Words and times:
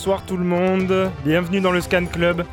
Bonsoir 0.00 0.24
tout 0.24 0.38
le 0.38 0.44
monde, 0.44 1.10
bienvenue 1.26 1.60
dans 1.60 1.72
le 1.72 1.82
Scan 1.82 2.06
Club. 2.06 2.46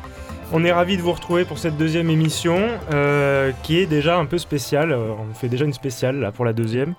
On 0.52 0.66
est 0.66 0.70
ravis 0.70 0.98
de 0.98 1.02
vous 1.02 1.12
retrouver 1.12 1.46
pour 1.46 1.56
cette 1.56 1.78
deuxième 1.78 2.10
émission 2.10 2.58
euh, 2.92 3.52
qui 3.62 3.78
est 3.78 3.86
déjà 3.86 4.18
un 4.18 4.26
peu 4.26 4.36
spéciale. 4.36 4.92
Euh, 4.92 5.12
On 5.18 5.32
fait 5.32 5.48
déjà 5.48 5.64
une 5.64 5.72
spéciale 5.72 6.20
là 6.20 6.30
pour 6.30 6.44
la 6.44 6.52
deuxième. 6.52 6.94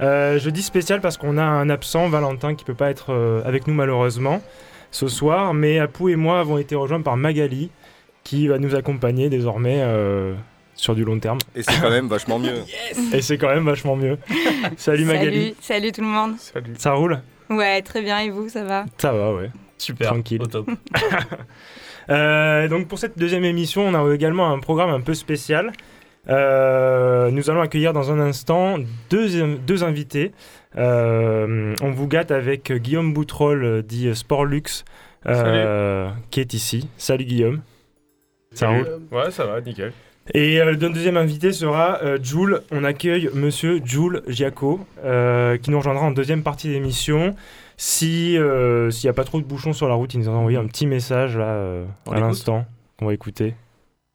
Euh, 0.00 0.38
je 0.38 0.48
dis 0.48 0.62
spéciale 0.62 1.00
parce 1.00 1.16
qu'on 1.16 1.36
a 1.38 1.42
un 1.42 1.68
absent, 1.70 2.08
Valentin, 2.08 2.54
qui 2.54 2.64
peut 2.64 2.74
pas 2.74 2.88
être 2.88 3.06
euh, 3.12 3.42
avec 3.44 3.66
nous 3.66 3.74
malheureusement 3.74 4.40
ce 4.92 5.08
soir. 5.08 5.54
Mais 5.54 5.80
Apou 5.80 6.08
et 6.08 6.14
moi 6.14 6.38
avons 6.38 6.58
été 6.58 6.76
rejoints 6.76 7.02
par 7.02 7.16
Magali 7.16 7.72
qui 8.22 8.46
va 8.46 8.60
nous 8.60 8.76
accompagner 8.76 9.28
désormais 9.28 9.78
euh, 9.80 10.34
sur 10.76 10.94
du 10.94 11.04
long 11.04 11.18
terme. 11.18 11.38
Et 11.56 11.64
c'est 11.64 11.80
quand 11.80 11.90
même 11.90 12.06
vachement 12.06 12.38
mieux. 12.38 12.62
Et 13.12 13.22
c'est 13.22 13.38
quand 13.38 13.52
même 13.52 13.64
vachement 13.64 13.96
mieux. 13.96 14.18
Salut 14.76 15.04
Magali. 15.04 15.40
Salut, 15.40 15.54
salut 15.60 15.92
tout 15.92 16.02
le 16.02 16.06
monde. 16.06 16.34
Salut. 16.38 16.74
Ça 16.78 16.92
roule? 16.92 17.20
Ouais, 17.48 17.82
très 17.82 18.02
bien, 18.02 18.20
et 18.20 18.30
vous, 18.30 18.48
ça 18.48 18.62
va? 18.62 18.84
Ça 18.96 19.12
va, 19.12 19.34
ouais. 19.34 19.50
Super, 19.80 20.08
Tranquille. 20.08 20.42
au 20.42 20.46
top. 20.46 20.70
Euh, 22.08 22.66
donc 22.66 22.88
pour 22.88 22.98
cette 22.98 23.16
deuxième 23.18 23.44
émission, 23.44 23.86
on 23.86 23.94
a 23.94 24.14
également 24.14 24.50
un 24.52 24.58
programme 24.58 24.90
un 24.90 25.00
peu 25.00 25.14
spécial. 25.14 25.70
Euh, 26.28 27.30
nous 27.30 27.50
allons 27.50 27.60
accueillir 27.60 27.92
dans 27.92 28.10
un 28.10 28.18
instant 28.18 28.78
deux, 29.10 29.56
deux 29.58 29.84
invités. 29.84 30.32
Euh, 30.76 31.74
on 31.82 31.90
vous 31.92 32.08
gâte 32.08 32.32
avec 32.32 32.72
Guillaume 32.72 33.12
Boutroll, 33.12 33.64
euh, 33.64 33.82
dit 33.82 34.12
Sportlux, 34.14 34.84
euh, 35.26 36.10
qui 36.30 36.40
est 36.40 36.52
ici. 36.52 36.88
Salut 36.96 37.24
Guillaume. 37.24 37.60
Ça 38.52 38.66
Salut. 38.66 38.82
roule? 38.82 39.00
Ouais, 39.12 39.30
ça 39.30 39.46
va, 39.46 39.60
nickel. 39.60 39.92
Et 40.34 40.60
euh, 40.60 40.72
le 40.72 40.76
deuxième 40.76 41.16
invité 41.16 41.52
sera 41.52 42.00
euh, 42.02 42.18
Jules. 42.20 42.60
On 42.72 42.82
accueille 42.82 43.30
monsieur 43.34 43.80
Jules 43.84 44.22
Giaco, 44.26 44.80
euh, 45.04 45.56
qui 45.58 45.70
nous 45.70 45.78
rejoindra 45.78 46.04
en 46.06 46.10
deuxième 46.10 46.42
partie 46.42 46.68
d'émission. 46.68 47.36
Si 47.82 48.36
euh, 48.36 48.90
s'il 48.90 49.08
n'y 49.08 49.10
a 49.10 49.14
pas 49.16 49.24
trop 49.24 49.40
de 49.40 49.46
bouchons 49.46 49.72
sur 49.72 49.88
la 49.88 49.94
route, 49.94 50.12
il 50.12 50.20
nous 50.20 50.28
a 50.28 50.32
envoyé 50.36 50.58
un 50.58 50.66
petit 50.66 50.86
message 50.86 51.38
là 51.38 51.46
euh, 51.48 51.86
à 52.12 52.20
l'instant 52.20 52.66
qu'on 52.98 53.06
va 53.06 53.14
écouter. 53.14 53.56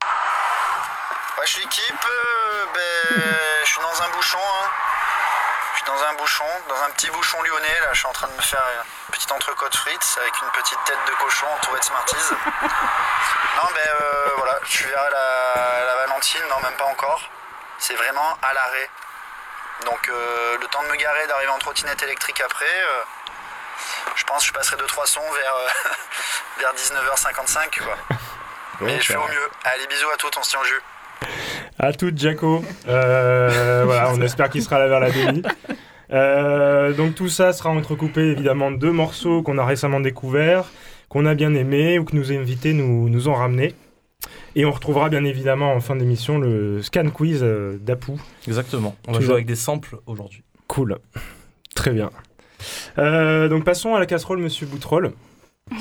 Ouais, 0.04 1.46
je 1.46 1.50
suis 1.50 1.62
l'équipe, 1.64 2.06
euh, 2.06 2.66
ben, 2.76 3.18
je 3.64 3.68
suis 3.68 3.82
dans 3.82 4.04
un 4.06 4.10
bouchon. 4.16 4.38
hein. 4.38 4.70
Je 5.74 5.78
suis 5.82 5.88
dans 5.88 5.98
un 5.98 6.14
bouchon, 6.14 6.46
dans 6.70 6.80
un 6.86 6.92
petit 6.92 7.10
bouchon 7.10 7.42
lyonnais. 7.42 7.80
Là, 7.82 7.90
je 7.94 7.98
suis 7.98 8.08
en 8.08 8.12
train 8.14 8.28
de 8.28 8.34
me 8.38 8.42
faire 8.42 8.62
une 9.10 9.14
petite 9.16 9.32
entrecôte 9.32 9.76
frites 9.76 10.18
avec 10.22 10.34
une 10.44 10.62
petite 10.62 10.78
tête 10.86 11.02
de 11.08 11.14
cochon 11.26 11.48
entourée 11.58 11.80
de 11.80 11.86
Smarties. 11.86 12.36
non, 12.38 13.68
ben 13.74 13.90
euh, 14.00 14.30
voilà, 14.38 14.60
je 14.64 14.70
suis 14.78 14.86
vers 14.86 15.10
la, 15.10 15.86
la 15.88 15.96
Valentine, 16.06 16.46
non, 16.52 16.62
même 16.62 16.78
pas 16.78 16.86
encore. 16.86 17.20
C'est 17.80 17.96
vraiment 17.96 18.38
à 18.44 18.54
l'arrêt. 18.54 18.90
Donc, 19.86 20.08
euh, 20.10 20.56
le 20.62 20.68
temps 20.68 20.84
de 20.84 20.88
me 20.90 20.98
garer, 20.98 21.26
d'arriver 21.26 21.50
en 21.52 21.58
trottinette 21.58 22.04
électrique 22.04 22.42
après, 22.46 22.66
euh, 22.66 23.02
je 24.16 24.24
pense 24.24 24.42
que 24.42 24.48
je 24.48 24.54
passerai 24.54 24.78
2-3 24.78 25.08
sons 25.08 25.20
vers, 25.22 25.54
euh, 25.56 25.90
vers 26.60 26.74
19h55, 26.74 27.84
quoi. 27.84 27.98
Mais 28.82 29.00
je 29.00 29.06
fais 29.06 29.16
au 29.16 29.22
mieux. 29.22 29.50
Allez, 29.64 29.88
bisous 29.88 30.10
à 30.14 30.18
toutes, 30.18 30.38
on 30.38 30.44
se 30.44 30.50
tient 30.50 30.60
au 30.60 30.66
jus. 30.66 30.82
À 31.80 31.94
toutes, 31.94 32.18
Jaco. 32.18 32.64
Euh, 32.88 33.84
voilà, 33.86 34.12
on 34.12 34.22
espère 34.22 34.50
qu'il 34.50 34.64
sera 34.64 34.80
là 34.80 34.88
vers 34.88 35.00
la 35.00 35.12
demi. 35.12 35.44
Euh, 36.12 36.94
donc 36.94 37.16
tout 37.16 37.30
ça 37.30 37.52
sera 37.54 37.72
entrecoupé 37.72 38.22
évidemment 38.22 38.70
de 38.70 38.78
deux 38.78 38.92
morceaux 38.92 39.42
qu'on 39.42 39.58
a 39.58 39.66
récemment 39.66 40.00
découverts, 40.00 40.66
qu'on 41.10 41.26
a 41.26 41.34
bien 41.34 41.56
aimés 41.56 41.98
ou 41.98 42.06
que 42.06 42.16
nos 42.16 42.32
invités 42.32 42.74
nous, 42.74 43.10
nous 43.10 43.28
ont 43.28 43.34
ramenés. 43.34 43.74
Et 44.56 44.66
on 44.66 44.72
retrouvera 44.72 45.10
bien 45.10 45.24
évidemment 45.24 45.74
en 45.74 45.82
fin 45.82 45.96
d'émission 45.96 46.38
le 46.38 46.82
scan 46.82 47.10
quiz 47.10 47.44
d'Apou. 47.44 48.20
Exactement. 48.48 48.96
On 49.08 49.14
va 49.14 49.20
jouer 49.20 49.34
avec 49.34 49.46
des 49.46 49.56
samples 49.56 49.98
aujourd'hui. 50.06 50.44
Cool. 50.68 50.98
Très 51.76 51.92
bien. 51.92 52.10
Euh, 52.98 53.48
donc 53.48 53.64
passons 53.64 53.96
à 53.96 54.00
la 54.00 54.06
casserole, 54.06 54.40
monsieur 54.40 54.66
Boutroll. 54.66 55.12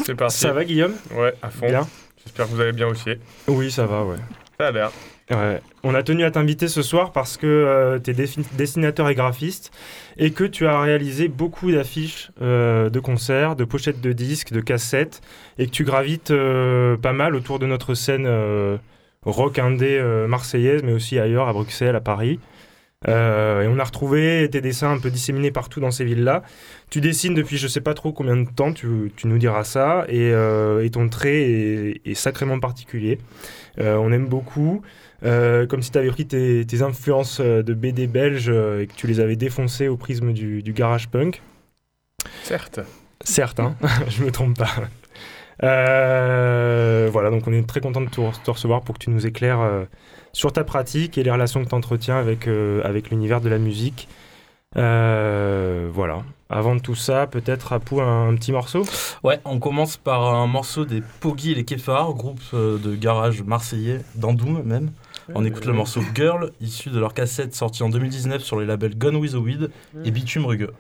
C'est 0.05 0.15
parti. 0.15 0.39
Ça 0.39 0.53
va, 0.53 0.65
Guillaume? 0.65 0.95
Ouais, 1.15 1.35
à 1.43 1.51
fond. 1.51 1.67
Bien 1.67 1.87
J'espère 2.23 2.47
que 2.47 2.53
vous 2.53 2.61
allez 2.61 2.73
bien 2.73 2.89
aussi. 2.89 3.11
Oui, 3.49 3.71
ça 3.71 3.87
va, 3.87 4.03
ouais. 4.05 4.17
Ça 4.59 4.69
a 4.69 4.71
l'air. 4.71 4.91
Ouais. 5.31 5.61
On 5.83 5.95
a 5.95 6.03
tenu 6.03 6.25
à 6.25 6.31
t'inviter 6.31 6.69
ce 6.69 6.83
soir 6.83 7.13
parce 7.13 7.37
que 7.37 8.01
tu 8.03 8.11
es 8.11 8.15
dessinateur 8.55 9.09
et 9.09 9.15
graphiste 9.15 9.73
et 10.17 10.33
que 10.33 10.45
tu 10.45 10.67
as 10.67 10.81
réalisé 10.81 11.29
beaucoup 11.29 11.73
d'affiches 11.73 12.31
euh, 12.43 12.91
de 12.91 13.01
concerts, 13.01 13.57
de 13.57 13.65
pochettes 13.65 14.01
de 14.01 14.13
disques, 14.13 14.53
de 14.53 14.61
cassettes 14.61 15.23
et 15.59 15.67
que 15.67 15.71
tu 15.71 15.85
gravites 15.85 16.31
euh, 16.31 16.97
pas 16.97 17.13
mal 17.13 17.35
autour 17.35 17.59
de 17.59 17.67
notre 17.67 17.95
scène 17.95 18.27
euh, 18.27 18.77
rock 19.25 19.59
indé 19.59 19.99
euh, 19.99 20.27
marseillaise 20.27 20.83
mais 20.83 20.93
aussi 20.93 21.19
ailleurs, 21.19 21.49
à 21.49 21.53
Bruxelles, 21.53 21.97
à 21.97 22.01
Paris. 22.01 22.39
Euh, 23.09 23.63
et 23.63 23.69
on 23.69 23.79
a 23.79 23.85
retrouvé 23.85 24.49
tes 24.51 24.61
dessins 24.61 24.93
un 24.93 24.99
peu 24.99 25.11
disséminés 25.11 25.51
partout 25.51 25.81
dans 25.81 25.91
ces 25.91 26.05
villes-là. 26.05 26.43
Tu 26.91 27.01
dessines 27.01 27.35
depuis 27.35 27.57
je 27.57 27.69
sais 27.69 27.81
pas 27.81 27.95
trop 27.95 28.13
combien 28.13 28.37
de 28.37 28.49
temps, 28.49 28.73
tu, 28.73 29.13
tu 29.17 29.27
nous 29.27 29.39
diras 29.39 29.65
ça, 29.65 30.05
et, 30.09 30.31
euh, 30.33 30.85
et 30.85 30.91
ton 30.91 31.09
trait 31.09 31.43
est, 31.43 32.01
est 32.05 32.15
sacrément 32.15 32.59
particulier. 32.61 33.19
Euh, 33.79 33.97
on 33.97 34.13
aime 34.13 34.27
beaucoup. 34.27 34.83
Comme 35.23 35.81
si 35.81 35.91
tu 35.91 35.97
avais 35.97 36.11
pris 36.11 36.27
tes, 36.27 36.67
tes 36.67 36.83
influences 36.83 37.41
de 37.41 37.75
BD 37.75 38.07
belges 38.07 38.51
et 38.51 38.87
que 38.87 38.93
tu 38.95 39.07
les 39.07 39.21
avais 39.21 39.37
défoncées 39.37 39.89
au 39.89 39.97
prisme 39.97 40.35
du, 40.35 40.63
du 40.63 40.75
garage 40.75 41.09
punk. 41.09 41.41
Certes. 42.43 42.81
Certes, 43.23 43.59
hein, 43.59 43.75
je 44.09 44.23
me 44.23 44.31
trompe 44.31 44.59
pas. 44.59 44.75
Voilà, 45.63 47.31
donc 47.31 47.47
on 47.47 47.55
est 47.55 47.67
très 47.67 47.81
content 47.81 48.03
de 48.03 48.11
te, 48.11 48.21
te 48.45 48.51
recevoir 48.51 48.83
pour 48.83 48.99
que 48.99 49.05
tu 49.05 49.09
nous 49.09 49.27
éclaires 49.27 49.87
sur 50.35 50.53
ta 50.53 50.65
pratique 50.65 51.17
et 51.17 51.23
les 51.23 51.31
relations 51.31 51.65
que 51.65 51.69
tu 51.71 51.75
entretiens 51.75 52.17
avec, 52.19 52.47
euh, 52.47 52.83
avec 52.85 53.09
l'univers 53.09 53.41
de 53.41 53.49
la 53.49 53.59
musique. 53.59 54.09
Euh, 54.77 55.89
voilà. 55.93 56.23
Avant 56.51 56.75
de 56.75 56.81
tout 56.81 56.97
ça, 56.97 57.27
peut-être 57.27 57.73
Apou 57.73 58.01
un, 58.01 58.29
un 58.29 58.35
petit 58.35 58.53
morceau? 58.53 58.85
Ouais, 59.23 59.41
on 59.45 59.59
commence 59.59 59.97
par 59.97 60.35
un 60.35 60.47
morceau 60.47 60.85
des 60.85 61.03
Poggy 61.21 61.53
et 61.53 61.55
les 61.55 61.65
Kefar, 61.65 62.13
groupe 62.15 62.41
euh, 62.53 62.79
de 62.79 62.95
garage 62.95 63.43
marseillais, 63.43 64.01
d'Andoum 64.17 64.63
même. 64.63 64.91
On 65.35 65.45
écoute 65.45 65.65
le 65.65 65.73
morceau 65.73 66.03
Girl, 66.15 66.51
issu 66.61 66.91
de 66.91 66.99
leur 66.99 67.15
cassette 67.15 67.55
sortie 67.55 67.83
en 67.83 67.89
2019 67.89 68.43
sur 68.43 68.61
les 68.61 68.67
labels 68.67 68.99
Gone 68.99 69.17
With 69.17 69.33
The 69.33 69.37
Weed 69.37 69.71
et 70.05 70.11
Bitume 70.11 70.45
Rugueux. 70.45 70.75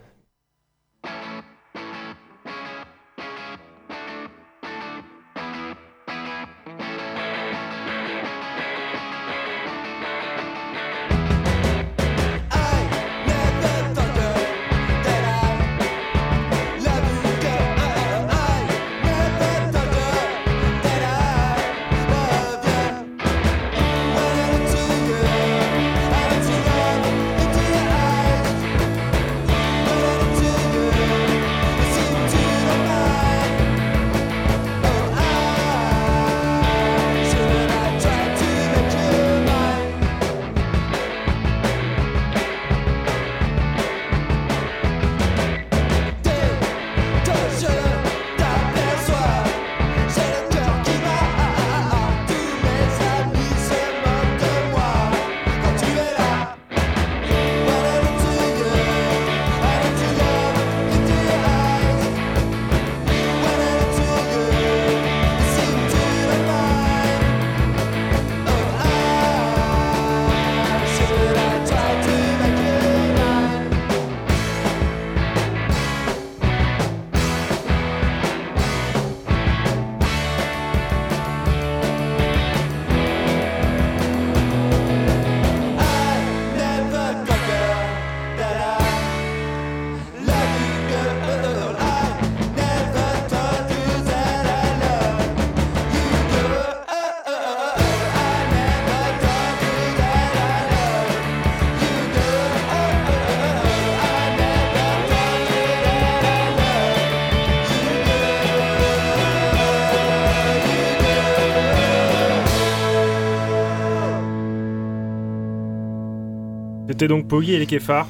C'était 116.94 117.08
donc 117.08 117.26
Poggy 117.26 117.54
et 117.54 117.58
les 117.58 117.66
Kéfars. 117.66 118.06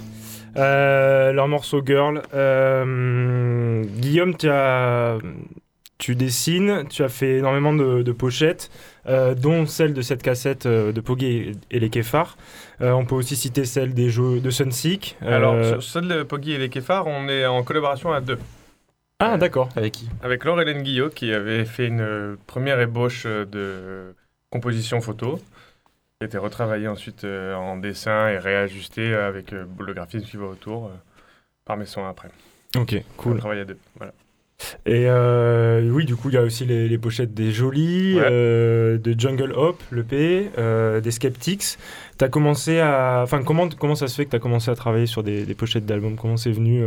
Euh, 0.58 1.32
leur 1.32 1.48
morceau 1.48 1.80
Girl. 1.82 2.20
Euh, 2.34 3.82
Guillaume, 3.82 4.36
tu, 4.36 4.46
as, 4.50 5.16
tu 5.96 6.14
dessines, 6.14 6.84
tu 6.90 7.02
as 7.02 7.08
fait 7.08 7.38
énormément 7.38 7.72
de, 7.72 8.02
de 8.02 8.12
pochettes, 8.12 8.70
euh, 9.06 9.34
dont 9.34 9.64
celle 9.64 9.94
de 9.94 10.02
cette 10.02 10.22
cassette 10.22 10.66
de 10.66 11.00
Poggy 11.00 11.26
et, 11.28 11.52
et 11.70 11.80
les 11.80 11.88
Kéfars. 11.88 12.36
Euh, 12.82 12.90
on 12.90 13.06
peut 13.06 13.14
aussi 13.14 13.36
citer 13.36 13.64
celle 13.64 13.94
des 13.94 14.10
jeux 14.10 14.40
de 14.40 14.50
Sunseek. 14.50 15.16
Euh, 15.22 15.34
Alors, 15.34 15.64
sur 15.64 15.82
celle 15.82 16.08
de 16.08 16.22
Poggy 16.22 16.52
et 16.52 16.58
les 16.58 16.68
Kéfars, 16.68 17.06
on 17.06 17.26
est 17.30 17.46
en 17.46 17.62
collaboration 17.62 18.12
à 18.12 18.20
deux. 18.20 18.38
Ah, 19.18 19.38
d'accord. 19.38 19.70
Avec 19.76 19.94
qui? 19.94 20.10
Avec 20.22 20.44
Laure-Hélène 20.44 20.82
Guillot, 20.82 21.08
qui 21.08 21.32
avait 21.32 21.64
fait 21.64 21.86
une 21.86 22.36
première 22.46 22.78
ébauche 22.80 23.24
de 23.24 24.14
composition 24.50 25.00
photo. 25.00 25.40
Qui 26.24 26.28
a 26.28 26.38
été 26.38 26.38
retravaillée 26.38 26.88
ensuite 26.88 27.24
euh, 27.24 27.54
en 27.54 27.76
dessin 27.76 28.30
et 28.30 28.38
réajustée 28.38 29.12
avec 29.14 29.52
euh, 29.52 29.66
le 29.78 29.92
graphisme 29.92 30.24
qui 30.24 30.38
va 30.38 30.46
autour 30.46 30.86
euh, 30.86 30.90
par 31.66 31.76
mes 31.76 31.84
soins 31.84 32.08
après. 32.08 32.28
Ok, 32.78 32.94
On 32.98 33.22
cool. 33.22 33.38
travaille 33.38 33.60
à 33.60 33.66
deux. 33.66 33.76
Voilà. 33.98 34.12
Et 34.86 35.04
euh, 35.10 35.86
oui, 35.90 36.06
du 36.06 36.16
coup, 36.16 36.30
il 36.30 36.34
y 36.36 36.38
a 36.38 36.42
aussi 36.42 36.64
les, 36.64 36.88
les 36.88 36.96
pochettes 36.96 37.34
des 37.34 37.52
Jolies, 37.52 38.14
Ouais. 38.16 38.22
euh, 38.24 38.96
de 38.96 39.14
Jungle 39.20 39.52
Hop, 39.52 39.82
le 39.90 40.02
P, 40.02 40.50
euh, 40.56 41.02
des 41.02 41.10
Skeptics. 41.10 41.76
T'as 42.16 42.30
commencé 42.30 42.80
à. 42.80 43.20
Enfin, 43.22 43.42
comment, 43.42 43.68
comment 43.68 43.94
ça 43.94 44.08
se 44.08 44.14
fait 44.16 44.24
que 44.24 44.30
tu 44.30 44.36
as 44.36 44.40
commencé 44.40 44.70
à 44.70 44.74
travailler 44.74 45.04
sur 45.06 45.22
des, 45.22 45.44
des 45.44 45.54
pochettes 45.54 45.84
d'albums? 45.84 46.16
Comment 46.16 46.38
c'est 46.38 46.52
venu 46.52 46.82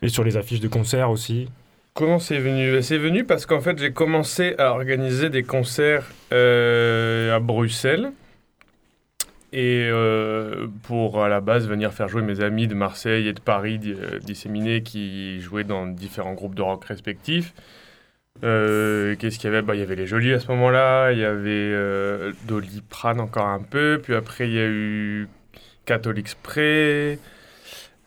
Et 0.00 0.08
sur 0.08 0.22
les 0.22 0.36
affiches 0.36 0.60
de 0.60 0.68
concerts 0.68 1.10
aussi? 1.10 1.48
Comment 1.94 2.18
c'est 2.18 2.38
venu? 2.38 2.72
Ben, 2.72 2.82
C'est 2.82 2.98
venu 2.98 3.24
parce 3.24 3.46
qu'en 3.46 3.60
fait, 3.60 3.78
j'ai 3.78 3.92
commencé 3.92 4.54
à 4.58 4.72
organiser 4.72 5.30
des 5.30 5.44
concerts 5.44 6.10
euh, 6.32 7.34
à 7.34 7.38
Bruxelles. 7.38 8.12
Et 9.52 9.88
euh, 9.88 10.66
pour 10.82 11.22
à 11.22 11.28
la 11.28 11.40
base 11.40 11.68
venir 11.68 11.92
faire 11.92 12.08
jouer 12.08 12.22
mes 12.22 12.40
amis 12.40 12.66
de 12.66 12.74
Marseille 12.74 13.28
et 13.28 13.32
de 13.32 13.38
Paris 13.40 13.78
euh, 13.86 14.18
disséminés 14.18 14.82
qui 14.82 15.40
jouaient 15.40 15.62
dans 15.62 15.86
différents 15.86 16.34
groupes 16.34 16.56
de 16.56 16.62
rock 16.62 16.84
respectifs. 16.86 17.54
Qu'est-ce 18.42 19.38
qu'il 19.38 19.44
y 19.44 19.52
avait? 19.52 19.62
Bah, 19.62 19.76
Il 19.76 19.78
y 19.78 19.82
avait 19.82 19.94
les 19.94 20.06
Jolies 20.08 20.32
à 20.32 20.40
ce 20.40 20.48
moment-là, 20.48 21.12
il 21.12 21.18
y 21.20 21.24
avait 21.24 21.50
euh, 21.50 22.32
Doliprane 22.48 23.20
encore 23.20 23.46
un 23.46 23.62
peu, 23.62 24.00
puis 24.02 24.14
après 24.14 24.48
il 24.48 24.54
y 24.54 24.58
a 24.58 24.66
eu 24.66 25.28
Catholic 25.86 26.28
Spray. 26.28 27.18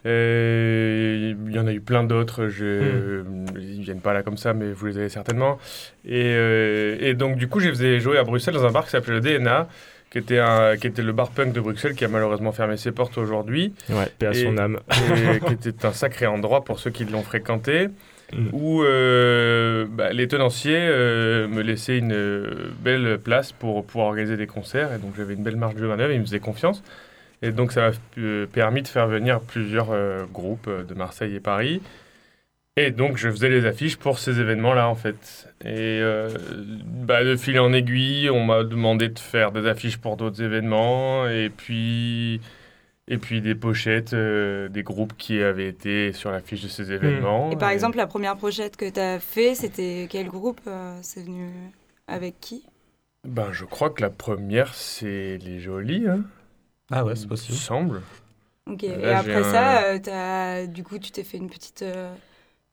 Euh, 0.07 1.33
Il 1.47 1.53
y 1.55 1.59
en 1.59 1.67
a 1.67 1.73
eu 1.73 1.81
plein 1.81 2.03
d'autres, 2.03 2.47
je... 2.47 3.21
ils 3.59 3.81
viennent 3.81 4.01
pas 4.01 4.13
là 4.13 4.23
comme 4.23 4.37
ça, 4.37 4.53
mais 4.53 4.71
vous 4.71 4.85
les 4.87 4.97
avez 4.97 5.09
certainement. 5.09 5.57
Et, 6.05 6.33
euh, 6.35 6.97
et 6.99 7.13
donc, 7.13 7.37
du 7.37 7.47
coup, 7.47 7.59
je 7.59 7.65
les 7.67 7.71
faisais 7.71 7.99
jouer 7.99 8.17
à 8.17 8.23
Bruxelles 8.23 8.53
dans 8.55 8.65
un 8.65 8.71
bar 8.71 8.85
qui 8.85 8.91
s'appelait 8.91 9.15
le 9.15 9.21
DNA, 9.21 9.67
qui 10.09 10.17
était, 10.19 10.39
un, 10.39 10.77
qui 10.77 10.87
était 10.87 11.01
le 11.03 11.11
bar 11.11 11.31
punk 11.31 11.53
de 11.53 11.59
Bruxelles, 11.59 11.93
qui 11.95 12.05
a 12.05 12.07
malheureusement 12.07 12.51
fermé 12.51 12.77
ses 12.77 12.91
portes 12.91 13.17
aujourd'hui, 13.17 13.73
Ouais, 13.89 14.05
paix 14.17 14.27
à 14.27 14.33
son 14.33 14.57
âme. 14.57 14.79
et 15.35 15.39
qui 15.45 15.53
était 15.69 15.85
un 15.85 15.91
sacré 15.93 16.25
endroit 16.27 16.63
pour 16.63 16.79
ceux 16.79 16.91
qui 16.91 17.05
l'ont 17.05 17.23
fréquenté, 17.23 17.87
Mm. 18.33 18.49
où 18.51 18.83
euh, 18.83 19.85
bah, 19.89 20.11
les 20.11 20.27
tenanciers 20.27 20.75
euh, 20.77 21.47
me 21.47 21.61
laissaient 21.61 21.97
une 21.97 22.11
euh, 22.11 22.71
belle 22.83 23.19
place 23.23 23.53
pour 23.53 23.85
pouvoir 23.85 24.07
organiser 24.07 24.35
des 24.35 24.47
concerts, 24.47 24.91
et 24.93 24.97
donc 24.97 25.13
j'avais 25.15 25.33
une 25.35 25.43
belle 25.43 25.55
marge 25.55 25.75
de 25.75 25.87
manœuvre, 25.87 26.11
ils 26.11 26.19
me 26.19 26.25
faisaient 26.25 26.41
confiance. 26.41 26.83
Et 27.41 27.51
donc 27.51 27.71
ça 27.71 27.89
m'a 27.89 27.95
euh, 28.17 28.45
permis 28.47 28.81
de 28.81 28.87
faire 28.87 29.07
venir 29.07 29.39
plusieurs 29.41 29.91
euh, 29.91 30.25
groupes 30.25 30.67
euh, 30.67 30.83
de 30.83 30.93
Marseille 30.93 31.35
et 31.35 31.39
Paris. 31.39 31.81
Et 32.79 32.91
donc 32.91 33.17
je 33.17 33.29
faisais 33.29 33.49
les 33.49 33.65
affiches 33.65 33.97
pour 33.97 34.19
ces 34.19 34.39
événements-là 34.39 34.87
en 34.87 34.95
fait. 34.95 35.47
Et 35.65 35.99
euh, 36.01 36.29
bah, 36.85 37.23
de 37.23 37.35
fil 37.35 37.59
en 37.59 37.73
aiguille, 37.73 38.29
on 38.29 38.45
m'a 38.45 38.63
demandé 38.63 39.09
de 39.09 39.17
faire 39.17 39.51
des 39.51 39.67
affiches 39.67 39.97
pour 39.97 40.15
d'autres 40.15 40.43
événements. 40.43 41.27
Et 41.27 41.49
puis, 41.49 42.39
et 43.07 43.17
puis 43.17 43.41
des 43.41 43.55
pochettes 43.55 44.13
euh, 44.13 44.69
des 44.69 44.83
groupes 44.83 45.13
qui 45.17 45.41
avaient 45.41 45.67
été 45.67 46.11
sur 46.11 46.29
l'affiche 46.29 46.61
de 46.61 46.67
ces 46.67 46.91
événements. 46.91 47.49
Et 47.51 47.55
par 47.55 47.69
exemple, 47.69 47.97
la 47.97 48.05
première 48.05 48.37
pochette 48.37 48.77
que 48.77 48.89
tu 48.89 48.99
as 48.99 49.19
fait, 49.19 49.55
c'était 49.55 50.07
quel 50.07 50.27
groupe 50.27 50.61
euh, 50.67 50.97
C'est 51.01 51.23
venu 51.23 51.49
avec 52.07 52.39
qui? 52.39 52.63
Ben 53.27 53.51
je 53.51 53.65
crois 53.65 53.89
que 53.89 54.01
la 54.01 54.11
première 54.11 54.75
c'est 54.75 55.39
Les 55.43 55.59
Jolies, 55.59 56.07
hein, 56.07 56.21
Ah 56.91 57.03
ouais, 57.03 57.15
c'est 57.15 57.23
il 57.23 57.27
possible. 57.29 57.57
semble. 57.57 58.01
Ok. 58.69 58.81
Là, 58.83 58.97
Et 58.99 59.11
après 59.13 59.35
un- 59.35 59.43
ça, 59.43 59.83
euh, 59.83 59.99
t'as- 59.99 60.67
du 60.67 60.83
coup, 60.83 60.99
tu 60.99 61.11
t'es 61.11 61.23
fait 61.23 61.37
une 61.37 61.49
petite 61.49 61.81
euh, 61.83 62.13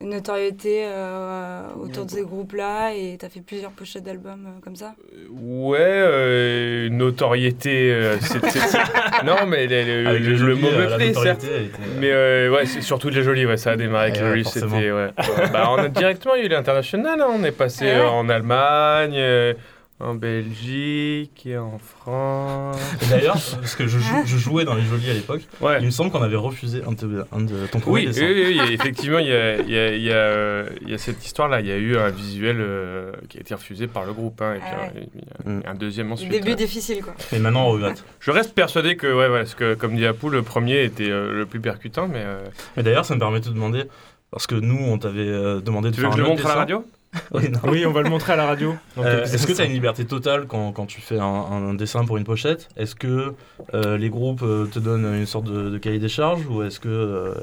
notoriété 0.01 0.85
euh, 0.87 1.73
autour 1.77 2.05
de 2.07 2.11
ces 2.11 2.23
groupes-là 2.23 2.95
et 2.95 3.17
tu 3.19 3.25
as 3.25 3.29
fait 3.29 3.41
plusieurs 3.41 3.71
pochettes 3.73 4.03
d'albums 4.05 4.47
euh, 4.47 4.61
comme 4.61 4.77
ça? 4.77 4.95
Ouais, 5.31 5.79
euh, 5.81 6.89
notoriété. 6.91 7.93
euh, 7.93 8.17
non, 9.25 9.47
mais 9.47 9.67
le, 9.67 10.09
Avec 10.09 10.23
le- 10.23 10.29
le 10.31 10.37
Jolies, 10.37 10.61
mot 10.63 10.71
me 10.71 10.87
la 10.87 10.97
plaît, 10.97 11.15
certes. 11.15 11.45
était, 11.45 11.71
Mais 12.01 12.11
euh, 12.11 12.51
ouais, 12.51 12.67
c'est 12.67 12.81
surtout 12.83 13.09
les 13.11 13.23
jolies, 13.23 13.47
ouais, 13.47 13.57
ça 13.57 13.73
a 13.73 13.77
démarré 13.77 14.11
avec 14.11 14.17
jolies, 14.19 14.43
forcément. 14.43 14.77
c'était 14.77 14.93
ouais. 14.93 15.11
bah, 15.53 15.69
on 15.71 15.79
a 15.79 15.89
directement 15.89 16.35
eu 16.37 16.49
l'international, 16.49 17.21
hein, 17.21 17.29
on 17.31 17.45
est 17.45 17.53
passé 17.53 17.91
Ah 17.91 18.01
ouais 18.01 18.09
en 18.09 18.29
Allemagne, 18.29 19.15
euh, 19.17 19.55
en 20.05 20.15
Belgique, 20.15 21.43
et 21.47 21.57
en 21.59 21.79
France. 21.79 22.77
D'ailleurs, 23.11 23.35
parce 23.61 23.75
que 23.75 23.87
je, 23.87 23.99
jou- 23.99 24.23
je 24.25 24.37
jouais 24.37 24.65
dans 24.65 24.75
les 24.75 24.83
Jolies 24.83 25.11
à 25.11 25.15
l'époque, 25.15 25.43
Ouais. 25.61 25.79
il 25.81 25.87
me 25.87 25.91
semble 25.91 26.11
qu'on 26.11 26.23
avait 26.23 26.37
refusé 26.37 26.83
un 26.87 26.93
de, 26.93 27.25
un 27.33 27.41
de 27.41 27.67
ton 27.67 27.79
Oui, 27.79 27.83
premier 27.83 28.01
oui, 28.01 28.07
dessin. 28.07 28.27
oui, 28.27 28.61
oui, 28.67 28.73
effectivement, 28.75 29.19
il 29.19 29.29
y 29.29 29.33
a, 29.33 29.57
il 29.61 29.71
y, 29.71 29.79
a, 29.79 29.95
il 29.95 30.03
y, 30.03 30.11
a, 30.11 30.15
euh, 30.15 30.67
il 30.83 30.91
y 30.91 30.95
a 30.95 30.99
cette 30.99 31.25
histoire-là. 31.25 31.61
Il 31.61 31.67
y 31.67 31.73
a 31.73 31.77
eu 31.77 31.97
un 31.97 32.11
visuel 32.11 32.57
euh, 32.61 33.13
qui 33.29 33.39
a 33.39 33.41
été 33.41 33.55
refusé 33.55 33.87
par 33.87 34.05
le 34.05 34.13
groupe, 34.13 34.41
hein, 34.43 34.55
et 34.55 34.59
puis 34.59 34.69
Ah 34.69 35.49
un- 35.49 35.51
a 35.51 35.55
Mm. 35.59 35.63
un 35.67 35.75
deuxième 35.75 36.13
ensuite. 36.13 36.31
Début 36.31 36.55
difficile, 36.55 37.03
quoi. 37.03 37.15
Et 37.33 37.39
maintenant, 37.39 37.67
on 37.67 37.71
regrette. 37.71 38.05
Je 38.21 38.31
reste 38.31 38.55
persuadé 38.55 38.97
que, 38.97 39.07
ouais, 39.07 39.29
ouais, 39.29 39.39
parce 39.41 39.55
que, 39.55 39.75
comme 39.75 39.97
dit 39.97 40.07
Apou, 40.07 40.29
le 40.29 40.43
premier 40.43 40.85
était 40.85 41.11
euh, 41.11 41.33
le 41.33 41.47
plus 41.47 41.61
percutant, 41.61 42.09
mais 42.09 42.23
euh, 42.25 42.39
Mais 42.77 42.83
d'ailleurs, 42.83 43.05
ça 43.05 43.15
me 43.15 43.21
permet 43.21 43.41
de 43.41 43.45
te 43.47 43.51
demander, 43.51 43.85
parce 44.31 44.47
que 44.47 44.55
nous, 44.55 44.79
on 44.85 44.99
t'avait 44.99 45.21
euh, 45.21 45.61
demandé 45.61 45.91
de 45.91 45.95
tu 45.95 46.01
veux 46.01 46.09
faire 46.09 46.13
que 46.13 46.17
je 46.19 46.23
un 46.23 46.25
le 46.25 46.31
montre 46.31 46.47
à 46.47 46.49
la 46.51 46.55
radio? 46.57 46.85
Oui, 47.33 47.49
non. 47.51 47.61
Oui, 47.71 47.85
on 47.87 47.93
va 47.93 48.03
le 48.03 48.11
montrer 48.11 48.33
à 48.33 48.37
la 48.37 48.47
radio. 48.47 48.75
Euh, 48.99 49.21
quelques 49.23 49.35
Est-ce 49.35 49.47
que 49.47 49.53
tu 49.53 49.61
as 49.61 49.65
une 49.65 49.73
liberté 49.73 50.05
totale 50.05 50.47
quand, 50.47 50.73
quand 50.73 50.87
tu 50.87 51.01
fais 51.01 51.19
un, 51.19 51.25
un 51.25 51.75
dessin 51.75 52.05
pour 52.05 52.17
une 52.17 52.25
pochette? 52.25 52.69
Est-ce 52.77 52.95
que 52.95 53.35
euh, 53.75 53.97
les 53.99 54.11
groupes 54.11 54.43
euh, 54.43 54.67
te 54.67 54.79
donnent 54.79 55.15
une 55.15 55.27
sorte 55.27 55.45
de, 55.47 55.71
de 55.71 55.79
cahier 55.79 55.99
des 55.99 56.09
charges 56.09 56.47
ou 56.49 56.63
est-ce 56.63 56.81
que 56.81 56.89
euh, 56.89 57.35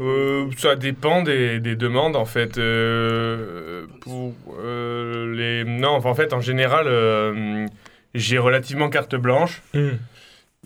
Euh, 0.00 0.46
ça 0.56 0.76
dépend 0.76 1.22
des, 1.22 1.58
des 1.60 1.76
demandes 1.76 2.16
en 2.16 2.24
fait. 2.24 2.58
Euh, 2.58 3.86
pour 4.00 4.32
euh, 4.60 5.34
les 5.34 5.64
non, 5.64 5.90
enfin, 5.90 6.10
en 6.10 6.14
fait 6.14 6.32
en 6.32 6.40
général, 6.40 6.86
euh, 6.86 7.66
j'ai 8.14 8.38
relativement 8.38 8.88
carte 8.88 9.16
blanche. 9.16 9.62
Hmm. 9.74 9.96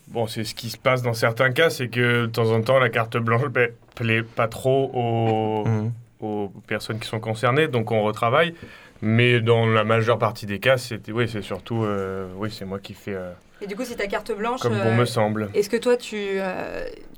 Bon, 0.09 0.27
c'est 0.27 0.45
ce 0.45 0.55
qui 0.55 0.71
se 0.71 0.79
passe 0.79 1.03
dans 1.03 1.13
certains 1.15 1.51
cas, 1.51 1.69
c'est 1.71 1.89
que 1.89 2.23
de 2.23 2.27
temps 2.27 2.51
en 2.51 2.63
temps 2.63 2.79
la 2.79 2.89
carte 2.89 3.17
blanche 3.19 3.43
ne 3.43 3.49
plaît 3.95 4.23
pas 4.23 4.49
trop 4.49 4.91
aux, 4.95 5.69
Mhm. 5.69 5.93
Aux 6.21 6.53
personnes 6.67 6.99
qui 6.99 7.09
sont 7.09 7.21
concernées, 7.21 7.69
donc 7.69 7.91
on 7.91 8.03
retravaille. 8.03 8.55
Mais 9.01 9.41
dans 9.41 9.67
la 9.67 9.85
majeure 9.85 10.19
partie 10.19 10.47
des 10.47 10.59
cas, 10.59 10.77
c'est 10.77 11.11
oui, 11.11 11.29
c'est 11.29 11.43
surtout 11.43 11.85
euh, 11.85 12.29
oui, 12.37 12.51
c'est 12.51 12.65
moi 12.65 12.81
qui 12.81 12.95
fais 12.95 13.15
euh, 13.15 13.31
Et 13.63 13.67
du 13.67 13.77
coup, 13.77 13.85
c'est 13.85 13.95
ta 13.95 14.09
carte 14.09 14.37
blanche. 14.37 14.61
comme 14.61 14.73
bon 14.73 14.79
euh, 14.79 14.97
me 14.97 15.05
semble. 15.05 15.51
Est-ce 15.55 15.71
que 15.71 15.77
toi, 15.77 15.97
tu, 15.97 16.39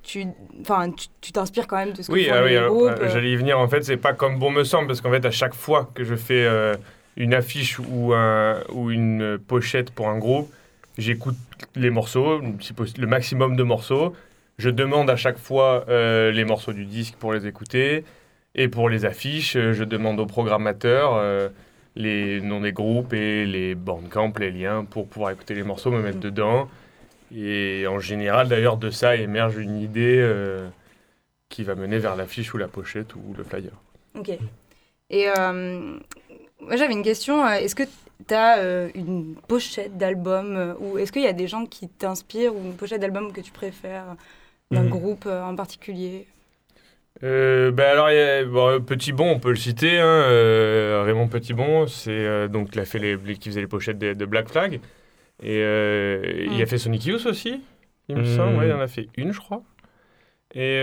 tu, 0.02 0.26
enfin, 0.60 0.90
tu, 1.20 1.32
t'inspires 1.32 1.66
quand 1.66 1.76
même 1.76 1.92
de 1.92 2.02
ce 2.02 2.08
que 2.08 2.12
Oui, 2.12 2.26
font 2.26 2.32
ah 2.34 2.40
les 2.40 2.46
oui 2.46 2.56
alors, 2.56 2.74
groupes 2.74 3.08
j'allais 3.08 3.30
y 3.30 3.36
venir. 3.36 3.58
En 3.58 3.68
fait, 3.68 3.82
c'est 3.82 3.96
pas 3.96 4.12
comme 4.12 4.38
bon 4.38 4.50
me 4.50 4.64
semble, 4.64 4.88
parce 4.88 5.00
qu'en 5.00 5.10
fait, 5.10 5.24
à 5.24 5.30
chaque 5.30 5.54
fois 5.54 5.90
que 5.94 6.04
je 6.04 6.16
fais 6.16 6.46
une 7.16 7.32
affiche 7.32 7.78
ou, 7.78 8.12
un, 8.12 8.60
ou 8.72 8.90
une 8.90 9.38
pochette 9.38 9.90
pour 9.90 10.08
un 10.08 10.18
groupe, 10.18 10.52
j'écoute 10.98 11.36
les 11.76 11.90
morceaux, 11.90 12.40
le 12.40 13.06
maximum 13.06 13.56
de 13.56 13.62
morceaux. 13.62 14.14
Je 14.58 14.68
demande 14.68 15.08
à 15.08 15.16
chaque 15.16 15.38
fois 15.38 15.86
les 15.88 16.44
morceaux 16.44 16.74
du 16.74 16.84
disque 16.84 17.14
pour 17.14 17.32
les 17.32 17.46
écouter. 17.46 18.04
Et 18.54 18.68
pour 18.68 18.88
les 18.88 19.04
affiches, 19.04 19.56
euh, 19.56 19.72
je 19.72 19.84
demande 19.84 20.18
au 20.20 20.26
programmateur 20.26 21.14
euh, 21.14 21.48
les 21.94 22.40
noms 22.40 22.60
des 22.60 22.72
groupes 22.72 23.12
et 23.12 23.46
les 23.46 23.74
bandcamp, 23.74 24.32
les 24.38 24.50
liens 24.50 24.84
pour 24.84 25.06
pouvoir 25.06 25.30
écouter 25.32 25.54
les 25.54 25.62
morceaux, 25.62 25.90
me 25.90 26.02
mettre 26.02 26.18
dedans. 26.20 26.68
Et 27.34 27.86
en 27.86 28.00
général, 28.00 28.48
d'ailleurs, 28.48 28.76
de 28.76 28.90
ça 28.90 29.14
émerge 29.16 29.56
une 29.56 29.80
idée 29.80 30.18
euh, 30.18 30.68
qui 31.48 31.62
va 31.62 31.76
mener 31.76 31.98
vers 31.98 32.16
l'affiche 32.16 32.52
ou 32.54 32.58
la 32.58 32.66
pochette 32.68 33.14
ou 33.14 33.34
le 33.36 33.44
flyer. 33.44 33.72
Ok. 34.18 34.30
Et 35.10 35.28
euh, 35.28 35.98
moi, 36.60 36.76
j'avais 36.76 36.92
une 36.92 37.04
question. 37.04 37.46
Est-ce 37.48 37.76
que 37.76 37.84
tu 38.26 38.34
as 38.34 38.88
une 38.96 39.36
pochette 39.46 39.96
d'album 39.96 40.76
ou 40.80 40.98
est-ce 40.98 41.12
qu'il 41.12 41.22
y 41.22 41.26
a 41.28 41.32
des 41.32 41.46
gens 41.46 41.66
qui 41.66 41.88
t'inspirent 41.88 42.54
ou 42.54 42.60
une 42.64 42.74
pochette 42.74 43.00
d'album 43.00 43.32
que 43.32 43.40
tu 43.40 43.52
préfères 43.52 44.16
d'un 44.72 44.82
Mhm. 44.82 44.90
groupe 44.90 45.26
en 45.26 45.54
particulier? 45.56 46.26
Euh, 47.22 47.70
ben 47.70 47.84
alors, 47.84 48.06
a- 48.06 48.44
bon, 48.44 48.68
euh, 48.68 48.78
Petit 48.78 49.12
Bon, 49.12 49.30
on 49.30 49.38
peut 49.40 49.50
le 49.50 49.56
citer. 49.56 49.98
hein, 50.00 50.04
euh, 50.06 51.02
Raymond 51.04 51.28
Petit 51.28 51.52
Bon, 51.52 51.86
c'est 51.86 52.10
euh, 52.10 52.48
donc 52.48 52.70
il 52.74 52.80
a 52.80 52.84
fait 52.86 52.98
les, 52.98 53.16
les- 53.16 53.36
qui 53.36 53.50
faisait 53.50 53.60
les 53.60 53.66
pochettes 53.66 53.98
de, 53.98 54.14
de 54.14 54.24
Black 54.24 54.48
Flag. 54.48 54.80
Et 55.42 55.60
euh, 55.62 56.22
il 56.50 56.58
Mm. 56.58 56.62
a 56.62 56.66
fait 56.66 56.78
Sonic 56.78 57.04
Youth 57.06 57.26
aussi, 57.26 57.60
il 58.08 58.16
me 58.16 58.22
Mm. 58.22 58.36
semble. 58.36 58.56
Ouais, 58.58 58.66
il 58.68 58.72
en 58.72 58.80
a 58.80 58.88
fait 58.88 59.08
une, 59.16 59.32
je 59.32 59.38
crois. 59.40 59.62
Et 60.54 60.80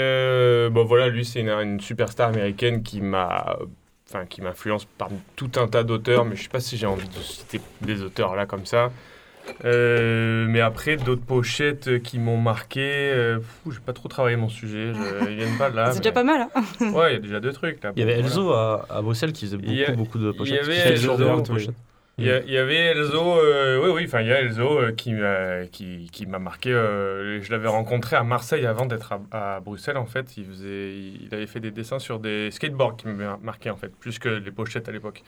bon, 0.72 0.86
voilà, 0.86 1.10
lui, 1.10 1.26
c'est 1.26 1.42
une, 1.42 1.50
une 1.50 1.80
superstar 1.80 2.30
américaine 2.30 2.84
qui 2.84 3.02
m'a. 3.02 3.58
Enfin, 4.10 4.26
qui 4.26 4.42
m'influence 4.42 4.86
parmi 4.86 5.18
tout 5.36 5.52
un 5.58 5.68
tas 5.68 5.84
d'auteurs, 5.84 6.24
mais 6.24 6.38
je 6.38 6.44
sais 6.44 6.48
pas 6.50 6.62
si 6.62 6.78
j'ai 6.78 6.86
envie 6.86 7.10
de 7.10 7.20
citer 7.20 7.60
des 7.82 8.02
auteurs 8.04 8.36
là 8.38 8.46
comme 8.46 8.66
ça. 8.66 8.90
Euh, 9.66 10.46
mais 10.50 10.62
après, 10.62 10.98
d'autres 10.98 11.24
pochettes 11.26 12.02
qui 12.04 12.20
m'ont 12.20 12.38
marqué, 12.38 12.82
euh, 12.84 13.40
j'ai 13.70 13.80
pas 13.80 13.94
trop 13.94 14.08
travaillé 14.08 14.36
mon 14.38 14.50
sujet, 14.50 14.94
je, 14.94 15.30
ils 15.30 15.36
viennent 15.38 15.58
pas 15.58 15.70
là. 15.70 15.88
C'est 15.92 15.96
mais- 16.00 16.04
déjà 16.04 16.12
pas 16.12 16.24
mal. 16.24 16.48
Hein 16.56 16.92
Ouais, 16.94 17.12
il 17.12 17.14
y 17.14 17.18
a 17.18 17.20
déjà 17.20 17.40
deux 17.40 17.52
trucs 17.54 17.84
là. 17.84 17.92
Il 17.96 18.00
y 18.00 18.04
avait 18.04 18.14
voilà. 18.16 18.28
Elzo 18.28 18.52
à, 18.54 18.86
à 18.90 19.02
Bruxelles 19.02 19.34
qui 19.34 19.46
faisait 19.46 19.58
beaucoup, 19.58 19.72
a- 19.92 19.92
beaucoup 19.96 20.18
de 20.20 20.26
il 20.32 20.34
y 20.34 20.38
pochettes. 20.38 20.64
avait 20.64 20.78
Elzo, 20.78 21.18
des 21.18 21.24
oui. 21.24 21.44
pochettes. 21.44 21.76
Il 22.20 22.26
y, 22.26 22.32
a- 22.32 22.40
il 22.42 22.52
y 22.52 22.58
avait 22.58 22.76
Elzo, 22.76 23.38
euh, 23.40 23.80
oui, 23.84 23.92
oui, 23.94 24.04
enfin, 24.08 24.22
il 24.22 24.28
y 24.28 24.32
a 24.32 24.40
Elzo 24.42 24.80
euh, 24.80 24.92
qui, 24.92 25.14
m'a- 25.14 25.68
qui, 25.72 26.10
qui 26.12 26.26
m'a 26.26 26.40
marqué. 26.40 26.72
euh, 26.74 27.42
je 27.44 27.52
l'avais 27.52 27.68
rencontré 27.68 28.16
à 28.16 28.24
Marseille 28.24 28.66
avant 28.66 28.88
d'être 28.88 29.14
à, 29.32 29.56
à 29.56 29.60
Bruxelles, 29.60 29.98
en 29.98 30.08
fait. 30.08 30.36
Il, 30.36 30.46
faisait, 30.46 30.94
il 30.96 31.30
avait 31.32 31.46
fait 31.46 31.60
des 31.60 31.70
dessins 31.70 32.00
sur 32.00 32.18
des 32.20 32.50
skateboards 32.50 32.96
qui 32.98 33.08
m'avaient 33.08 33.38
marqué, 33.44 33.70
en 33.70 33.76
fait, 33.76 33.90
plus 33.96 34.18
que 34.18 34.30
les 34.30 34.52
pochettes 34.52 34.90
à 34.90 34.92
l'époque. 34.92 35.22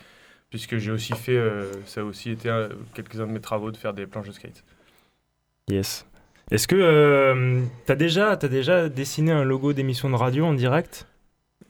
Puisque 0.49 0.77
j'ai 0.77 0.91
aussi 0.91 1.13
fait, 1.13 1.37
euh, 1.37 1.71
ça 1.85 2.01
a 2.01 2.03
aussi 2.03 2.31
été 2.31 2.49
euh, 2.49 2.69
quelques-uns 2.95 3.27
de 3.27 3.31
mes 3.31 3.39
travaux 3.41 3.71
de 3.71 3.77
faire 3.77 3.93
des 3.93 4.07
planches 4.07 4.27
de 4.27 4.31
skate. 4.31 4.63
Yes. 5.69 6.05
Est-ce 6.49 6.67
que 6.67 6.75
euh, 6.75 7.61
t'as 7.85 7.95
déjà, 7.95 8.31
as 8.31 8.35
déjà 8.47 8.89
dessiné 8.89 9.31
un 9.31 9.43
logo 9.43 9.73
d'émission 9.73 10.09
de 10.09 10.15
radio 10.15 10.45
en 10.45 10.53
direct? 10.53 11.05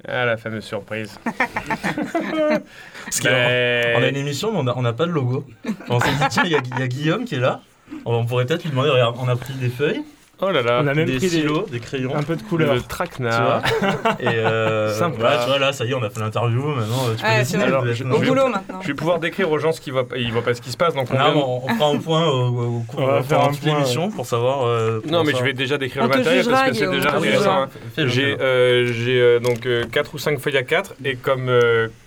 Ah, 0.07 0.23
la 0.25 0.37
fameuse 0.37 0.63
surprise. 0.63 1.19
Parce 1.25 3.19
qu'on- 3.19 3.27
Ben, 3.29 3.97
On 3.97 4.03
a 4.03 4.07
une 4.07 4.15
émission, 4.15 4.51
mais 4.63 4.71
on 4.75 4.81
n'a 4.81 4.93
pas 4.93 5.05
de 5.05 5.11
logo. 5.11 5.45
On 5.89 5.99
s'est 5.99 6.11
dit, 6.11 6.23
tiens, 6.29 6.43
il 6.45 6.51
y, 6.51 6.79
y 6.79 6.81
a 6.83 6.87
Guillaume 6.87 7.25
qui 7.25 7.35
est 7.35 7.39
là. 7.39 7.61
On 8.05 8.25
pourrait 8.25 8.45
peut-être 8.45 8.63
lui 8.63 8.69
demander, 8.69 8.89
regarde, 8.91 9.17
on 9.19 9.27
a 9.27 9.35
pris 9.35 9.53
des 9.55 9.69
feuilles, 9.69 10.03
Oh 10.41 10.51
là 10.51 10.61
là. 10.61 10.79
On 10.81 10.87
a 10.87 10.93
même 10.93 11.05
des 11.05 11.17
pris 11.17 11.19
des, 11.21 11.27
stylos, 11.27 11.65
des 11.69 11.79
crayons. 11.81 12.15
un 12.15 12.23
peu 12.23 12.35
de 12.37 12.41
couleur. 12.41 12.73
Le 12.73 12.81
Tu 12.81 12.87
traquenard. 12.87 13.61
vois 13.81 14.11
Et 14.21 14.27
euh, 14.27 14.93
Sympa. 14.93 15.17
voilà, 15.19 15.37
tu 15.39 15.47
vois, 15.47 15.59
là, 15.59 15.73
ça 15.73 15.83
y 15.83 15.89
est, 15.91 15.93
on 15.93 16.01
a 16.03 16.09
fait 16.09 16.21
l'interview. 16.21 16.61
Maintenant, 16.63 17.07
euh, 17.09 17.15
tu 17.15 17.21
peux 17.23 17.57
Ouais, 17.57 17.63
Alors, 17.65 17.83
Au 17.83 17.93
je- 17.93 18.03
boulot 18.29 18.47
maintenant. 18.47 18.79
Je 18.81 18.87
vais 18.87 18.93
pouvoir 18.93 19.19
décrire 19.19 19.51
aux 19.51 19.57
gens 19.59 19.73
ce 19.73 19.81
qui 19.81 19.91
va, 19.91 20.03
ils 20.15 20.31
voient 20.31 20.41
pas 20.41 20.53
ce 20.53 20.61
qui 20.61 20.71
se 20.71 20.77
passe. 20.77 20.93
Donc 20.93 21.07
on 21.11 21.13
Non, 21.17 21.23
vient- 21.25 21.33
mais 21.35 21.41
on, 21.45 21.65
on 21.65 21.67
fera 21.75 21.89
un 21.89 21.97
point 21.97 22.25
au, 22.27 22.47
au 22.77 22.83
cours 22.87 23.01
On 23.01 23.05
va 23.07 23.19
de 23.19 23.25
faire 23.25 23.41
un 23.41 23.47
point, 23.51 23.73
l'émission 23.73 24.09
pour 24.11 24.25
savoir. 24.25 24.65
euh, 24.65 25.01
Non, 25.09 25.25
mais 25.25 25.33
je 25.37 25.43
vais 25.43 25.51
déjà 25.53 25.77
décrire 25.77 26.03
On 26.03 26.07
le 26.07 26.15
matériel 26.17 26.45
parce 26.45 26.69
que 26.69 26.73
c'est 26.75 26.89
déjà 26.89 27.15
intéressant. 27.15 27.61
hein. 27.63 27.69
J'ai 27.97 28.37
euh, 28.39 29.39
donc 29.39 29.67
4 29.91 30.13
ou 30.15 30.17
5 30.17 30.39
feuilles 30.39 30.57
à 30.57 30.63
4 30.63 30.93
et 31.03 31.15
comme, 31.15 31.51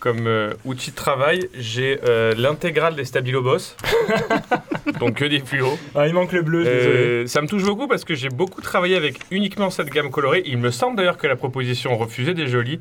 comme 0.01 0.27
outil 0.65 0.91
de 0.91 0.97
travail, 0.97 1.49
j'ai 1.59 1.99
l'intégrale 2.39 2.95
des 2.97 3.05
Stabilo 3.05 3.43
Boss. 3.43 3.77
donc 5.01 5.15
que 5.17 5.25
des 5.27 5.41
fluos. 5.41 5.79
Ah, 5.95 6.07
il 6.07 6.15
manque 6.15 6.33
le 6.33 6.43
bleu, 6.43 6.65
désolé. 6.65 7.27
Ça 7.27 7.43
me 7.43 7.47
touche 7.47 7.65
beaucoup 7.65 7.89
parce 7.89 8.05
que 8.05 8.15
j'ai 8.23 8.29
beaucoup 8.31 8.61
travaillé 8.63 8.97
avec 8.97 9.19
uniquement 9.31 9.69
cette 9.71 9.91
gamme 9.91 10.11
colorée. 10.11 10.43
Il 10.47 10.59
me 10.59 10.71
semble 10.71 10.97
d'ailleurs 10.97 11.19
que 11.19 11.27
la 11.27 11.37
proposition 11.37 11.97
refusée 11.99 12.33
des 12.35 12.47
jolis, 12.47 12.79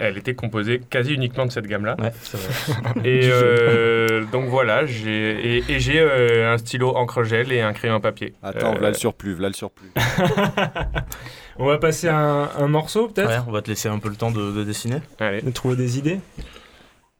elle 0.00 0.16
était 0.16 0.34
composée 0.34 0.80
quasi 0.90 1.14
uniquement 1.14 1.44
de 1.46 1.50
cette 1.52 1.66
gamme-là. 1.66 1.96
Ouais, 2.00 2.12
c'est 2.22 2.38
vrai. 2.38 2.92
Et 3.04 3.20
euh, 3.24 4.24
donc 4.32 4.46
voilà, 4.48 4.86
j'ai 4.86 5.56
et, 5.58 5.64
et 5.68 5.80
j'ai 5.80 5.98
euh, 6.00 6.52
un 6.52 6.58
stylo 6.58 6.94
encre 6.96 7.24
gel 7.24 7.50
et 7.52 7.60
un 7.60 7.72
crayon 7.72 7.96
à 7.96 8.00
papier. 8.00 8.32
Attends, 8.42 8.68
Euh, 8.68 8.72
voilà 8.72 8.88
le 8.90 8.94
surplus, 8.94 9.32
voilà 9.34 9.48
le 9.48 9.54
surplus. 9.54 9.90
On 11.60 11.66
va 11.66 11.78
passer 11.78 12.06
à 12.08 12.16
un, 12.16 12.42
un 12.56 12.68
morceau 12.68 13.08
peut-être 13.08 13.28
Ouais, 13.28 13.38
on 13.48 13.50
va 13.50 13.62
te 13.62 13.68
laisser 13.68 13.88
un 13.88 13.98
peu 13.98 14.08
le 14.08 14.14
temps 14.14 14.30
de, 14.30 14.52
de 14.52 14.62
dessiner. 14.62 14.98
Allez. 15.18 15.42
De 15.42 15.50
trouver 15.50 15.74
des 15.74 15.98
idées 15.98 16.20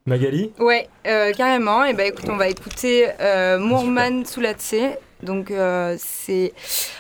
Magali 0.07 0.53
Ouais, 0.61 0.89
euh, 1.09 1.33
carrément. 1.33 1.85
Et 1.85 1.93
ben 1.93 2.07
écoute, 2.07 2.27
on 2.29 2.37
va 2.37 2.49
écouter 2.49 3.09
euh, 3.21 3.59
Moorman 3.59 4.25
Soulatse. 4.25 4.77
Donc 5.23 5.51
euh, 5.51 5.97
c'est 5.99 6.53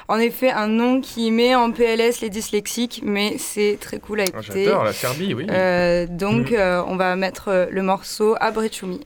en 0.08 0.18
effet 0.18 0.50
un 0.50 0.66
nom 0.66 1.00
qui 1.00 1.30
met 1.30 1.54
en 1.54 1.70
PLS 1.70 2.20
les 2.20 2.30
dyslexiques, 2.30 3.00
mais 3.04 3.36
c'est 3.38 3.78
très 3.80 3.98
cool 3.98 4.20
à 4.20 4.24
Ah, 4.24 4.40
écouter. 4.40 4.64
J'adore 4.64 4.84
la 4.84 4.92
Serbie, 4.92 5.34
oui. 5.34 5.46
Euh, 5.50 6.06
donc 6.08 6.50
Mm. 6.50 6.54
euh, 6.54 6.82
on 6.86 6.96
va 6.96 7.14
mettre 7.16 7.68
le 7.70 7.82
morceau 7.82 8.34
Abrechumi. 8.40 9.00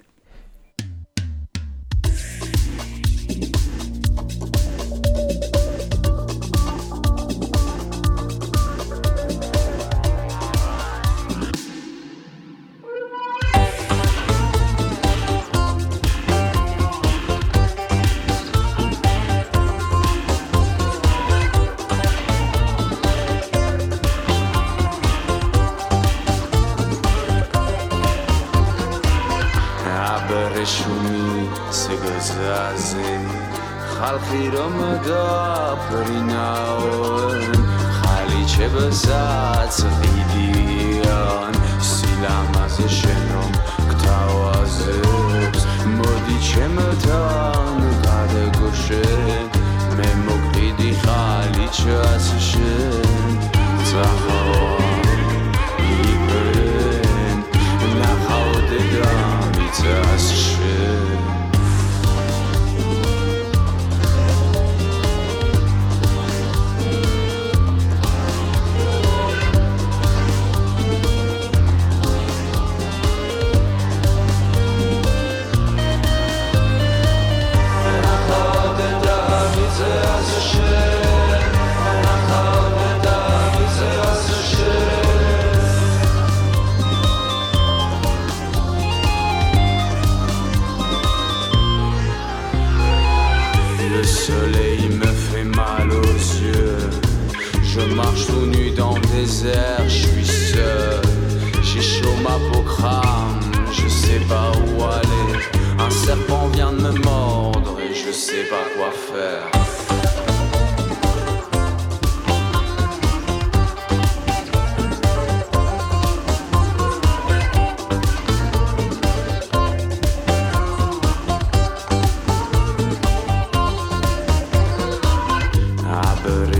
გზაზე 32.52 33.12
ხალხი 33.96 34.44
რომ 34.54 34.74
გაფრინაონ 35.08 36.34
ხალიჩებსაც 37.98 39.76
ლიდიან 40.00 41.54
სილამაზე 41.90 42.86
შენ 42.98 43.22
რომ 43.36 43.52
გთავაზებს 43.92 45.62
მოდი 45.96 46.36
ჩემთან 46.48 47.76
გადაგოშე 48.04 49.08
მე 49.96 50.10
მოგდიდი 50.26 50.90
ხალიჩას 51.02 52.26
შენ. 52.50 53.32
წახავარ 53.88 55.40
იბრენ 56.12 57.36
ნახავდე 57.98 58.80
გამიცას 58.94 60.26
შენ. 60.44 60.81
sais 108.42 108.48
pas 108.48 108.64
quoi 108.76 108.90
faire. 108.90 109.48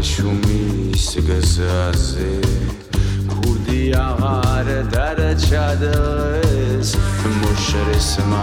შუმის 0.03 1.09
გზაზე 1.27 2.33
ქურდი 3.31 3.83
აღარ 4.03 4.69
დარჩადეს 4.95 6.91
მოშრესმა 7.39 8.43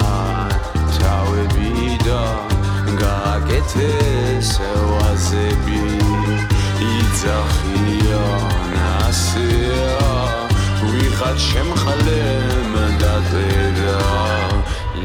თავები 0.96 2.00
და 2.08 2.48
ეთეს 3.57 4.51
ვაზები 4.91 5.81
იძახიან 6.89 8.73
ასეა 9.07 10.13
ვიღაც 10.91 11.39
შემხალემ 11.49 12.73
დაწერა 13.01 14.03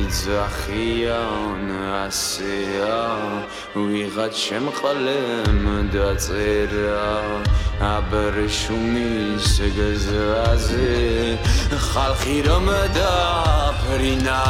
იძახიან 0.05 1.67
ასეა 2.05 3.01
ვიღაც 3.75 4.35
შემყალემ 4.45 5.65
დაწერა 5.95 7.11
აბრეშუმის 7.95 9.51
გზაზე 9.77 10.95
ხალხი 11.91 12.39
რომ 12.47 12.67
დაფრინავე. 12.97 14.45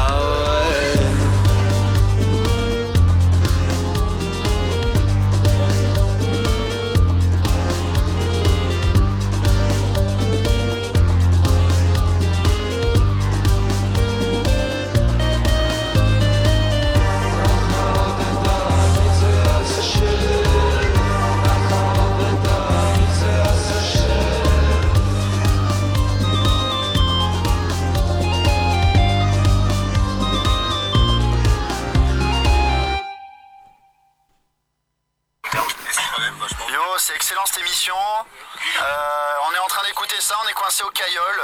Ça, 40.75 40.85
on 40.85 40.89
est 40.89 40.91
coincé 40.91 40.91
au 40.91 40.91
Caillol. 40.91 41.39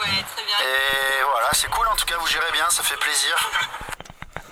Ouais, 0.00 0.22
très 0.34 0.44
bien. 0.44 0.56
Et 0.62 1.24
voilà, 1.30 1.48
c'est 1.52 1.70
cool 1.70 1.86
en 1.90 1.96
tout 1.96 2.06
cas, 2.06 2.14
vous 2.20 2.26
gérez 2.26 2.52
bien, 2.52 2.64
ça 2.68 2.82
fait 2.82 2.98
plaisir. 2.98 3.50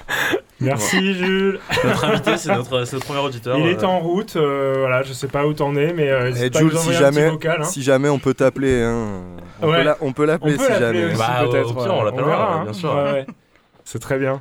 Merci 0.60 1.14
Jules. 1.14 1.60
Notre 1.84 2.04
invité, 2.04 2.36
c'est 2.36 2.54
notre, 2.54 2.84
c'est 2.84 2.96
notre 2.96 3.06
premier 3.06 3.20
auditeur. 3.20 3.58
Il 3.58 3.66
euh, 3.66 3.70
est 3.72 3.84
en 3.84 3.98
route, 4.00 4.36
euh, 4.36 4.76
voilà, 4.78 5.02
je 5.02 5.12
sais 5.12 5.28
pas 5.28 5.46
où 5.46 5.52
t'en 5.52 5.76
es, 5.76 5.92
mais 5.92 6.08
euh, 6.10 6.32
Et 6.34 6.50
pas 6.50 6.58
Jules, 6.60 6.78
si 6.78 6.92
jamais, 6.94 7.30
vocal. 7.30 7.60
hein. 7.62 7.64
si 7.64 7.82
jamais 7.82 8.08
on 8.08 8.18
peut 8.18 8.34
t'appeler, 8.34 8.82
hein. 8.82 9.22
on, 9.62 9.68
Ouais. 9.68 9.84
peut 10.14 10.24
l'appeler 10.24 10.56
si 10.58 10.66
jamais. 10.66 11.04
aussi, 11.06 11.16
Bah, 11.18 11.44
peut-être. 11.50 11.70
au 11.70 11.74
pire, 11.74 11.94
on 11.94 11.98
ouais. 11.98 12.04
l'appellera, 12.04 12.28
verra, 12.36 12.58
bien 12.62 12.70
hein. 12.70 12.72
sûr. 12.72 12.94
Ouais, 12.94 13.12
ouais. 13.12 13.26
C'est 13.84 13.98
très 14.00 14.18
bien. 14.18 14.40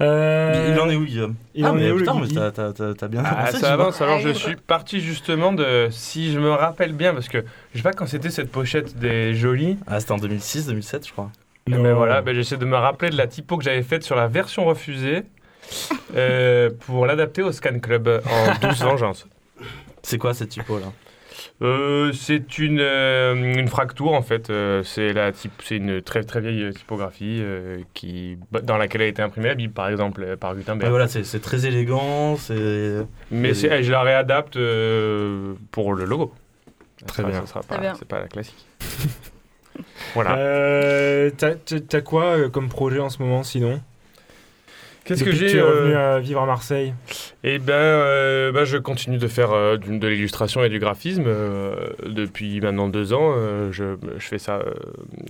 Euh, 0.00 0.70
Il 0.72 0.80
en 0.80 0.88
est 0.90 0.96
où, 0.96 1.04
Guillaume? 1.04 1.34
Il 1.54 1.64
ah, 1.64 1.72
en 1.72 1.76
est 1.78 1.80
mais 1.80 1.90
où, 1.90 1.94
le 1.98 2.04
putain, 2.04 2.20
mais 2.20 2.28
t'as, 2.28 2.50
t'as, 2.52 2.72
t'as, 2.72 2.94
t'as 2.94 3.08
bien 3.08 3.22
Ah, 3.24 3.40
avancé, 3.46 3.58
ça 3.58 3.72
avance. 3.72 4.00
Alors, 4.00 4.20
je 4.20 4.28
Ah, 4.28 4.34
suis 4.34 4.56
parti 4.56 5.00
justement 5.00 5.52
de. 5.52 5.88
Si 5.90 6.32
je 6.32 6.38
me 6.38 6.50
rappelle 6.50 6.92
bien, 6.92 7.14
parce 7.14 7.28
que 7.28 7.44
je 7.72 7.78
sais 7.78 7.82
pas 7.82 7.92
quand 7.92 8.06
c'était 8.06 8.30
cette 8.30 8.50
pochette 8.50 8.96
des 8.98 9.34
jolis. 9.34 9.76
Ah, 9.86 9.98
c'était 10.00 10.12
en 10.12 10.18
2006, 10.18 10.66
2007, 10.66 11.06
je 11.08 11.12
crois. 11.12 11.30
Non. 11.66 11.82
Mais 11.82 11.92
voilà, 11.92 12.22
ben, 12.22 12.34
j'essaie 12.34 12.56
de 12.56 12.64
me 12.64 12.76
rappeler 12.76 13.10
de 13.10 13.16
la 13.16 13.26
typo 13.26 13.58
que 13.58 13.64
j'avais 13.64 13.82
faite 13.82 14.02
sur 14.02 14.16
la 14.16 14.26
version 14.28 14.64
refusée 14.64 15.24
euh, 16.16 16.70
pour 16.86 17.04
l'adapter 17.04 17.42
au 17.42 17.52
Scan 17.52 17.78
Club 17.80 18.08
en 18.08 18.68
12 18.68 18.82
vengeance. 18.82 19.26
C'est 20.02 20.16
quoi 20.18 20.32
cette 20.32 20.48
typo 20.50 20.78
là? 20.78 20.86
Euh, 21.62 22.12
c'est 22.12 22.58
une, 22.58 22.80
euh, 22.80 23.34
une 23.34 23.68
fracture 23.68 24.12
en 24.12 24.22
fait. 24.22 24.50
Euh, 24.50 24.82
c'est 24.82 25.12
la 25.12 25.32
type, 25.32 25.52
c'est 25.64 25.76
une 25.76 26.02
très 26.02 26.22
très 26.22 26.40
vieille 26.40 26.72
typographie 26.72 27.38
euh, 27.40 27.78
qui 27.94 28.38
dans 28.62 28.76
laquelle 28.76 29.02
a 29.02 29.06
été 29.06 29.22
imprimée 29.22 29.48
la 29.48 29.54
Bible 29.54 29.72
par 29.72 29.88
exemple 29.88 30.22
euh, 30.22 30.36
par 30.36 30.54
Gutenberg. 30.54 30.82
Ouais, 30.84 30.90
voilà, 30.90 31.08
c'est, 31.08 31.24
c'est 31.24 31.40
très 31.40 31.66
élégant, 31.66 32.36
c'est. 32.36 32.98
Mais 33.30 33.54
c'est, 33.54 33.68
eh, 33.70 33.82
je 33.82 33.92
la 33.92 34.02
réadapte 34.02 34.56
euh, 34.56 35.54
pour 35.70 35.92
le 35.94 36.04
logo. 36.04 36.32
Très 37.06 37.22
Ça, 37.22 37.28
bien. 37.28 37.40
ça 37.42 37.46
sera 37.46 37.60
Très 37.60 37.76
pas, 37.76 37.80
bien. 37.80 37.94
c'est 37.94 38.08
pas 38.08 38.18
la 38.20 38.28
classique. 38.28 38.66
voilà. 40.14 40.36
Euh, 40.38 41.30
t'as- 41.36 41.54
t'as 41.54 41.80
t'as 41.80 42.00
quoi 42.00 42.36
euh, 42.36 42.48
comme 42.48 42.68
projet 42.68 42.98
en 43.00 43.10
ce 43.10 43.22
moment 43.22 43.42
sinon? 43.42 43.80
Qu'est-ce 45.08 45.24
que 45.24 45.32
j'ai 45.32 45.46
tu 45.46 45.56
es 45.56 45.62
revenu 45.62 45.94
euh, 45.94 46.16
à 46.16 46.20
vivre 46.20 46.42
à 46.42 46.46
Marseille 46.46 46.92
Eh 47.42 47.58
ben, 47.58 47.72
euh, 47.72 48.52
ben, 48.52 48.64
je 48.64 48.76
continue 48.76 49.16
de 49.16 49.26
faire 49.26 49.52
euh, 49.52 49.78
de 49.78 50.06
l'illustration 50.06 50.62
et 50.62 50.68
du 50.68 50.78
graphisme 50.78 51.24
euh, 51.26 51.74
depuis 52.06 52.60
maintenant 52.60 52.88
deux 52.88 53.14
ans. 53.14 53.34
je, 53.72 53.96
je 54.18 54.26
fais 54.26 54.38
ça 54.38 54.60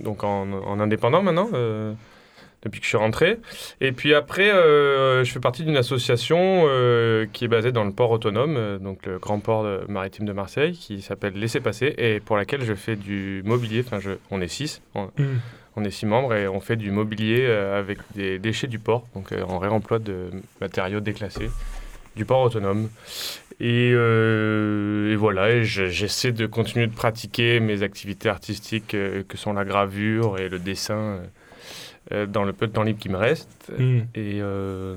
donc 0.03 0.23
en, 0.25 0.51
en 0.51 0.79
indépendant 0.81 1.21
maintenant. 1.21 1.49
depuis 2.61 2.79
que 2.81 2.83
je 2.83 2.89
suis 2.89 2.97
rentré. 2.97 3.37
Et 3.79 3.93
puis 3.93 4.13
après, 4.13 4.49
je 4.49 5.29
fais 5.31 5.39
partie 5.39 5.63
d'une 5.63 5.77
association 5.77 6.67
qui 7.31 7.45
est 7.45 7.47
basée 7.47 7.71
dans 7.71 7.85
le 7.85 7.91
port 7.91 8.11
autonome, 8.11 8.79
donc 8.79 9.05
le 9.05 9.17
grand 9.17 9.39
port 9.39 9.65
maritime 9.87 10.25
de 10.25 10.33
Marseille, 10.33 10.73
qui 10.73 11.01
s'appelle 11.01 11.33
Laissez 11.35 11.61
passer, 11.61 11.95
et 11.97 12.19
pour 12.19 12.35
laquelle 12.35 12.63
je 12.63 12.73
fais 12.73 12.97
du 12.97 13.41
mobilier. 13.45 13.81
Enfin, 13.85 13.99
je, 14.01 14.11
on 14.29 14.41
est 14.41 14.49
six, 14.49 14.81
on, 14.93 15.09
Hmm. 15.17 15.37
On 15.79 15.83
est 15.83 15.91
six 15.91 16.05
membres, 16.05 16.33
et 16.33 16.47
on 16.47 16.59
fait 16.59 16.75
du 16.75 16.91
mobilier 16.91 17.45
euh, 17.47 17.79
avec 17.79 17.99
des 18.15 18.37
déchets 18.39 18.67
du 18.67 18.79
port, 18.79 19.07
donc 19.15 19.31
euh, 19.31 19.43
en 19.43 19.59
réemploi 19.59 19.99
de 19.99 20.29
matériaux 20.61 20.99
déclassés 20.99 21.49
du 22.15 22.25
port 22.25 22.41
autonome. 22.41 22.89
Et, 23.61 23.91
euh, 23.93 25.11
et 25.11 25.15
voilà, 25.17 25.51
et 25.51 25.63
j'essaie 25.65 26.31
de 26.31 26.45
continuer 26.45 26.87
de 26.87 26.93
pratiquer 26.93 27.59
mes 27.59 27.83
activités 27.83 28.29
artistiques 28.29 28.93
euh, 28.93 29.23
que 29.27 29.37
sont 29.37 29.53
la 29.53 29.65
gravure 29.65 30.39
et 30.39 30.47
le 30.47 30.59
dessin 30.59 30.95
euh, 30.95 31.19
euh, 32.13 32.25
dans 32.25 32.45
le 32.45 32.53
peu 32.53 32.67
de 32.67 32.71
temps 32.71 32.83
libre 32.83 32.99
qui 32.99 33.09
me 33.09 33.17
reste. 33.17 33.69
Hmm. 33.77 33.99
Et 34.15 34.39
euh, 34.41 34.95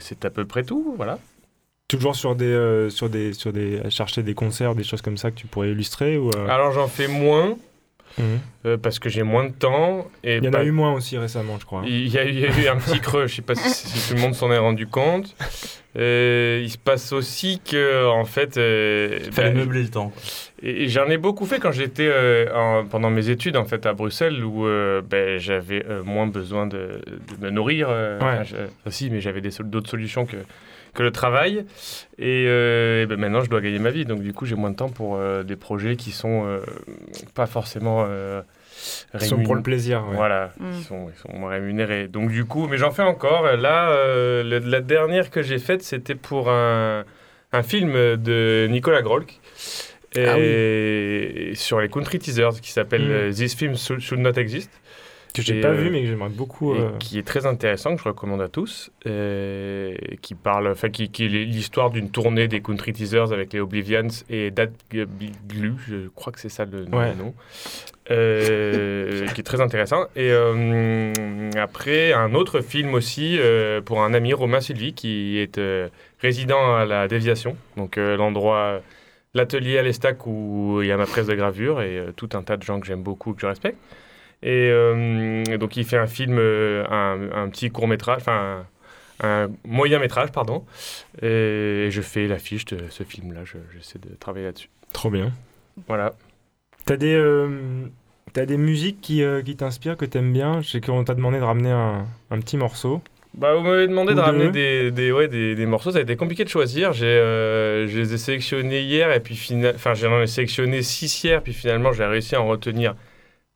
c'est 0.00 0.24
à 0.24 0.30
peu 0.30 0.46
près 0.46 0.64
tout, 0.64 0.94
voilà. 0.96 1.18
Toujours 1.86 2.16
sur 2.16 2.34
des, 2.34 2.46
euh, 2.46 2.88
sur 2.88 3.10
des, 3.10 3.34
sur 3.34 3.52
des, 3.52 3.80
à 3.80 3.90
chercher 3.90 4.22
des 4.22 4.32
concerts, 4.32 4.74
des 4.74 4.84
choses 4.84 5.02
comme 5.02 5.18
ça 5.18 5.30
que 5.30 5.36
tu 5.36 5.46
pourrais 5.46 5.72
illustrer 5.72 6.16
ou 6.16 6.30
euh, 6.30 6.48
Alors 6.48 6.72
j'en 6.72 6.88
fais 6.88 7.08
moins 7.08 7.56
mhm. 8.18 8.24
euh, 8.66 8.76
parce 8.76 8.98
que 8.98 9.08
j'ai 9.08 9.22
moins 9.22 9.44
de 9.44 9.52
temps. 9.52 10.08
Et 10.24 10.36
Il 10.38 10.44
y 10.44 10.48
en 10.48 10.50
pas- 10.52 10.58
a 10.60 10.64
eu 10.64 10.70
moins 10.70 10.92
aussi 10.94 11.16
récemment, 11.18 11.56
je 11.60 11.64
crois. 11.66 11.82
Il 11.86 12.08
y, 12.08 12.18
a, 12.18 12.24
il 12.24 12.38
y 12.38 12.44
a 12.46 12.48
eu 12.48 12.68
un 12.68 12.76
petit 12.76 13.00
creux, 13.00 13.26
je 13.26 13.36
sais 13.36 13.42
pas 13.42 13.54
si, 13.54 13.68
si 13.88 14.08
tout 14.08 14.14
le 14.16 14.20
monde 14.20 14.34
s'en 14.34 14.50
est 14.52 14.58
rendu 14.58 14.86
compte. 14.86 15.34
Euh, 15.98 16.60
il 16.62 16.70
se 16.70 16.78
passe 16.78 17.12
aussi 17.12 17.60
que, 17.62 18.06
en 18.08 18.24
fait, 18.24 18.56
euh, 18.56 19.18
Il 19.26 19.32
fallait 19.32 19.50
bah, 19.52 19.58
meubler 19.58 19.82
le 19.82 19.88
temps. 19.90 20.08
quoi. 20.08 20.22
Et 20.62 20.84
et 20.84 20.88
j'en 20.88 21.06
ai 21.08 21.18
beaucoup 21.18 21.44
fait 21.44 21.58
quand 21.58 21.72
j'étais 21.72 22.06
euh, 22.08 22.46
en- 22.54 22.86
pendant 22.86 23.10
mes 23.10 23.28
études 23.28 23.56
en 23.56 23.64
fait 23.64 23.84
à 23.84 23.92
Bruxelles 23.94 24.42
où 24.44 24.64
euh, 24.66 25.02
ben, 25.02 25.38
j'avais 25.38 25.84
euh, 25.86 26.02
moins 26.04 26.26
besoin 26.28 26.66
de, 26.66 27.00
de 27.06 27.44
me 27.44 27.50
nourrir. 27.50 27.88
euh, 27.90 28.18
Ouais. 28.20 28.24
enfin, 28.24 28.42
je- 28.44 28.88
aussi, 28.88 29.10
mais 29.10 29.20
j'avais 29.20 29.40
d'autres 29.42 29.90
solutions 29.90 30.24
que, 30.24 30.36
que 30.94 31.02
le 31.02 31.10
travail. 31.10 31.64
Et, 32.18 32.44
euh, 32.48 33.02
et 33.02 33.06
ben, 33.06 33.18
maintenant, 33.18 33.42
je 33.42 33.50
dois 33.50 33.60
gagner 33.60 33.78
ma 33.78 33.90
vie. 33.90 34.04
Donc 34.04 34.20
du 34.22 34.32
coup, 34.32 34.44
j'ai 34.46 34.54
moins 34.56 34.70
de 34.70 34.76
temps 34.76 34.88
pour 34.90 35.16
euh, 35.16 35.42
des 35.42 35.56
projets 35.56 35.96
qui 35.96 36.10
sont 36.10 36.44
euh, 36.46 36.60
pas 37.34 37.46
forcément 37.46 38.04
euh, 38.08 38.42
Ils 39.14 39.20
sont 39.22 39.42
pour 39.42 39.54
le 39.54 39.62
plaisir. 39.62 40.04
ouais. 40.08 40.16
Voilà, 40.16 40.52
Mm. 40.58 40.70
ils, 40.78 40.82
sont, 40.84 41.08
ils 41.14 41.18
sont 41.18 41.36
moins 41.38 41.50
rémunérés. 41.50 42.08
Donc 42.08 42.30
du 42.30 42.44
coup, 42.44 42.66
mais 42.68 42.76
j'en 42.78 42.90
fais 42.90 43.02
encore. 43.02 43.44
Là, 43.56 43.90
euh, 43.90 44.42
le- 44.42 44.58
la 44.70 44.80
dernière 44.80 45.30
que 45.30 45.42
j'ai 45.42 45.58
faite, 45.58 45.82
c'était 45.82 46.14
pour 46.14 46.50
un, 46.50 47.04
un 47.52 47.62
film 47.62 47.92
de 47.94 48.66
Nicolas 48.70 49.02
Grolk. 49.02 49.40
Ah 50.14 50.36
Et 50.38 51.52
sur 51.54 51.80
les 51.80 51.88
country 51.88 52.18
teasers 52.18 52.60
qui 52.60 52.70
s'appelle 52.70 53.28
Mm. 53.30 53.32
This 53.32 53.54
Film 53.54 53.76
Should 53.78 54.00
Should 54.00 54.20
Not 54.20 54.32
Exist 54.38 54.70
Que 55.34 55.40
j'ai 55.42 55.60
pas 55.60 55.68
euh, 55.68 55.74
vu, 55.74 55.90
mais 55.90 56.02
que 56.02 56.08
j'aimerais 56.08 56.28
beaucoup. 56.28 56.74
et 56.74 56.80
euh, 56.80 56.90
qui 56.98 57.18
est 57.18 57.22
très 57.26 57.46
intéressant 57.46 57.96
que 57.96 58.02
je 58.02 58.08
recommande 58.08 58.42
à 58.42 58.48
tous 58.48 58.90
et 59.06 60.18
qui 60.20 60.34
parle 60.34 60.68
enfin 60.68 60.90
qui, 60.90 61.08
qui 61.10 61.24
est 61.24 61.28
l'histoire 61.28 61.90
d'une 61.90 62.10
tournée 62.10 62.48
des 62.48 62.60
country 62.60 62.92
teasers 62.92 63.32
avec 63.32 63.52
les 63.52 63.60
Oblivions 63.60 64.08
et 64.28 64.50
Dad 64.50 64.72
Glue 65.48 65.74
je 65.88 66.08
crois 66.14 66.32
que 66.32 66.40
c'est 66.40 66.48
ça 66.50 66.64
le 66.66 66.84
nom, 66.84 66.98
Ouais. 66.98 67.10
le 67.12 67.16
nom. 67.16 67.34
Euh, 68.10 69.26
qui 69.34 69.40
est 69.40 69.44
très 69.44 69.60
intéressant 69.60 70.04
et 70.16 70.30
euh, 70.32 71.50
après 71.56 72.12
un 72.12 72.34
autre 72.34 72.60
film 72.60 72.94
aussi 72.94 73.38
euh, 73.38 73.80
pour 73.80 74.02
un 74.02 74.12
ami 74.12 74.32
Romain 74.34 74.60
Sylvie 74.60 74.92
qui 74.92 75.38
est 75.38 75.56
euh, 75.58 75.88
résident 76.20 76.74
à 76.74 76.84
la 76.84 77.06
Déviation 77.08 77.56
donc 77.76 77.96
euh, 77.98 78.16
l'endroit 78.16 78.80
l'atelier 79.34 79.78
à 79.78 79.82
l'Estac 79.82 80.26
où 80.26 80.80
il 80.82 80.88
y 80.88 80.92
a 80.92 80.96
ma 80.96 81.06
presse 81.06 81.26
de 81.28 81.34
gravure 81.34 81.80
et 81.80 81.96
euh, 81.98 82.12
tout 82.14 82.28
un 82.34 82.42
tas 82.42 82.56
de 82.56 82.62
gens 82.64 82.80
que 82.80 82.86
j'aime 82.86 83.02
beaucoup 83.02 83.34
que 83.34 83.40
je 83.40 83.46
respecte 83.46 83.78
et 84.42 84.68
euh, 84.70 85.44
donc 85.58 85.76
il 85.76 85.84
fait 85.84 85.98
un 85.98 86.06
film, 86.06 86.36
euh, 86.38 86.84
un, 86.90 87.44
un 87.44 87.48
petit 87.48 87.70
court 87.70 87.86
métrage, 87.88 88.18
enfin 88.20 88.64
un, 89.22 89.48
moyen 89.64 89.98
métrage, 89.98 90.30
pardon. 90.32 90.64
Et 91.22 91.88
je 91.90 92.00
fais 92.02 92.26
l'affiche 92.26 92.64
de 92.66 92.78
ce 92.90 93.02
film-là. 93.04 93.40
je- 93.44 93.58
J'essaie 93.76 93.98
de 93.98 94.14
travailler 94.18 94.46
là-dessus. 94.46 94.68
Trop 94.92 95.10
bien. 95.10 95.32
Voilà. 95.86 96.12
T'as 96.84 96.96
des, 96.96 97.14
euh, 97.14 97.48
t'as 98.32 98.44
des 98.46 98.56
musiques 98.56 99.00
qui, 99.00 99.22
euh, 99.22 99.42
qui 99.42 99.54
t'inspirent, 99.56 99.96
que 99.96 100.04
t'aimes 100.04 100.32
bien? 100.32 100.60
Je 100.60 100.68
sais 100.70 100.80
qu'on 100.80 101.04
t'a 101.04 101.14
demandé 101.14 101.38
de 101.38 101.44
ramener 101.44 101.70
un, 101.70 102.04
un 102.30 102.40
petit 102.40 102.56
morceau. 102.56 103.00
Bah, 103.34 103.54
vous 103.54 103.62
m'avez 103.62 103.86
demandé 103.86 104.12
Ou 104.12 104.16
de 104.16 104.20
ramener 104.20 104.50
des, 104.50 104.90
des, 104.90 105.12
ouais, 105.12 105.28
des, 105.28 105.54
des 105.54 105.64
morceaux. 105.66 105.92
Ça 105.92 105.98
a 105.98 106.02
été 106.02 106.16
compliqué 106.16 106.44
de 106.44 106.50
choisir. 106.50 106.92
J'ai, 106.92 107.06
euh, 107.06 107.86
je 107.86 107.98
les 107.98 108.12
ai 108.14 108.18
sélectionnés 108.18 108.80
hier 108.82 109.10
et 109.12 109.20
puis 109.20 109.36
fina- 109.36 109.72
enfin 109.74 109.94
j'en 109.94 110.20
ai 110.20 110.26
sélectionné 110.26 110.82
six 110.82 111.22
hier 111.24 111.42
puis 111.42 111.54
finalement 111.54 111.92
j'ai 111.92 112.04
réussi 112.04 112.34
à 112.34 112.42
en 112.42 112.46
retenir 112.48 112.94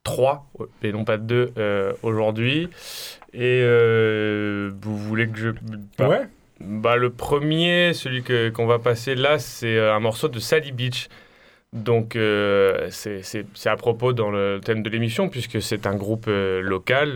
trois 0.06 0.46
et 0.82 0.92
non 0.92 1.04
pas 1.04 1.18
deux 1.18 1.52
euh, 1.58 1.92
aujourd'hui. 2.02 2.70
Et 3.34 3.60
euh, 3.62 4.70
vous 4.80 4.96
voulez 4.96 5.28
que 5.28 5.36
je 5.36 5.48
bah, 5.98 6.08
Ouais. 6.08 6.22
Bah, 6.60 6.96
le 6.96 7.10
premier, 7.10 7.92
celui 7.92 8.22
qu'on 8.52 8.66
va 8.66 8.78
passer 8.78 9.14
là, 9.14 9.38
c'est 9.38 9.76
euh, 9.76 9.94
un 9.94 10.00
morceau 10.00 10.28
de 10.28 10.38
Sally 10.38 10.72
Beach. 10.72 11.08
Donc, 11.72 12.14
euh, 12.16 12.88
c'est, 12.90 13.42
à 13.66 13.76
propos 13.76 14.12
dans 14.12 14.30
le 14.30 14.60
thème 14.64 14.82
de 14.82 14.88
l'émission, 14.88 15.28
puisque 15.28 15.60
c'est 15.60 15.86
un 15.86 15.96
groupe 15.96 16.28
local 16.28 17.12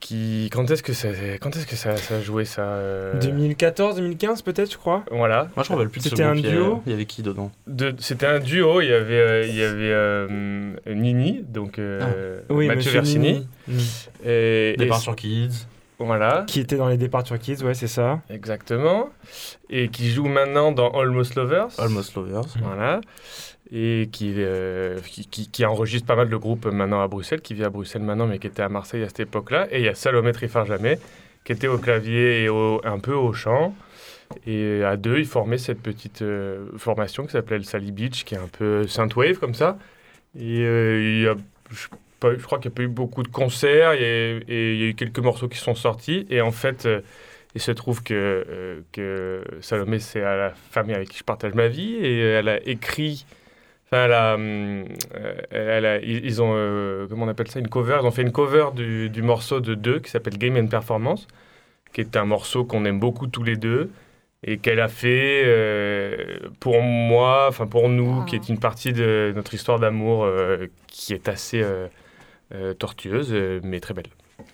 qui. 0.00 0.48
Quand 0.52 0.70
est-ce 0.70 0.82
que 0.82 0.92
ça, 0.92 1.08
quand 1.40 1.56
est-ce 1.56 1.66
que 1.66 1.76
ça, 1.76 1.96
ça 1.96 2.16
a 2.16 2.20
joué 2.20 2.44
ça 2.44 2.62
euh, 2.62 3.18
2014, 3.20 3.96
2015 3.96 4.42
peut-être, 4.42 4.72
je 4.72 4.76
crois. 4.76 5.04
Voilà. 5.10 5.48
Moi, 5.56 5.64
je 5.64 5.70
me 5.72 5.76
rappelle 5.76 5.90
plus 5.90 6.00
C'était 6.02 6.22
un 6.22 6.34
duo 6.34 6.82
Il 6.86 6.92
y 6.92 6.94
avait 6.94 7.06
qui 7.06 7.22
dedans? 7.22 7.50
De- 7.66 7.94
c'était 7.98 8.26
un 8.26 8.38
duo. 8.40 8.80
Il 8.80 8.88
y 8.88 8.92
avait, 8.92 9.14
euh, 9.20 9.46
il 9.46 9.54
y 9.54 9.62
avait 9.62 9.92
euh, 9.92 10.28
Nini, 10.86 11.44
donc 11.48 11.78
euh, 11.78 12.40
Oui, 12.50 12.66
Mathieu 12.66 12.90
Versini. 12.90 13.46
Mm. 13.68 13.78
Et, 14.26 14.74
Départ 14.78 14.98
et- 14.98 15.02
sur 15.02 15.16
Kids. 15.16 15.66
Voilà. 15.98 16.44
Qui 16.48 16.60
était 16.60 16.76
dans 16.76 16.88
les 16.88 16.96
Departure 16.96 17.38
Kids, 17.38 17.62
ouais, 17.64 17.74
c'est 17.74 17.86
ça. 17.88 18.20
Exactement. 18.28 19.10
Et 19.70 19.88
qui 19.88 20.10
joue 20.10 20.26
maintenant 20.26 20.72
dans 20.72 20.90
Almost 20.90 21.36
Lovers. 21.36 21.68
Almost 21.78 22.16
Lovers. 22.16 22.42
Voilà. 22.62 23.00
Et 23.72 24.08
qui, 24.12 24.34
euh, 24.36 24.98
qui, 25.00 25.26
qui- 25.26 25.48
qui 25.50 25.64
enregistre 25.64 26.06
pas 26.06 26.16
mal 26.16 26.28
de 26.28 26.36
groupes 26.36 26.66
maintenant 26.66 27.00
à 27.00 27.08
Bruxelles, 27.08 27.40
qui 27.40 27.54
vit 27.54 27.64
à 27.64 27.70
Bruxelles 27.70 28.02
maintenant, 28.02 28.26
mais 28.26 28.38
qui 28.38 28.46
était 28.48 28.62
à 28.62 28.68
Marseille 28.68 29.02
à 29.04 29.08
cette 29.08 29.20
époque-là. 29.20 29.68
Et 29.70 29.78
il 29.78 29.84
y 29.84 29.88
a 29.88 29.94
Salomé 29.94 30.32
Trifard-Jamais, 30.32 30.98
qui 31.44 31.52
était 31.52 31.68
au 31.68 31.78
clavier 31.78 32.42
et 32.44 32.48
au- 32.48 32.80
un 32.84 32.98
peu 32.98 33.14
au 33.14 33.32
chant. 33.32 33.74
Et 34.46 34.82
à 34.82 34.96
deux, 34.96 35.18
ils 35.18 35.26
formaient 35.26 35.58
cette 35.58 35.80
petite 35.80 36.22
euh, 36.22 36.66
formation 36.76 37.24
qui 37.24 37.32
s'appelait 37.32 37.58
le 37.58 37.64
Sally 37.64 37.92
Beach, 37.92 38.24
qui 38.24 38.34
est 38.34 38.38
un 38.38 38.48
peu 38.48 38.86
synthwave 38.88 39.38
comme 39.38 39.54
ça. 39.54 39.78
Et 40.36 40.60
euh, 40.64 41.00
il 41.02 41.20
y 41.22 41.28
a, 41.28 41.34
je, 41.70 41.86
pas- 42.28 42.38
je 42.38 42.44
crois 42.44 42.58
qu'il 42.58 42.70
n'y 42.70 42.74
a 42.74 42.76
pas 42.76 42.82
eu 42.82 42.88
beaucoup 42.88 43.22
de 43.22 43.28
concerts, 43.28 43.92
et, 43.92 44.38
et 44.48 44.74
il 44.74 44.80
y 44.80 44.84
a 44.84 44.88
eu 44.88 44.94
quelques 44.94 45.18
morceaux 45.20 45.48
qui 45.48 45.58
sont 45.58 45.74
sortis. 45.74 46.26
Et 46.30 46.40
en 46.40 46.50
fait, 46.52 46.86
euh, 46.86 47.00
il 47.54 47.60
se 47.60 47.70
trouve 47.72 48.02
que, 48.02 48.14
euh, 48.14 48.80
que 48.92 49.42
Salomé, 49.60 49.98
c'est 50.00 50.20
la 50.20 50.52
femme 50.70 50.90
avec 50.90 51.08
qui 51.10 51.18
je 51.18 51.24
partage 51.24 51.54
ma 51.54 51.68
vie, 51.68 51.94
et 51.96 52.18
elle 52.20 52.48
a 52.48 52.58
écrit 52.66 53.24
Enfin, 53.86 54.06
elle 54.06 54.12
a, 54.12 54.34
euh, 54.36 54.84
elle 55.50 55.84
a- 55.86 56.00
ils 56.00 56.40
ont, 56.42 57.06
comment 57.08 57.26
on 57.26 57.28
appelle 57.28 57.48
ça, 57.48 57.60
une 57.60 57.68
cover. 57.68 57.98
Ils 58.02 58.06
ont 58.06 58.10
fait 58.10 58.22
une 58.22 58.32
cover 58.32 58.68
du, 58.74 59.10
du 59.10 59.20
morceau 59.22 59.60
de 59.60 59.74
deux 59.74 60.00
qui 60.00 60.10
s'appelle 60.10 60.38
Game 60.38 60.56
and 60.56 60.68
Performance, 60.68 61.28
qui 61.92 62.00
est 62.00 62.16
un 62.16 62.24
morceau 62.24 62.64
qu'on 62.64 62.86
aime 62.86 62.98
beaucoup 62.98 63.26
tous 63.26 63.42
les 63.44 63.56
deux 63.56 63.90
et 64.42 64.56
qu'elle 64.56 64.80
a 64.80 64.88
fait 64.88 65.42
euh, 65.44 66.38
pour 66.60 66.80
moi, 66.82 67.46
enfin 67.50 67.66
pour 67.66 67.88
nous, 67.90 68.20
Ah. 68.22 68.26
qui 68.28 68.36
est 68.36 68.48
une 68.48 68.58
partie 68.58 68.92
de 68.94 69.32
notre 69.36 69.52
histoire 69.54 69.78
d'amour 69.78 70.24
euh, 70.24 70.66
qui 70.88 71.12
est 71.12 71.28
assez 71.28 71.60
euh, 71.62 71.86
tortueuse, 72.74 73.32
euh, 73.32 73.60
mais 73.62 73.80
très 73.80 73.94
belle. 73.94 74.06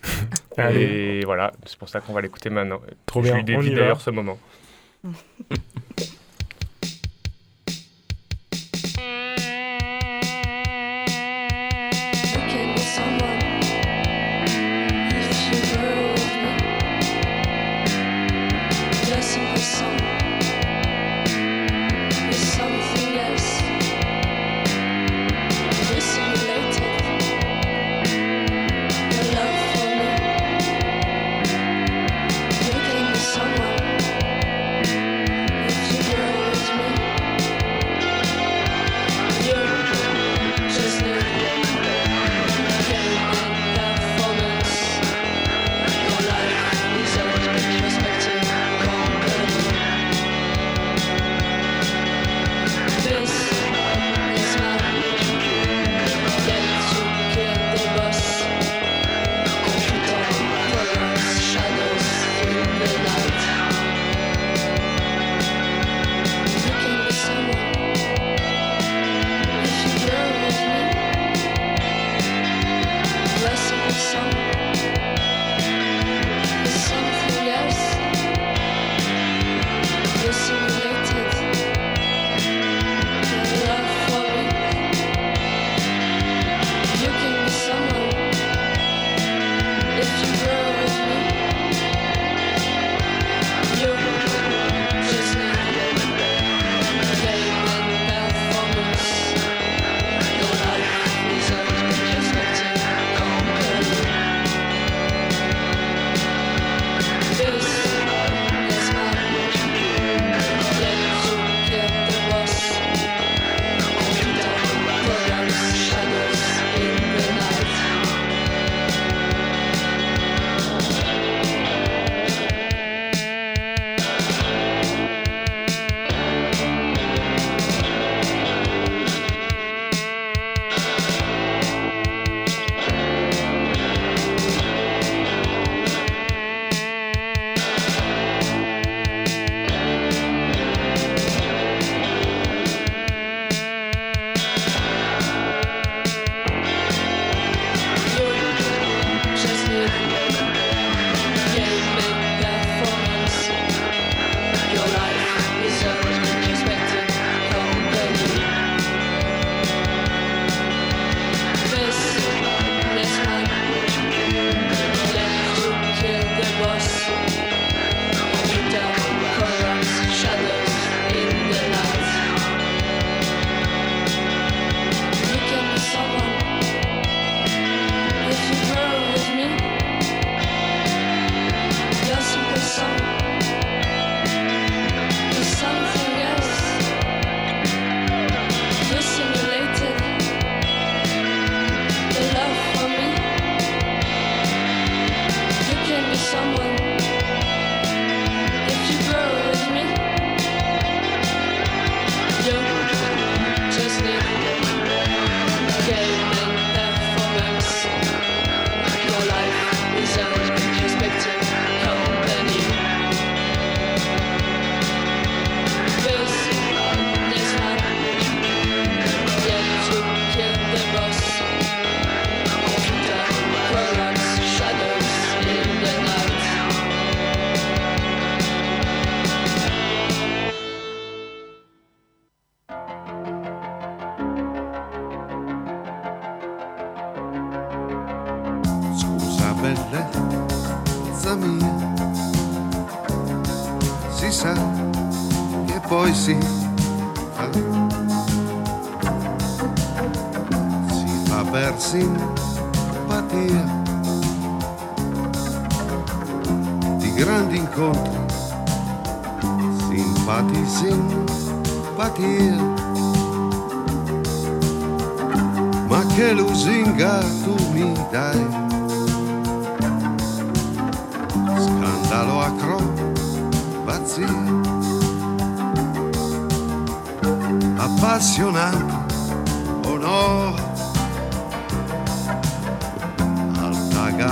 Allez, 0.57 0.81
Et 0.81 1.25
voilà, 1.25 1.51
c'est 1.65 1.77
pour 1.77 1.89
ça 1.89 1.99
qu'on 2.01 2.13
va 2.13 2.21
l'écouter 2.21 2.49
maintenant. 2.49 2.81
trop 3.05 3.21
Je 3.23 3.31
bien. 3.31 3.41
lui 3.41 3.55
On 3.55 3.61
y 3.61 3.63
dédie 3.65 3.75
d'ailleurs 3.75 4.01
ce 4.01 4.09
moment. 4.09 4.37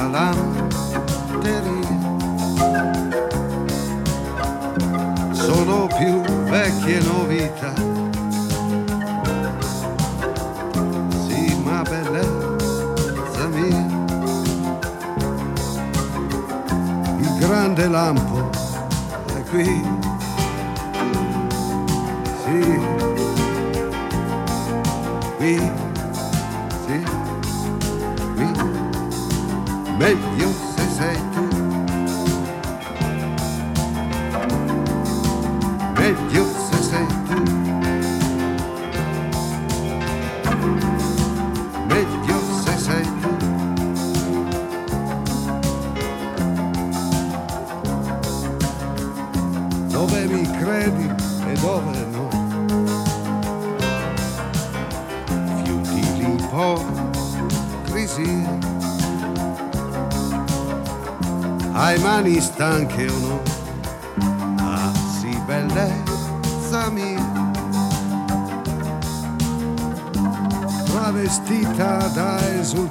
galanteria. 0.10 1.88
Sono 5.32 5.88
più 5.88 6.22
vecchie 6.46 7.00
novità. 7.02 7.74
Sì, 11.28 11.62
ma 11.64 11.82
bellezza 11.84 13.48
mia. 13.48 13.88
Il 17.20 17.38
grande 17.38 17.88
lampo 17.88 18.50
è 19.36 19.44
qui. 19.50 19.99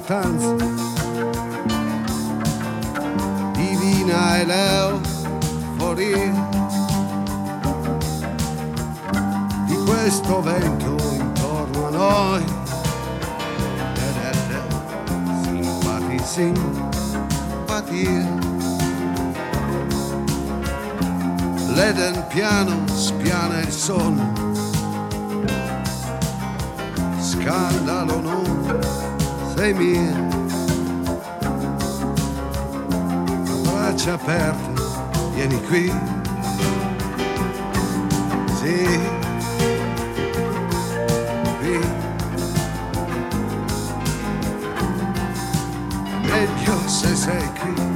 Esultanza. 0.09 0.55
Divina 3.53 4.39
e 4.39 4.45
l'euforia. 4.45 6.33
Di 9.65 9.75
questo 9.85 10.41
vento 10.41 10.95
intorno 11.13 11.87
a 11.87 11.89
noi. 11.91 12.43
Da-da-da. 13.93 14.61
Simpati, 15.43 16.19
simpatia. 16.23 17.67
L'Eden 21.75 22.25
piano 22.27 22.87
spiana 22.87 23.59
il 23.59 23.71
sonno. 23.71 24.18
Mia. 29.73 30.15
A 33.47 33.71
braccia 33.71 34.13
aperte, 34.13 34.81
vieni 35.33 35.61
qui. 35.63 35.91
Sì. 38.59 38.99
Qui. 41.59 41.79
Meglio 46.23 46.87
se 46.87 47.15
sei 47.15 47.49
qui. 47.59 47.88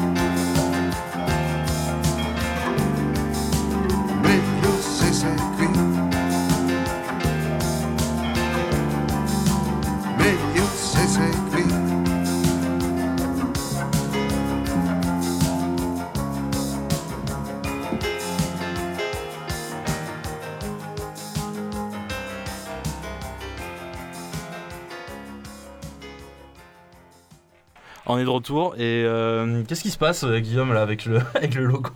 On 28.13 28.19
est 28.19 28.23
de 28.26 28.30
retour 28.30 28.76
et 28.78 29.04
euh, 29.06 29.63
qu'est-ce 29.67 29.82
qui 29.82 29.89
se 29.89 29.97
passe 29.97 30.23
euh, 30.23 30.39
Guillaume 30.39 30.71
là 30.73 30.82
avec 30.82 31.06
le, 31.06 31.19
avec 31.36 31.56
le 31.56 31.65
logo 31.65 31.89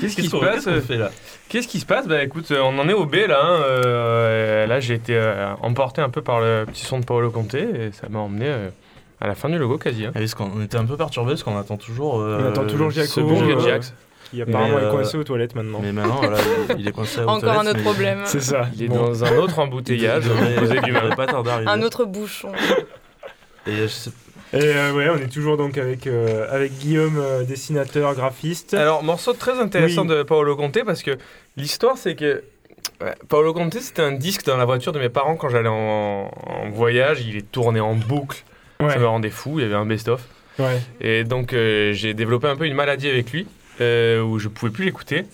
Qu'est-ce 0.00 0.16
qui 0.16 0.28
se 0.28 0.36
passe 0.36 0.64
qu'est-ce 0.64 0.70
qu'on 0.76 0.80
fait 0.86 0.96
là 0.98 1.10
Qu'est-ce 1.48 1.68
qui 1.68 1.80
se 1.80 1.86
passe? 1.86 2.06
Bah 2.06 2.22
écoute, 2.22 2.50
euh, 2.50 2.60
on 2.62 2.78
en 2.78 2.88
est 2.88 2.92
au 2.92 3.04
B 3.06 3.16
là. 3.28 3.40
hein, 3.42 3.62
euh, 3.68 4.66
là, 4.66 4.80
j'ai 4.80 4.94
été 4.94 5.14
euh, 5.16 5.52
emporté 5.62 6.00
un 6.00 6.08
peu 6.10 6.22
par 6.22 6.40
le 6.40 6.64
petit 6.66 6.84
son 6.84 6.98
de 7.00 7.04
Paolo 7.04 7.30
Conte 7.30 7.54
et 7.54 7.90
ça 7.92 8.08
m'a 8.08 8.18
emmené 8.20 8.46
euh, 8.48 8.68
à 9.20 9.26
la 9.26 9.34
fin 9.34 9.48
du 9.50 9.58
logo 9.58 9.76
quasi. 9.78 10.06
hein. 10.06 10.12
Ah 10.14 10.18
parce 10.18 10.34
qu'on 10.34 10.62
était 10.62 10.76
un 10.78 10.84
peu 10.86 10.96
perturbé 10.96 11.30
parce 11.32 11.42
qu'on 11.42 11.58
attend 11.58 11.76
toujours. 11.76 12.20
euh, 12.20 12.40
On 12.42 12.48
attend 12.48 12.64
toujours 12.66 12.90
Giacomo, 12.90 13.40
euh. 13.42 13.80
Qui 14.30 14.40
apparemment 14.42 14.76
Mais, 14.76 14.82
est 14.82 14.86
euh, 14.86 14.90
coincé 14.92 15.16
aux 15.18 15.24
toilettes 15.24 15.54
maintenant. 15.56 15.80
Mais 15.82 15.92
maintenant, 15.92 16.20
voilà, 16.22 16.38
il- 16.78 16.86
est 16.86 16.92
coincé 16.92 17.20
Encore 17.26 17.58
un 17.58 17.66
autre 17.66 17.82
problème. 17.82 18.20
C'est 18.26 18.40
ça. 18.40 18.66
Il 18.76 18.84
est 18.84 18.88
Bon. 18.88 18.96
dans 19.08 19.24
un 19.24 19.36
autre 19.38 19.58
embouteillage. 19.58 20.24
Il 20.26 20.92
devrait 20.94 21.16
pas 21.16 21.26
tarder 21.26 21.50
à 21.50 21.54
arriver. 21.54 21.70
Un 21.70 21.82
autre 21.82 22.04
bouchon. 22.04 22.52
Et 23.66 23.76
je 23.76 23.86
sais- 23.88 24.10
Et 24.52 24.58
euh, 24.62 24.92
ouais, 24.92 25.08
on 25.08 25.16
est 25.16 25.32
toujours 25.32 25.56
donc 25.56 25.78
avec, 25.78 26.06
euh, 26.06 26.46
avec 26.50 26.72
Guillaume, 26.78 27.18
euh, 27.18 27.44
dessinateur, 27.44 28.14
graphiste. 28.14 28.74
Alors, 28.74 29.02
morceau 29.04 29.32
très 29.32 29.60
intéressant 29.60 30.02
Oui. 30.02 30.08
de 30.08 30.22
Paolo 30.24 30.56
Conte 30.56 30.82
parce 30.84 31.02
que 31.04 31.12
l'histoire, 31.56 31.96
c'est 31.96 32.16
que 32.16 32.42
ouais, 33.00 33.14
Paolo 33.28 33.52
Conte, 33.54 33.74
c'était 33.78 34.02
un 34.02 34.12
disque 34.12 34.44
dans 34.46 34.56
la 34.56 34.64
voiture 34.64 34.90
de 34.92 34.98
mes 34.98 35.08
parents 35.08 35.36
quand 35.36 35.48
j'allais 35.50 35.68
en, 35.68 36.30
en 36.34 36.70
voyage. 36.70 37.24
Il 37.24 37.36
est 37.36 37.50
tourné 37.52 37.78
en 37.78 37.94
boucle. 37.94 38.42
ouais. 38.80 38.90
Ça 38.90 38.98
me 38.98 39.06
rendait 39.06 39.30
fou. 39.30 39.60
Il 39.60 39.62
y 39.62 39.66
avait 39.66 39.76
un 39.76 39.86
best-of. 39.86 40.20
ouais. 40.58 40.80
Et 41.00 41.22
donc, 41.22 41.52
euh, 41.52 41.92
j'ai 41.92 42.12
développé 42.14 42.48
un 42.48 42.56
peu 42.56 42.66
une 42.66 42.74
maladie 42.74 43.08
avec 43.08 43.30
lui 43.32 43.46
où 43.80 44.38
je 44.38 44.48
pouvais 44.48 44.72
plus 44.72 44.84
l'écouter. 44.84 45.24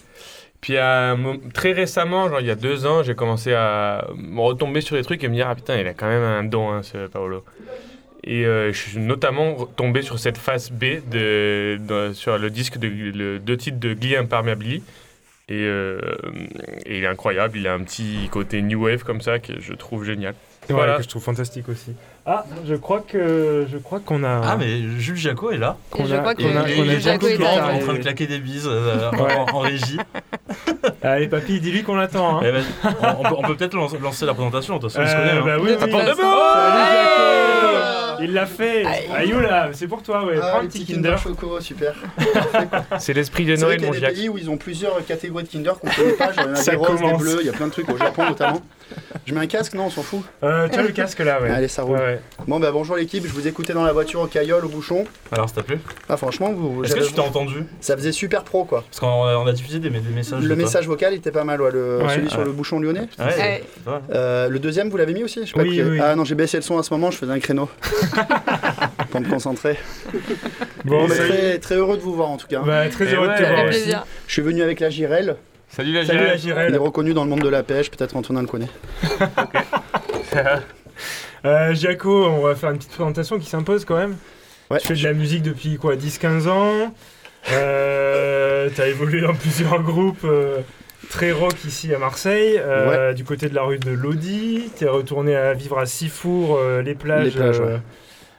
Puis, 0.61 0.77
à 0.77 1.17
très 1.55 1.73
récemment, 1.73 2.29
genre 2.29 2.41
il 2.41 2.47
y 2.47 2.51
a 2.51 2.55
deux 2.55 2.87
ans, 2.87 3.03
j'ai 3.03 3.15
commencé 3.15 3.53
à 3.55 4.07
me 4.17 4.41
retomber 4.41 4.81
sur 4.83 4.95
des 4.97 5.03
trucs 5.03 5.25
et 5.25 5.29
me 5.29 5.35
dire 5.35 5.49
Ah 5.49 5.55
putain, 5.55 5.77
il 5.79 5.87
a 5.87 5.95
quand 5.95 6.07
même 6.07 6.23
un 6.23 6.45
don, 6.45 6.71
hein, 6.71 6.83
ce 6.83 7.07
Paolo. 7.09 7.45
Et 8.27 8.45
euh, 8.45 8.73
je 8.73 8.79
suis 8.79 8.99
notamment 8.99 9.55
tombé 9.77 10.03
sur 10.03 10.19
cette 10.19 10.37
face 10.39 10.71
B 10.73 10.85
de, 11.11 11.79
de- 11.81 12.13
sur 12.13 12.39
le 12.39 12.51
disque 12.51 12.77
de 12.79 12.89
le, 12.89 13.39
deux 13.39 13.57
titres 13.57 13.79
de 13.79 13.95
Glee 13.95 14.17
Impermeably. 14.17 14.83
Et, 15.49 15.63
euh, 15.63 16.01
et 16.87 16.99
il 16.99 17.05
est 17.05 17.07
incroyable, 17.07 17.57
il 17.57 17.69
a 17.69 17.75
un 17.75 17.79
petit 17.79 18.29
côté 18.33 18.61
new 18.63 18.83
wave 18.85 19.05
comme 19.05 19.21
ça 19.21 19.39
que 19.39 19.53
je 19.61 19.75
trouve 19.75 20.05
génial. 20.05 20.35
Ouais, 20.69 20.75
Voilà. 20.75 20.97
que 20.97 21.05
je 21.05 21.09
trouve 21.09 21.23
fantastique 21.23 21.69
aussi. 21.69 21.93
Ah, 22.27 22.45
je 22.67 22.75
crois 22.75 22.99
que 23.07 23.65
je 23.71 23.79
crois 23.79 24.01
qu'on 24.01 24.25
a. 24.25 24.41
Ah, 24.43 24.57
mais 24.59 24.81
Jules 24.99 25.17
Jaco 25.17 25.53
est 25.53 25.59
là. 25.59 25.77
Je 25.97 26.17
crois 26.17 26.35
qu'on 26.35 26.57
a- 26.57 26.67
Jules 26.67 27.01
Jaco 27.01 27.29
est 27.29 27.39
là. 27.39 27.69
En 27.73 27.79
train 27.79 27.93
de 27.95 27.99
claquer 27.99 28.27
des 28.27 28.41
bises 28.41 28.67
euh, 28.69 29.09
en- 29.13 29.23
Ouais. 29.23 29.35
en, 29.37 29.47
en 29.55 29.59
régie. 29.61 29.99
Allez, 31.05 31.29
papy, 31.29 31.61
dis-lui 31.61 31.85
qu'on 31.85 31.95
l'attend. 31.95 32.39
Hein. 32.39 32.43
Eh 32.45 32.51
ben, 32.51 32.65
on, 33.21 33.37
on 33.39 33.43
peut, 33.43 33.55
peut-être 33.55 33.75
lancer, 33.77 34.27
la 34.27 34.35
présentation, 34.35 34.79
de 34.79 34.81
toute 34.81 34.91
façon, 34.91 35.09
se 35.09 35.15
connaît. 35.15 35.31
Hein. 35.39 35.59
oui, 35.63 35.71
oui. 35.71 35.77
Salut, 35.79 35.93
Jaco 35.93 36.23
Il 38.23 38.33
l'a 38.33 38.47
fait 38.47 38.85
Aïe. 38.85 39.07
Ayou 39.15 39.41
là, 39.41 39.69
c'est 39.73 39.87
pour 39.89 40.03
toi, 40.03 40.25
ouais. 40.25 40.35
Ah, 40.41 40.51
Prends 40.53 40.61
un 40.61 40.67
petit 40.67 40.85
Kinder. 40.85 41.17
Choco, 41.19 41.61
super. 41.61 41.95
C'est 42.99 43.13
l'esprit 43.13 43.45
de 43.45 43.57
C'est 43.57 43.65
vrai 43.65 43.77
Noël, 43.77 43.79
qu'il 43.79 43.85
y 43.85 43.89
a 43.89 43.89
mon 43.89 43.95
des 43.95 44.01
Jacques. 44.01 44.15
pays 44.15 44.29
où 44.29 44.39
ils 44.39 44.51
ont 44.51 44.57
plusieurs 44.57 45.05
catégories 45.05 45.45
de 45.45 45.49
Kinder 45.49 45.73
qu'on 45.81 45.89
connaît 45.91 46.13
pas. 46.13 46.33
Genre, 46.33 46.45
il 46.45 46.49
y 46.49 46.51
en 46.51 46.53
a 46.53 46.57
Ça 46.57 46.71
des 46.73 46.77
roses, 46.77 47.01
commence. 47.01 47.19
des 47.19 47.25
bleus, 47.25 47.39
il 47.41 47.47
y 47.47 47.51
a 47.51 47.53
plein 47.53 47.67
de 47.67 47.73
trucs 47.73 47.89
au 47.89 47.97
Japon 47.97 48.25
notamment. 48.29 48.61
Je 49.27 49.35
mets 49.35 49.41
un 49.41 49.47
casque, 49.47 49.75
non, 49.75 49.87
on 49.87 49.91
s'en 49.91 50.03
fout. 50.03 50.21
Euh, 50.43 50.69
tu 50.69 50.79
as 50.79 50.83
le 50.83 50.89
casque 50.91 51.19
là, 51.19 51.41
ouais. 51.43 51.51
Allez, 51.51 51.69
ça 51.69 51.83
roule. 51.83 51.97
Ouais, 51.99 52.05
ouais. 52.05 52.21
Bon, 52.47 52.61
bah 52.61 52.71
bonjour 52.71 52.97
l'équipe, 52.97 53.27
je 53.27 53.33
vous 53.33 53.49
écoutais 53.49 53.73
dans 53.73 53.85
la 53.85 53.93
voiture 53.93 54.21
au 54.21 54.27
caillol, 54.27 54.65
au 54.65 54.69
bouchon. 54.69 55.05
Alors, 55.33 55.49
ça 55.49 55.57
t'a 55.57 55.63
plu 55.65 55.79
Ah, 56.09 56.17
franchement, 56.17 56.53
vous, 56.53 56.85
Est-ce 56.85 56.93
que 56.95 57.01
j'avais- 57.01 57.09
tu 57.11 57.15
t'es 57.15 57.21
entendu 57.21 57.65
ça 57.81 57.97
faisait 57.97 58.13
super 58.13 58.45
pro 58.45 58.65
quoi. 58.65 58.85
Parce 58.89 59.01
qu'on 59.01 59.07
on 59.09 59.47
a 59.47 59.53
diffusé 59.53 59.79
des, 59.81 59.91
des 59.91 60.01
messages. 60.15 60.41
de 60.43 60.47
Le 60.49 60.55
toi. 60.55 60.65
message 60.65 60.87
vocal 60.87 61.15
était 61.15 61.33
pas 61.33 61.45
mal, 61.45 61.61
ouais, 61.61 61.71
le, 61.73 61.99
Ouais. 62.03 62.15
celui 62.15 62.31
sur 62.31 62.39
Ouais. 62.41 62.45
le 62.45 62.53
bouchon 62.53 62.79
lyonnais. 62.79 63.09
Ouais. 63.19 63.63
Euh, 64.15 64.49
le 64.49 64.59
deuxième, 64.59 64.89
vous 64.91 64.97
l'avez 64.97 65.15
mis 65.15 65.25
aussi? 65.25 65.41
Je 65.43 65.47
sais 65.49 65.53
pas 65.53 65.63
Oui, 65.63 65.71
qui- 65.77 65.83
oui. 65.83 66.01
Ah 66.03 66.15
non, 66.15 66.25
j'ai 66.25 66.35
baissé 66.37 66.57
le 66.59 66.63
son 66.63 66.79
à 66.79 66.83
ce 66.83 66.93
moment, 66.95 67.11
je 67.11 67.17
faisais 67.19 67.33
un 67.33 67.41
créneau. 67.41 67.69
pour 69.11 69.21
me 69.21 69.29
concentrer. 69.29 69.79
Bon, 70.85 71.01
Bon, 71.01 71.09
bah, 71.09 71.15
très, 71.17 71.59
très 71.59 71.75
heureux 71.75 71.97
de 71.97 72.03
vous 72.03 72.15
voir 72.15 72.29
en 72.31 72.37
tout 72.37 72.47
cas. 72.47 72.61
Bah, 72.61 72.89
très 72.89 73.07
Et 73.11 73.15
heureux 73.15 73.27
ouais, 73.29 73.35
de 73.35 73.39
te 73.39 73.43
ça 73.43 73.49
voir 73.51 73.63
fait 73.63 73.69
aussi. 73.69 73.81
plaisir. 73.83 74.07
Je 74.27 74.33
suis 74.33 74.43
venu 74.43 74.63
avec 74.63 74.81
la 74.81 74.91
Girelle. 74.91 75.37
Salut 75.77 75.93
la 75.93 76.07
Salut 76.07 76.25
la 76.25 76.37
Girelle. 76.39 76.71
Il 76.71 76.75
est 76.75 76.79
reconnu 76.79 77.13
dans 77.13 77.25
le 77.25 77.29
monde 77.29 77.43
de 77.43 77.51
la 77.51 77.63
pêche, 77.63 77.91
peut-être 77.91 78.17
Antonin 78.17 78.41
le 78.41 78.47
connaît. 78.47 78.71
Euh, 81.45 81.75
Jaco, 81.75 82.25
on 82.25 82.41
va 82.41 82.57
faire 82.57 82.71
une 82.71 82.79
petite 82.79 82.93
présentation 82.93 83.39
qui 83.39 83.49
s'impose 83.49 83.85
quand 83.85 83.97
même. 83.97 84.17
Ouais. 84.71 84.79
Tu 84.79 84.89
fais 84.89 84.95
de 84.95 85.03
la 85.05 85.13
musique 85.13 85.43
depuis 85.43 85.77
quoi 85.77 85.95
10-15 85.95 86.49
ans 86.49 86.93
euh, 87.53 88.69
T'as 88.75 88.89
évolué 88.89 89.21
dans 89.21 89.35
plusieurs 89.35 89.81
groupes 89.83 90.25
euh, 90.25 90.61
très 91.11 91.31
rock 91.31 91.55
ici 91.65 91.95
à 91.95 91.99
Marseille, 91.99 92.59
euh, 92.59 93.13
du 93.13 93.23
côté 93.23 93.49
de 93.49 93.55
la 93.55 93.63
rue 93.63 93.79
de 93.79 93.91
Lodi. 93.91 94.71
T'es 94.77 94.89
retourné 94.89 95.37
à 95.37 95.53
vivre 95.53 95.79
à 95.79 95.87
Sifour, 95.87 96.57
euh, 96.59 96.83
les 96.83 96.95
plages, 96.95 97.27
Les 97.27 97.31
plages, 97.31 97.61
ouais. 97.61 97.79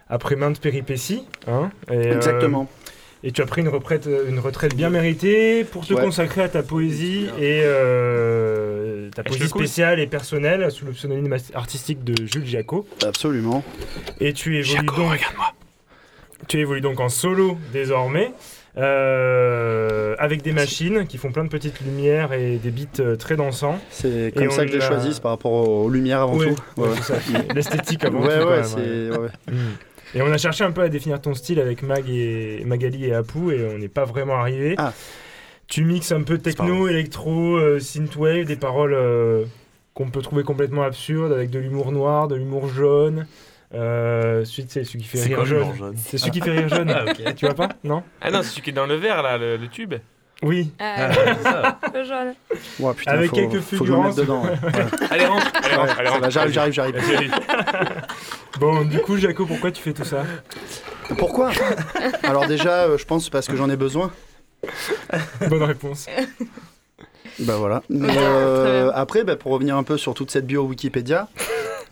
après 0.10 0.36
maintes 0.36 0.60
péripéties. 0.60 1.24
Hein, 1.48 1.70
et, 1.90 1.94
euh, 1.94 2.16
Exactement. 2.16 2.68
Et 3.24 3.32
tu 3.32 3.42
as 3.42 3.46
pris 3.46 3.62
une 3.62 3.70
retraite, 3.70 4.08
une 4.30 4.40
retraite 4.40 4.76
bien 4.76 4.90
méritée 4.90 5.64
pour 5.64 5.86
te 5.86 5.94
Ouais. 5.94 6.04
consacrer 6.04 6.42
à 6.44 6.50
ta 6.50 6.64
poésie 6.64 7.28
et 7.40 7.62
euh, 7.64 9.10
ta 9.16 9.24
poésie 9.24 9.48
spéciale 9.48 10.00
et 10.00 10.08
personnelle 10.08 10.70
sous 10.72 10.86
le 10.86 10.92
pseudonyme 10.92 11.36
artistique 11.56 12.04
de 12.04 12.14
Jules 12.26 12.46
Giaco. 12.46 12.88
Absolument. 13.06 13.64
Et 14.20 14.34
tu 14.34 14.58
évolues 14.58 14.86
donc. 14.96 15.26
Tu 16.48 16.60
évolues 16.60 16.82
donc 16.82 17.00
en 17.00 17.10
solo 17.10 17.58
désormais. 17.74 18.32
euh, 18.78 20.16
avec 20.20 20.44
des 20.44 20.52
machines 20.52 21.08
qui 21.08 21.18
font 21.18 21.32
plein 21.32 21.44
de 21.44 21.50
petites 21.50 21.82
lumières 21.82 22.32
et 22.34 22.58
des 22.58 22.70
beats 22.70 23.00
euh, 23.02 23.16
très 23.16 23.36
dansants. 23.36 23.80
C'est 23.90 24.28
Et 24.28 24.32
comme 24.32 24.52
ça 24.52 24.66
que 24.66 24.72
je 24.72 24.78
l'ai 24.78 24.84
a- 24.84 24.88
choisi, 24.88 25.20
par 25.20 25.32
rapport 25.32 25.52
aux, 25.52 25.86
aux 25.86 25.90
lumières 25.90 26.22
avant 26.22 26.38
Ouais, 26.38 26.54
tout. 26.54 26.82
ouais, 26.82 26.90
Ouais. 26.90 27.48
L'esthétique 27.56 28.04
avant 28.06 28.22
Ouais, 28.22 28.40
tout. 28.40 28.48
ouais, 28.48 28.64
c'est. 28.64 29.10
Et 30.18 30.22
on 30.24 30.32
a 30.32 30.38
cherché 30.40 30.64
un 30.64 30.72
peu 30.72 30.82
à 30.82 30.90
définir 30.90 31.22
ton 31.22 31.36
style 31.36 31.60
avec 31.60 31.84
Mag 31.84 32.10
et 32.10 32.64
Magali 32.66 33.06
et 33.06 33.14
Apu 33.14 33.54
et 33.54 33.68
on 33.72 33.78
n'est 33.78 33.88
pas 33.88 34.04
vraiment 34.04 34.38
arrivé. 34.38 34.74
Ah. 34.80 34.92
Tu 35.68 35.84
mixes 35.84 36.12
un 36.12 36.24
peu 36.24 36.40
techno, 36.40 36.88
électro, 36.88 37.56
euh, 37.58 37.80
synthwave, 37.80 38.46
des 38.46 38.56
paroles 38.56 38.96
euh, 38.96 39.46
qu'on 39.94 40.10
peut 40.10 40.24
trouver 40.24 40.42
complètement 40.42 40.82
absurdes 40.82 41.32
avec 41.32 41.52
de 41.52 41.60
l'humour 41.60 41.92
noir, 41.92 42.28
de 42.28 42.34
l'humour 42.34 42.68
jaune. 42.68 43.28
Euh, 43.76 44.44
c'est 44.44 44.84
celui 44.86 45.04
qui 45.04 45.08
fait 45.08 45.22
rire 45.24 45.46
jaune. 45.46 45.76
jaune 45.78 45.94
C'est 45.98 46.18
celui 46.18 46.32
qui 46.32 46.42
fait 46.42 46.58
rire 46.58 46.70
jaune. 46.70 46.90
Ah, 46.90 47.06
ok. 47.06 47.36
Tu 47.36 47.46
vois 47.46 47.54
pas? 47.54 47.70
Non? 47.84 48.02
Ah 48.20 48.32
non, 48.32 48.42
c'est 48.42 48.50
celui 48.50 48.64
qui 48.64 48.70
est 48.72 48.74
dans 48.74 48.88
le 48.88 48.96
verre, 48.96 49.22
là, 49.22 49.38
le, 49.38 49.58
le 49.58 49.68
tube. 49.68 49.94
Oui. 50.44 50.72
Ah, 50.80 51.10
c'est 51.14 51.44
ça. 51.44 51.80
jaune. 52.04 52.34
Ouais, 52.80 52.94
putain, 52.94 53.12
Avec 53.12 53.30
faut, 53.32 53.36
quelques 53.36 53.60
faut 53.60 53.78
que 53.80 53.86
je 53.86 53.92
me 53.92 53.98
mette 54.04 54.14
fulgurances. 54.14 54.16
dedans. 54.16 54.44
ouais. 54.44 54.52
Allez, 55.12 55.26
rentre, 55.26 55.52
allez, 55.64 55.76
rentre, 55.76 56.00
allez, 56.00 56.10
rentre. 56.10 56.22
va, 56.22 56.30
J'arrive, 56.30 56.52
j'arrive, 56.54 56.74
j'arrive. 56.74 57.32
Bon, 58.60 58.84
du 58.86 59.00
coup, 59.00 59.18
Jaco, 59.18 59.46
pourquoi 59.46 59.72
tu 59.72 59.82
fais 59.84 59.94
tout 59.94 60.04
ça? 60.06 60.24
Pourquoi? 61.20 61.52
Alors 62.24 62.48
déjà, 62.48 62.84
euh, 62.86 62.98
je 62.98 63.06
pense 63.06 63.30
parce 63.30 63.48
que 63.48 63.56
j'en 63.56 63.70
ai 63.70 63.76
besoin. 63.76 64.12
Bonne 65.48 65.64
réponse. 65.64 66.08
Bah 67.40 67.56
voilà. 67.58 67.84
Mais, 67.90 68.10
euh, 68.18 68.90
après, 68.96 69.24
bah, 69.24 69.36
pour 69.36 69.52
revenir 69.52 69.78
un 69.78 69.84
peu 69.84 69.98
sur 69.98 70.16
toute 70.16 70.32
cette 70.32 70.48
bio 70.48 70.64
Wikipédia, 70.64 71.28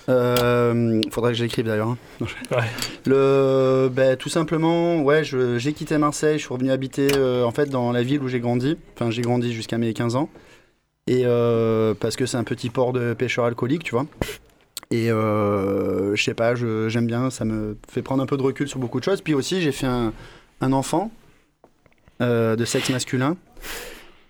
euh, 0.10 1.02
faudrait 1.12 1.32
que 1.32 1.38
j'écrive 1.38 1.66
d'ailleurs. 1.66 1.90
hein. 1.90 1.98
Non, 2.22 2.28
je- 2.28 2.56
Ouais. 2.56 2.64
Le, 3.06 3.90
bah, 3.92 4.16
tout 4.16 4.30
simplement, 4.30 5.02
ouais, 5.02 5.24
je- 5.24 5.58
j'ai 5.58 5.74
quitté 5.74 5.98
Marseille, 5.98 6.38
je 6.38 6.44
suis 6.46 6.54
revenu 6.54 6.72
habiter 6.72 7.08
euh, 7.16 7.44
en 7.44 7.52
fait 7.52 7.70
dans 7.70 7.92
la 7.92 8.04
ville 8.04 8.22
où 8.22 8.28
j'ai 8.28 8.40
grandi. 8.40 8.78
Enfin, 8.96 9.12
j'ai 9.12 9.22
grandi 9.22 9.54
jusqu'à 9.54 9.78
mes 9.78 9.94
15 9.94 10.16
ans. 10.16 10.30
Et 11.08 11.22
euh, 11.26 11.94
parce 12.00 12.16
que 12.16 12.26
c'est 12.26 12.38
un 12.38 12.44
petit 12.44 12.70
port 12.70 12.92
de 12.94 13.14
pêcheurs 13.14 13.46
alcooliques, 13.46 13.84
tu 13.84 13.92
vois. 13.92 14.06
Et 14.92 15.12
euh, 15.12 16.16
je 16.16 16.24
sais 16.24 16.34
pas, 16.34 16.56
je- 16.56 16.90
j'aime 16.90 17.08
bien, 17.08 17.30
ça 17.30 17.46
me 17.46 17.78
fait 17.92 18.02
prendre 18.02 18.22
un 18.24 18.26
peu 18.28 18.38
de 18.38 18.42
recul 18.44 18.68
sur 18.68 18.80
beaucoup 18.80 19.00
de 19.00 19.04
choses. 19.06 19.22
Puis 19.22 19.34
aussi, 19.34 19.62
j'ai 19.62 19.72
fait 19.72 19.88
un, 19.88 20.14
un 20.62 20.74
enfant 20.74 21.12
euh, 22.22 22.56
de 22.56 22.66
sexe 22.66 22.90
masculin. 22.90 23.36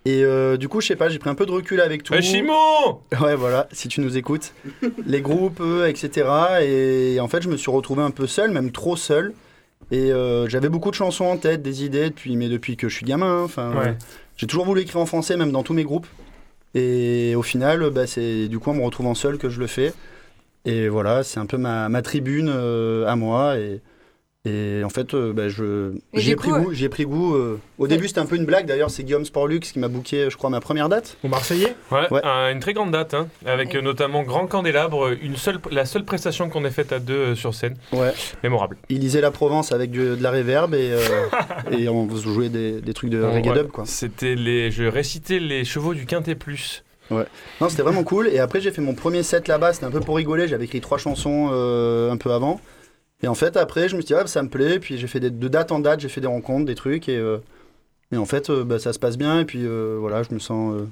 Et 0.05 0.23
euh, 0.23 0.55
du 0.57 0.67
coup, 0.69 0.81
je 0.81 0.87
sais 0.87 0.95
pas, 0.95 1.09
j'ai 1.09 1.17
pris 1.17 1.29
un 1.31 1.35
peu 1.35 1.45
de 1.47 1.51
recul 1.51 1.81
avec 1.81 2.03
tout. 2.03 2.13
Ouais, 2.13 2.21
Chimon 2.21 2.99
Ouais, 3.21 3.35
voilà, 3.35 3.67
si 3.71 3.87
tu 3.87 4.01
nous 4.01 4.17
écoutes. 4.17 4.53
les 5.05 5.21
groupes, 5.21 5.61
euh, 5.61 5.87
etc. 5.87 6.27
Et 6.61 7.19
en 7.19 7.27
fait, 7.27 7.41
je 7.41 7.49
me 7.49 7.57
suis 7.57 7.71
retrouvé 7.71 8.03
un 8.03 8.11
peu 8.11 8.27
seul, 8.27 8.51
même 8.51 8.71
trop 8.71 8.95
seul. 8.95 9.33
Et 9.91 10.11
euh, 10.11 10.47
j'avais 10.47 10.69
beaucoup 10.69 10.89
de 10.91 10.95
chansons 10.95 11.25
en 11.25 11.37
tête, 11.37 11.61
des 11.63 11.83
idées, 11.83 12.09
depuis, 12.09 12.35
mais 12.35 12.49
depuis 12.49 12.77
que 12.77 12.87
je 12.87 12.95
suis 12.95 13.05
gamin. 13.05 13.39
hein, 13.39 13.43
Enfin, 13.45 13.71
Ouais. 13.75 13.87
euh, 13.89 13.93
j'ai 14.37 14.45
toujours 14.47 14.65
voulu 14.65 14.81
écrire 14.81 15.01
en 15.01 15.05
français, 15.07 15.37
même 15.37 15.51
dans 15.51 15.63
tous 15.63 15.73
mes 15.73 15.83
groupes. 15.83 16.07
Et 16.75 17.33
au 17.35 17.41
final, 17.41 17.89
bah, 17.89 18.05
c'est 18.05 18.47
du 18.47 18.59
coup 18.59 18.69
en 18.69 18.73
me 18.75 18.83
retrouvant 18.83 19.15
seul 19.15 19.37
que 19.37 19.49
je 19.49 19.59
le 19.59 19.67
fais. 19.67 19.93
Et 20.65 20.87
voilà, 20.89 21.23
c'est 21.23 21.39
un 21.39 21.45
peu 21.45 21.57
ma, 21.57 21.89
ma 21.89 22.01
tribune 22.01 22.51
euh, 22.53 23.07
à 23.07 23.15
moi. 23.15 23.57
Et, 23.57 23.81
et 24.45 24.83
en 24.83 24.89
fait, 24.89 25.13
euh, 25.13 25.33
bah, 25.33 25.49
je, 25.49 25.91
Et 26.13 26.19
j'y 26.19 26.27
ai 26.31 26.35
du 26.35 26.35
pris 26.35 26.51
ai 26.83 26.89
pris 26.89 27.05
goût. 27.05 27.35
euh, 27.35 27.59
au 27.79 27.87
début, 27.87 28.07
c'était 28.07 28.19
un 28.19 28.25
peu 28.25 28.35
une 28.35 28.45
blague. 28.45 28.65
D'ailleurs, 28.67 28.89
c'est 28.91 29.03
Guillaume 29.03 29.25
Sporlux 29.25 29.59
qui 29.59 29.79
m'a 29.79 29.87
booké, 29.87 30.29
je 30.29 30.37
crois, 30.37 30.49
ma 30.49 30.59
première 30.59 30.87
date. 30.87 31.17
Au 31.23 31.27
Marseillais 31.27 31.75
Ouais, 31.91 32.07
Ouais. 32.11 32.21
un- 32.23 32.51
une 32.51 32.59
très 32.59 32.73
grande 32.73 32.91
date, 32.91 33.13
hein, 33.13 33.27
avec 33.45 33.69
Ouais. 33.69 33.77
euh, 33.77 33.81
notamment 33.81 34.23
Grand 34.23 34.45
Candélabre, 34.47 35.09
une 35.21 35.35
seule, 35.35 35.57
la 35.71 35.85
seule 35.85 36.05
prestation 36.05 36.49
qu'on 36.49 36.63
ait 36.65 36.69
faite 36.71 36.91
à 36.93 36.99
deux 36.99 37.13
euh, 37.13 37.35
sur 37.35 37.53
scène. 37.55 37.75
Ouais. 37.91 38.13
Mémorable. 38.43 38.77
Il 38.89 38.99
lisait 38.99 39.21
la 39.21 39.31
Provence 39.31 39.71
avec 39.71 39.89
du- 39.91 40.15
de 40.15 40.21
la 40.23 40.31
réverb 40.31 40.73
et, 40.75 40.91
euh, 40.91 40.99
et 41.71 41.89
on 41.89 42.07
jouait 42.15 42.49
des, 42.49 42.81
des 42.81 42.93
trucs 42.93 43.09
de 43.09 43.23
On- 43.23 43.33
reggae 43.33 43.49
ouais. 43.49 43.55
dub 43.63 43.67
quoi. 43.71 43.85
C'était 43.87 44.35
les, 44.35 44.69
je 44.71 44.83
récitais 44.83 45.39
les 45.39 45.65
chevaux 45.65 45.93
du 45.93 46.05
Quintet 46.05 46.35
Plus. 46.35 46.83
Non, 47.11 47.69
c'était 47.69 47.83
vraiment 47.83 48.03
cool. 48.03 48.27
Et 48.29 48.39
après, 48.39 48.61
j'ai 48.61 48.71
fait 48.71 48.81
mon 48.81 48.95
premier 48.95 49.21
set 49.21 49.47
là-bas. 49.47 49.73
C'était 49.73 49.85
un 49.85 49.91
peu 49.91 49.99
pour 49.99 50.15
rigoler. 50.17 50.47
J'avais 50.47 50.65
écrit 50.65 50.81
trois 50.81 50.97
chansons 50.97 51.49
euh, 51.51 52.11
un 52.11 52.17
peu 52.17 52.31
avant. 52.31 52.59
Et 53.23 53.27
en 53.27 53.35
fait, 53.35 53.57
après, 53.57 53.89
je 53.89 53.95
me 53.95 54.01
suis 54.01 54.07
dit, 54.07 54.13
ah, 54.13 54.27
ça 54.27 54.43
me 54.43 54.49
plaît. 54.49 54.79
Puis 54.79 54.97
j'ai 54.97 55.07
fait 55.07 55.19
des, 55.19 55.29
de 55.31 55.47
date 55.47 55.71
en 55.71 55.79
date. 55.79 55.99
J'ai 56.01 56.09
fait 56.09 56.21
des 56.21 56.27
rencontres, 56.27 56.65
des 56.65 56.75
trucs. 56.75 57.09
Et, 57.09 57.17
euh, 57.17 57.37
et 58.11 58.17
en 58.17 58.25
fait, 58.25 58.49
euh, 58.49 58.63
bah, 58.63 58.79
ça 58.79 58.93
se 58.93 58.99
passe 58.99 59.17
bien. 59.17 59.39
Et 59.41 59.45
puis 59.45 59.61
euh, 59.65 59.97
voilà, 59.99 60.23
je 60.23 60.33
me 60.33 60.39
sens. 60.39 60.75
euh, 60.75 60.85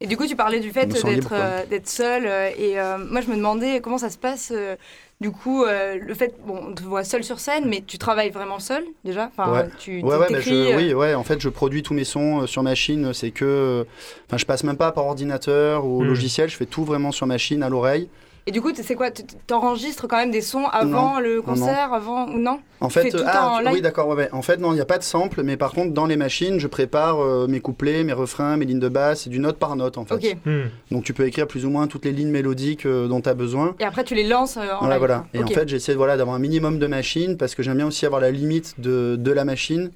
Et 0.00 0.06
du 0.06 0.16
coup, 0.16 0.26
tu 0.26 0.36
parlais 0.36 0.60
du 0.60 0.70
fait 0.72 0.86
d'être 0.86 1.32
euh, 1.32 1.64
seul. 1.84 2.26
euh, 2.26 2.50
et 2.58 2.78
euh, 2.80 2.98
moi, 2.98 3.20
je 3.20 3.30
me 3.30 3.36
demandais 3.36 3.80
comment 3.80 3.98
ça 3.98 4.10
se 4.10 4.18
passe. 4.18 4.52
euh, 4.54 4.76
du 5.20 5.30
coup, 5.30 5.62
euh, 5.64 5.98
le 6.04 6.14
fait, 6.14 6.34
bon, 6.44 6.58
on 6.70 6.74
te 6.74 6.82
voit 6.82 7.04
seul 7.04 7.22
sur 7.22 7.38
scène, 7.38 7.66
mais 7.68 7.84
tu 7.86 7.96
travailles 7.96 8.30
vraiment 8.30 8.58
seul 8.58 8.82
déjà? 9.04 9.26
Enfin, 9.32 9.52
Ouais. 9.52 9.68
tu 9.78 10.02
Ouais, 10.02 10.16
ouais, 10.16 10.18
bah, 10.18 10.26
t'écris, 10.26 10.50
je, 10.50 10.54
euh, 10.72 10.76
oui, 10.76 10.94
ouais, 10.94 11.14
en 11.14 11.22
fait, 11.22 11.40
je 11.40 11.48
produis 11.48 11.84
tous 11.84 11.94
mes 11.94 12.02
sons 12.04 12.42
euh, 12.42 12.46
sur 12.46 12.64
machine. 12.64 13.12
C'est 13.14 13.30
que. 13.30 13.44
euh, 13.44 13.84
Enfin, 14.26 14.38
je 14.38 14.44
passe 14.46 14.64
même 14.64 14.76
pas 14.76 14.90
par 14.90 15.06
ordinateur 15.06 15.86
ou 15.86 16.02
Hmm. 16.02 16.08
logiciel. 16.08 16.48
Je 16.50 16.56
fais 16.56 16.66
tout 16.66 16.84
vraiment 16.84 17.12
sur 17.12 17.26
machine, 17.28 17.62
à 17.62 17.68
l'oreille. 17.68 18.08
Et 18.46 18.50
du 18.50 18.60
coup, 18.60 18.70
c'est 18.74 18.94
quoi 18.96 19.10
tu- 19.10 19.22
T'enregistres 19.46 20.08
quand 20.08 20.16
même 20.16 20.32
des 20.32 20.40
sons 20.40 20.66
avant 20.66 21.20
le 21.20 21.40
concert, 21.42 21.92
avant 21.92 22.26
ou 22.26 22.38
non? 22.38 22.58
En 22.80 22.88
fait, 22.88 23.02
fais 23.02 23.10
tout 23.10 23.18
en 23.18 23.26
ah, 23.26 23.60
live 23.62 23.72
oui, 23.74 23.80
d'accord, 23.82 24.08
ouais, 24.08 24.16
ouais. 24.16 24.28
En 24.32 24.42
fait, 24.42 24.56
non, 24.56 24.72
il 24.72 24.74
n'y 24.74 24.80
a 24.80 24.84
pas 24.84 24.98
de 24.98 25.04
sample, 25.04 25.42
mais 25.44 25.56
par 25.56 25.72
contre, 25.72 25.92
dans 25.92 26.06
les 26.06 26.16
machines, 26.16 26.58
je 26.58 26.66
prépare 26.66 27.20
euh, 27.20 27.46
mes 27.46 27.60
couplets, 27.60 28.02
mes 28.02 28.12
refrains, 28.12 28.56
mes 28.56 28.64
lignes 28.64 28.80
de 28.80 28.88
basse, 28.88 29.22
c'est 29.22 29.30
du 29.30 29.38
note 29.38 29.58
par 29.58 29.76
note, 29.76 29.96
en 29.96 30.04
fait. 30.04 30.36
Hmm. 30.44 30.62
Donc, 30.90 31.04
tu 31.04 31.14
peux 31.14 31.24
écrire 31.26 31.46
plus 31.46 31.64
ou 31.64 31.70
moins 31.70 31.86
toutes 31.86 32.04
les 32.04 32.10
lignes 32.12 32.30
mélodiques 32.32 32.84
euh, 32.84 33.06
dont 33.06 33.20
tu 33.20 33.28
as 33.28 33.34
besoin. 33.34 33.76
Et 33.78 33.84
après, 33.84 34.02
tu 34.02 34.16
les 34.16 34.26
lances 34.26 34.56
euh, 34.56 34.72
en 34.74 34.80
Voilà, 34.80 34.94
live. 34.94 34.98
voilà. 34.98 35.26
Et 35.34 35.42
en 35.44 35.46
fait, 35.46 35.68
j'essaie 35.68 35.94
voilà, 35.94 36.16
d'avoir 36.16 36.34
un 36.34 36.40
minimum 36.40 36.80
de 36.80 36.86
machines 36.88 37.36
parce 37.36 37.54
que 37.54 37.62
j'aime 37.62 37.76
bien 37.76 37.86
aussi 37.86 38.06
avoir 38.06 38.20
la 38.20 38.32
limite 38.32 38.80
de, 38.80 39.14
de 39.16 39.30
la 39.30 39.44
machine 39.44 39.92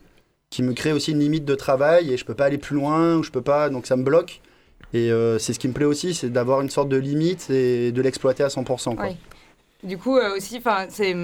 qui 0.51 0.63
me 0.63 0.73
crée 0.73 0.93
aussi 0.93 1.11
une 1.11 1.19
limite 1.19 1.45
de 1.45 1.57
travail 1.57 2.13
et 2.13 2.17
je 2.17 2.25
peux 2.25 2.35
pas 2.35 2.45
aller 2.45 2.59
plus 2.59 2.77
loin 2.77 3.17
ou 3.17 3.25
je 3.25 3.33
peux 3.33 3.43
pas, 3.43 3.69
donc 3.69 3.87
ça 3.87 3.97
me 3.97 4.05
bloque. 4.05 4.41
Et 4.95 5.11
euh, 5.11 5.39
c'est 5.39 5.53
ce 5.53 5.59
qui 5.59 5.69
me 5.69 5.73
plaît 5.73 5.85
aussi, 5.85 6.15
c'est 6.15 6.31
d'avoir 6.31 6.61
une 6.61 6.71
sorte 6.71 6.89
de 6.89 6.97
limite 6.97 7.51
et 7.51 7.93
de 7.93 8.03
l'exploiter 8.03 8.43
à 8.45 8.49
100%. 8.49 8.95
Quoi. 8.97 9.05
Ouais. 9.07 9.17
Du 9.85 9.99
coup, 9.99 10.17
euh, 10.17 10.37
aussi, 10.37 10.57
enfin, 10.59 10.87
c'est. 10.89 11.15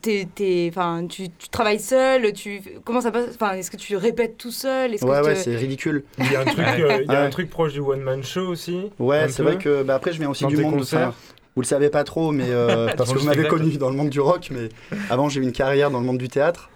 t'es- 0.00 0.28
t'es- 0.34 0.66
Enfin, 0.70 1.06
tu, 1.08 1.28
tu 1.30 1.48
travailles 1.48 1.80
seul, 1.80 2.32
tu 2.32 2.62
comment 2.84 3.00
ça 3.00 3.10
passe 3.10 3.30
Enfin, 3.34 3.54
est-ce 3.54 3.70
que 3.70 3.76
tu 3.76 3.96
répètes 3.96 4.36
tout 4.38 4.50
seul 4.52 4.94
Est-ce 4.94 5.04
Ouais, 5.04 5.20
que 5.20 5.26
ouais, 5.26 5.34
te- 5.34 5.40
c'est 5.40 5.56
ridicule. 5.56 6.04
Il 6.18 6.30
y 6.32 6.36
a 6.36 6.40
un 6.40 6.44
truc, 6.44 6.58
euh, 6.58 6.98
il 7.02 7.12
y 7.12 7.14
a 7.14 7.20
Ouais. 7.20 7.26
un 7.26 7.30
truc 7.30 7.50
proche 7.50 7.72
du 7.72 7.80
one 7.80 8.00
man 8.00 8.22
show 8.22 8.46
aussi. 8.48 8.90
Ouais, 8.98 9.28
c'est 9.28 9.42
peu. 9.42 9.50
vrai 9.50 9.58
que 9.58 9.82
bah, 9.82 9.96
après 9.96 10.12
je 10.12 10.18
viens 10.18 10.30
aussi 10.30 10.44
Dans 10.44 10.48
du 10.50 10.56
monde. 10.58 10.78
concerts. 10.78 11.12
Vous 11.54 11.62
le 11.62 11.66
savez 11.66 11.88
pas 11.88 12.04
trop, 12.04 12.32
mais 12.32 12.50
euh, 12.50 12.88
parce 12.96 13.12
que 13.12 13.18
vous 13.18 13.26
m'avez 13.26 13.48
connu 13.48 13.78
dans 13.78 13.88
le 13.90 13.96
monde 13.96 14.10
du 14.10 14.20
rock, 14.20 14.48
mais 14.52 14.68
avant 15.10 15.28
j'ai 15.28 15.40
eu 15.40 15.42
une 15.44 15.52
carrière 15.52 15.90
dans 15.90 16.00
le 16.00 16.06
monde 16.06 16.18
du 16.18 16.28
théâtre. 16.28 16.70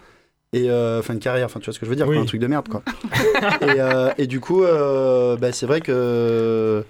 Et 0.53 0.69
euh, 0.69 0.99
enfin 0.99 1.13
une 1.13 1.19
carrière, 1.21 1.45
enfin 1.45 1.59
tu 1.61 1.65
vois 1.65 1.73
ce 1.73 1.79
que 1.79 1.85
je 1.85 1.89
veux 1.89 1.95
dire, 1.95 2.07
Oui. 2.07 2.15
quoi, 2.15 2.23
un 2.23 2.25
truc 2.25 2.41
de 2.41 2.47
merde 2.47 2.67
quoi. 2.67 2.83
et, 3.61 3.79
euh, 3.79 4.11
et 4.17 4.27
du 4.27 4.41
coup, 4.41 4.63
euh, 4.65 5.37
bah, 5.37 5.53
c'est 5.53 5.65
vrai 5.65 5.79
que 5.79 6.83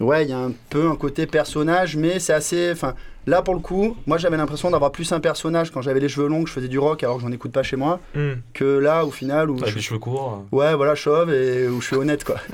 ouais, 0.00 0.24
il 0.24 0.28
y 0.30 0.34
a 0.34 0.38
un 0.38 0.52
peu 0.68 0.88
un 0.90 0.96
côté 0.96 1.26
personnage, 1.26 1.96
mais 1.96 2.18
c'est 2.18 2.34
assez, 2.34 2.70
enfin 2.72 2.94
là 3.26 3.40
pour 3.40 3.54
le 3.54 3.60
coup, 3.60 3.96
moi 4.06 4.18
j'avais 4.18 4.36
l'impression 4.36 4.70
d'avoir 4.70 4.92
plus 4.92 5.10
un 5.12 5.20
personnage 5.20 5.70
quand 5.70 5.80
j'avais 5.80 5.98
les 6.00 6.10
cheveux 6.10 6.28
longs, 6.28 6.42
que 6.44 6.48
je 6.50 6.54
faisais 6.54 6.68
du 6.68 6.78
rock 6.78 7.02
alors 7.02 7.16
que 7.16 7.22
j'en 7.22 7.32
écoute 7.32 7.52
pas 7.52 7.62
chez 7.62 7.76
moi, 7.76 8.00
Hmm. 8.14 8.32
que 8.52 8.64
là 8.78 9.06
au 9.06 9.10
final 9.10 9.48
où 9.48 9.56
je 9.64 9.74
les 9.74 9.80
cheveux 9.80 9.98
courts. 9.98 10.44
Ouais, 10.52 10.74
voilà, 10.74 10.94
chauve 10.94 11.32
et 11.32 11.66
où 11.68 11.80
je 11.80 11.86
suis 11.86 11.96
honnête, 11.96 12.22
quoi. 12.24 12.36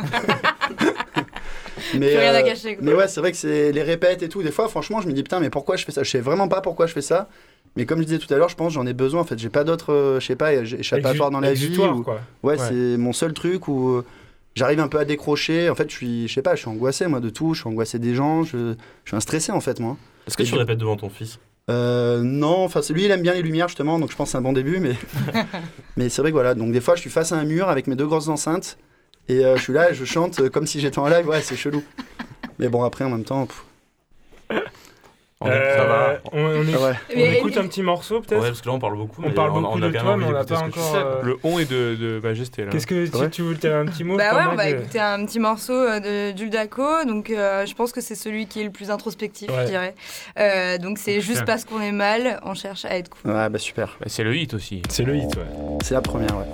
mais, 1.98 2.16
rien 2.16 2.34
à 2.34 2.38
euh, 2.38 2.42
cacher, 2.42 2.76
quoi. 2.76 2.84
mais 2.84 2.94
ouais, 2.94 3.08
c'est 3.08 3.20
vrai 3.20 3.32
que 3.32 3.36
c'est 3.36 3.72
les 3.72 3.82
répètes 3.82 4.22
et 4.22 4.28
tout. 4.28 4.42
Des 4.44 4.52
fois, 4.52 4.68
franchement, 4.68 5.00
je 5.00 5.08
me 5.08 5.12
dis 5.12 5.22
putain, 5.24 5.40
mais 5.40 5.50
pourquoi 5.50 5.74
je 5.76 5.84
fais 5.84 5.92
ça? 5.92 6.02
Je 6.04 6.10
sais 6.10 6.20
vraiment 6.20 6.46
pas 6.46 6.60
pourquoi 6.60 6.86
je 6.86 6.92
fais 6.92 7.00
ça. 7.02 7.28
Mais 7.76 7.86
comme 7.86 7.98
je 8.00 8.04
disais 8.04 8.18
tout 8.18 8.32
à 8.34 8.36
l'heure, 8.36 8.48
je 8.48 8.56
pense 8.56 8.68
que 8.68 8.74
j'en 8.74 8.86
ai 8.86 8.92
besoin. 8.92 9.20
En 9.20 9.24
fait, 9.24 9.38
j'ai 9.38 9.48
pas 9.48 9.64
d'autres, 9.64 9.92
euh, 9.92 10.20
je 10.20 10.26
sais 10.26 10.36
pas, 10.36 10.64
j'ai- 10.64 10.80
échappatoire 10.80 11.30
dans 11.30 11.40
la 11.40 11.52
vie. 11.52 11.76
Ou- 11.78 12.02
quoi. 12.02 12.20
Ouais, 12.42 12.58
Ouais. 12.58 12.58
c'est 12.58 12.96
mon 12.98 13.12
seul 13.12 13.32
truc 13.32 13.68
où 13.68 13.90
euh, 13.90 14.04
j'arrive 14.54 14.80
un 14.80 14.88
peu 14.88 14.98
à 14.98 15.04
décrocher. 15.04 15.70
En 15.70 15.74
fait, 15.74 15.88
je 15.88 15.94
suis, 15.96 16.28
je 16.28 16.34
sais 16.34 16.42
pas, 16.42 16.54
je 16.56 16.60
suis 16.60 16.68
angoissé 16.68 17.06
moi 17.06 17.20
de 17.20 17.30
tout. 17.30 17.54
Je 17.54 17.60
suis 17.60 17.68
angoissé 17.68 17.98
des 17.98 18.14
gens. 18.14 18.42
Je, 18.42 18.74
je 19.04 19.08
suis 19.10 19.16
un 19.16 19.20
stressé 19.20 19.52
en 19.52 19.60
fait 19.60 19.78
moi. 19.80 19.96
Est-ce 20.26 20.36
que 20.36 20.42
Et 20.42 20.46
tu 20.46 20.52
du- 20.52 20.58
répètes 20.58 20.78
devant 20.78 20.96
ton 20.96 21.08
fils? 21.10 21.38
Euh, 21.70 22.22
non, 22.24 22.64
enfin 22.64 22.82
c'est- 22.82 22.92
lui 22.92 23.04
il 23.04 23.10
aime 23.12 23.22
bien 23.22 23.34
les 23.34 23.42
lumières 23.42 23.68
justement, 23.68 24.00
donc 24.00 24.10
je 24.10 24.16
pense 24.16 24.28
que 24.28 24.32
c'est 24.32 24.38
un 24.38 24.42
bon 24.42 24.52
début, 24.52 24.80
mais 24.80 24.94
mais 25.96 26.08
c'est 26.08 26.20
vrai 26.22 26.30
que 26.32 26.34
voilà, 26.34 26.54
donc 26.54 26.72
des 26.72 26.80
fois 26.80 26.96
je 26.96 27.00
suis 27.00 27.10
face 27.10 27.30
à 27.30 27.36
un 27.36 27.44
mur 27.44 27.68
avec 27.68 27.86
mes 27.86 27.94
deux 27.94 28.06
grosses 28.06 28.26
enceintes 28.28 28.76
et 29.28 29.44
euh, 29.44 29.56
je 29.56 29.62
suis 29.62 29.72
là 29.72 29.92
je 29.92 30.04
chante 30.04 30.48
comme 30.48 30.66
si 30.66 30.80
j'étais 30.80 30.98
en 30.98 31.08
live, 31.08 31.28
ouais 31.28 31.40
c'est 31.42 31.54
chelou. 31.56 31.84
Mais 32.58 32.68
bon 32.68 32.82
après 32.82 33.04
en 33.04 33.10
même 33.10 33.24
temps, 33.24 33.46
pff, 33.46 33.62
On 35.42 35.46
est- 35.48 35.52
Euh, 35.52 35.76
ça 35.78 35.84
va. 35.86 36.18
On, 36.32 36.38
on 36.44 36.62
est- 36.64 36.76
Ouais. 36.76 36.92
on 37.14 37.16
Mais- 37.16 37.38
écoute 37.38 37.56
un 37.56 37.66
petit 37.66 37.82
morceau 37.82 38.16
Ouais, 38.16 38.20
peut-être 38.26 38.42
parce 38.42 38.60
que 38.60 38.66
là 38.68 38.74
on 38.74 38.78
parle 38.78 38.96
beaucoup. 38.98 39.22
On 39.24 39.30
parle 39.30 39.52
beaucoup 39.52 39.66
on 39.72 39.78
de 39.78 39.88
toi, 39.90 40.16
mais 40.18 40.26
on 40.26 40.32
n'a 40.32 40.44
pas 40.44 40.58
encore. 40.58 40.94
euh, 40.94 41.22
Le 41.22 41.38
on 41.44 41.58
est 41.58 41.64
de, 41.70 41.94
de 41.94 42.20
Majesté 42.22 42.66
là. 42.66 42.70
Qu'est-ce 42.70 42.86
que 42.86 43.06
tu, 43.06 43.16
Ouais. 43.16 43.30
tu 43.30 43.40
veux 43.40 43.54
dire 43.54 43.74
un 43.74 43.86
petit 43.86 44.04
mot 44.04 44.18
Bah 44.18 44.34
ouais, 44.34 44.42
on 44.52 44.54
va 44.54 44.68
écouter 44.68 45.00
un 45.00 45.24
petit 45.24 45.38
morceau 45.38 45.72
euh, 45.72 45.98
de 46.32 46.36
Jules 46.36 46.50
Daco. 46.50 47.04
Donc, 47.06 47.30
euh, 47.30 47.64
je 47.64 47.74
pense 47.74 47.90
que 47.92 48.02
c'est 48.02 48.14
celui 48.16 48.48
qui 48.48 48.60
est 48.60 48.64
le 48.64 48.70
plus 48.70 48.90
introspectif, 48.90 49.48
Ouais. 49.50 49.62
je 49.62 49.70
dirais. 49.70 49.94
Euh, 50.38 50.76
donc, 50.76 50.98
c'est 50.98 51.22
juste 51.22 51.46
parce 51.46 51.64
qu'on 51.64 51.80
est 51.80 51.90
mal, 51.92 52.38
on 52.44 52.52
cherche 52.52 52.84
à 52.84 52.98
être 52.98 53.08
cool. 53.08 53.30
Ouais, 53.30 53.48
bah 53.48 53.58
super. 53.58 53.96
Bah, 53.98 54.06
c'est 54.10 54.24
le 54.24 54.36
hit 54.36 54.52
aussi. 54.52 54.82
C'est 54.90 55.04
le 55.04 55.16
hit, 55.16 55.34
ouais. 55.36 55.76
C'est 55.82 55.94
la 55.94 56.02
première, 56.02 56.36
ouais. 56.36 56.44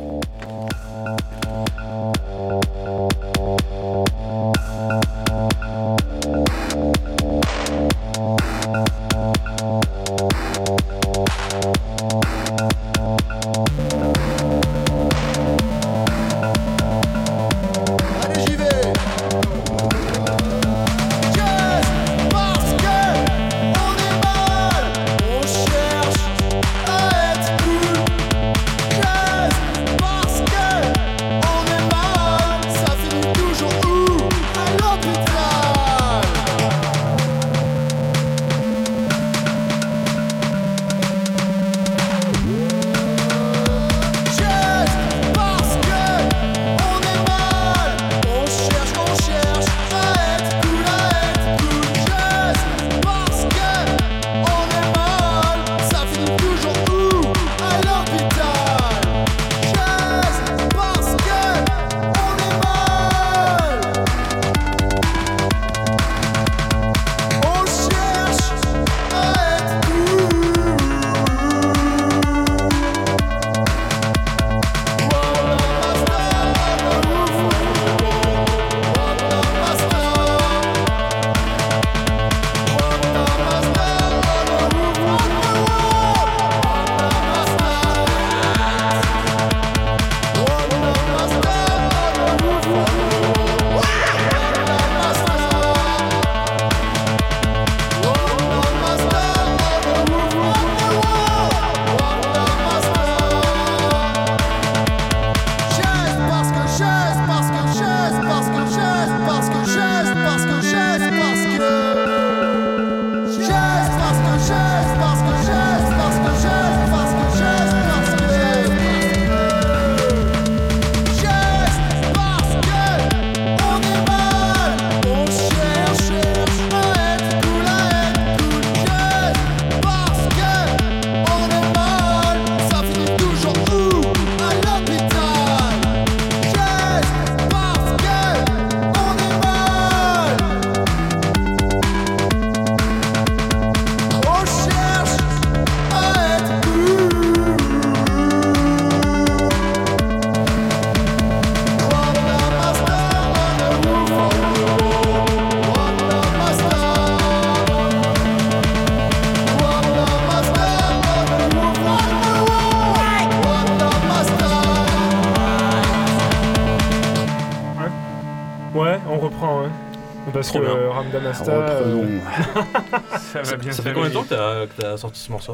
Ça 173.45 173.53
va 173.53 173.57
bien 173.63 173.73
Ça 173.73 173.83
fait 173.83 173.93
combien 173.93 174.09
de 174.09 174.15
temps 174.15 174.23
que 174.25 174.29
t'as- 174.31 174.67
que 174.67 174.81
t'as 174.81 174.97
sorti 174.97 175.21
ce 175.21 175.31
morceau 175.33 175.53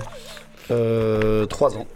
Euh, 0.70 1.46
trois 1.46 1.76
ans. 1.76 1.86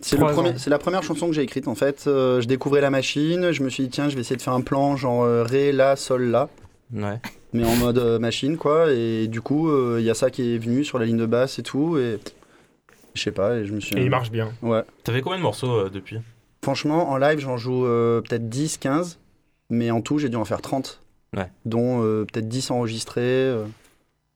C'est, 0.00 0.16
le 0.16 0.20
Trois 0.20 0.32
premier- 0.32 0.50
ans. 0.50 0.54
c'est 0.58 0.70
la 0.70 0.78
première 0.78 1.02
chanson 1.02 1.26
que 1.28 1.32
j'ai 1.32 1.42
écrite 1.42 1.68
en 1.68 1.74
fait. 1.74 2.04
Euh, 2.06 2.40
je 2.40 2.46
découvrais 2.46 2.80
la 2.82 2.90
machine, 2.90 3.50
je 3.52 3.62
me 3.62 3.70
suis 3.70 3.84
dit 3.84 3.88
tiens, 3.88 4.08
je 4.10 4.14
vais 4.14 4.20
essayer 4.20 4.36
de 4.36 4.42
faire 4.42 4.52
un 4.52 4.60
plan 4.60 4.94
genre 4.96 5.24
euh, 5.24 5.42
Ré, 5.42 5.72
La, 5.72 5.96
Sol, 5.96 6.24
La, 6.24 6.48
Ouais. 6.92 7.18
mais 7.54 7.64
en 7.64 7.74
mode 7.76 7.98
euh, 7.98 8.18
machine 8.18 8.58
quoi. 8.58 8.92
Et 8.92 9.26
du 9.26 9.40
coup, 9.40 9.70
euh, 9.70 9.96
il 9.98 10.04
y 10.04 10.10
a 10.10 10.14
ça 10.14 10.30
qui 10.30 10.54
est 10.54 10.58
venu 10.58 10.84
sur 10.84 10.98
la 10.98 11.06
ligne 11.06 11.16
de 11.16 11.24
basse 11.26 11.58
et 11.58 11.62
tout. 11.62 11.96
Et 11.98 12.18
je 13.14 13.22
sais 13.22 13.30
pas, 13.32 13.56
et 13.56 13.64
je 13.64 13.72
me 13.72 13.80
suis. 13.80 13.96
Et 13.96 14.02
il 14.02 14.10
marche 14.10 14.30
bien. 14.30 14.52
Ouais. 14.62 14.82
T'as 15.02 15.12
fait 15.14 15.22
combien 15.22 15.38
de 15.38 15.42
morceaux 15.42 15.72
euh, 15.72 15.88
depuis? 15.90 16.18
Franchement, 16.62 17.10
en 17.10 17.16
live, 17.16 17.38
j'en 17.38 17.56
joue 17.56 17.86
euh, 17.86 18.20
peut-être 18.20 18.48
10, 18.50 18.76
15, 18.78 19.18
mais 19.70 19.90
en 19.90 20.02
tout, 20.02 20.18
j'ai 20.18 20.28
dû 20.28 20.36
en 20.36 20.44
faire 20.44 20.60
30. 20.60 21.00
Ouais. 21.34 21.48
Dont 21.64 22.02
euh, 22.02 22.24
peut-être 22.30 22.48
10 22.48 22.70
enregistrés. 22.70 23.22
euh. 23.22 23.64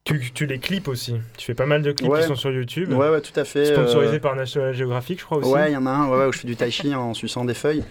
Tu, 0.04 0.30
tu 0.32 0.46
les 0.46 0.58
clips 0.58 0.88
aussi. 0.88 1.16
Tu 1.36 1.44
fais 1.46 1.54
pas 1.54 1.66
mal 1.66 1.82
de 1.82 1.92
clips 1.92 2.10
Ouais. 2.10 2.22
qui 2.22 2.26
sont 2.26 2.34
sur 2.34 2.50
YouTube. 2.50 2.90
Ouais, 2.92 3.10
ouais, 3.10 3.20
tout 3.20 3.38
à 3.38 3.44
fait. 3.44 3.66
Sponsorisé 3.66 4.16
euh, 4.16 4.20
par 4.20 4.34
National 4.34 4.72
Geographic, 4.72 5.20
je 5.20 5.24
crois 5.24 5.38
aussi. 5.38 5.50
Ouais, 5.50 5.70
il 5.70 5.74
y 5.74 5.76
en 5.76 5.86
a 5.86 5.90
un 5.90 6.08
ouais, 6.08 6.26
où 6.26 6.32
je 6.32 6.38
fais 6.38 6.48
du 6.48 6.56
tai 6.56 6.70
chi 6.70 6.94
en 6.94 7.12
suçant 7.14 7.44
des 7.44 7.54
feuilles. 7.54 7.84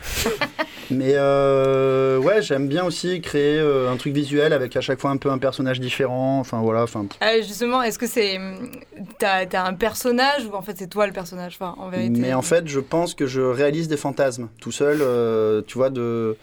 Mais 0.91 1.13
euh, 1.15 2.17
ouais, 2.17 2.41
j'aime 2.41 2.67
bien 2.67 2.83
aussi 2.83 3.21
créer 3.21 3.59
euh, 3.59 3.91
un 3.91 3.95
truc 3.95 4.13
visuel 4.13 4.53
avec 4.53 4.75
à 4.75 4.81
chaque 4.81 4.99
fois 4.99 5.11
un 5.11 5.17
peu 5.17 5.29
un 5.29 5.37
personnage 5.37 5.79
différent. 5.79 6.39
Enfin 6.39 6.61
voilà, 6.61 6.81
enfin. 6.81 7.05
Ah, 7.21 7.37
justement, 7.37 7.83
est-ce 7.83 7.99
que 7.99 8.07
c'est. 8.07 8.39
T'as 9.19 9.45
t'as 9.45 9.65
un 9.67 9.75
personnage 9.75 10.45
ou 10.47 10.55
en 10.55 10.63
fait 10.63 10.75
c'est 10.79 10.87
toi 10.89 11.05
le 11.05 11.13
personnage 11.13 11.57
enfin, 11.59 11.75
en 11.77 11.89
vérité? 11.89 12.19
Mais 12.19 12.33
en 12.33 12.41
fait, 12.41 12.67
je 12.67 12.79
pense 12.79 13.13
que 13.13 13.27
je 13.27 13.41
réalise 13.41 13.87
des 13.87 13.97
fantasmes 13.97 14.49
tout 14.59 14.71
seul. 14.71 14.97
euh, 15.01 15.61
tu 15.67 15.77
vois, 15.77 15.91
de. 15.91 16.35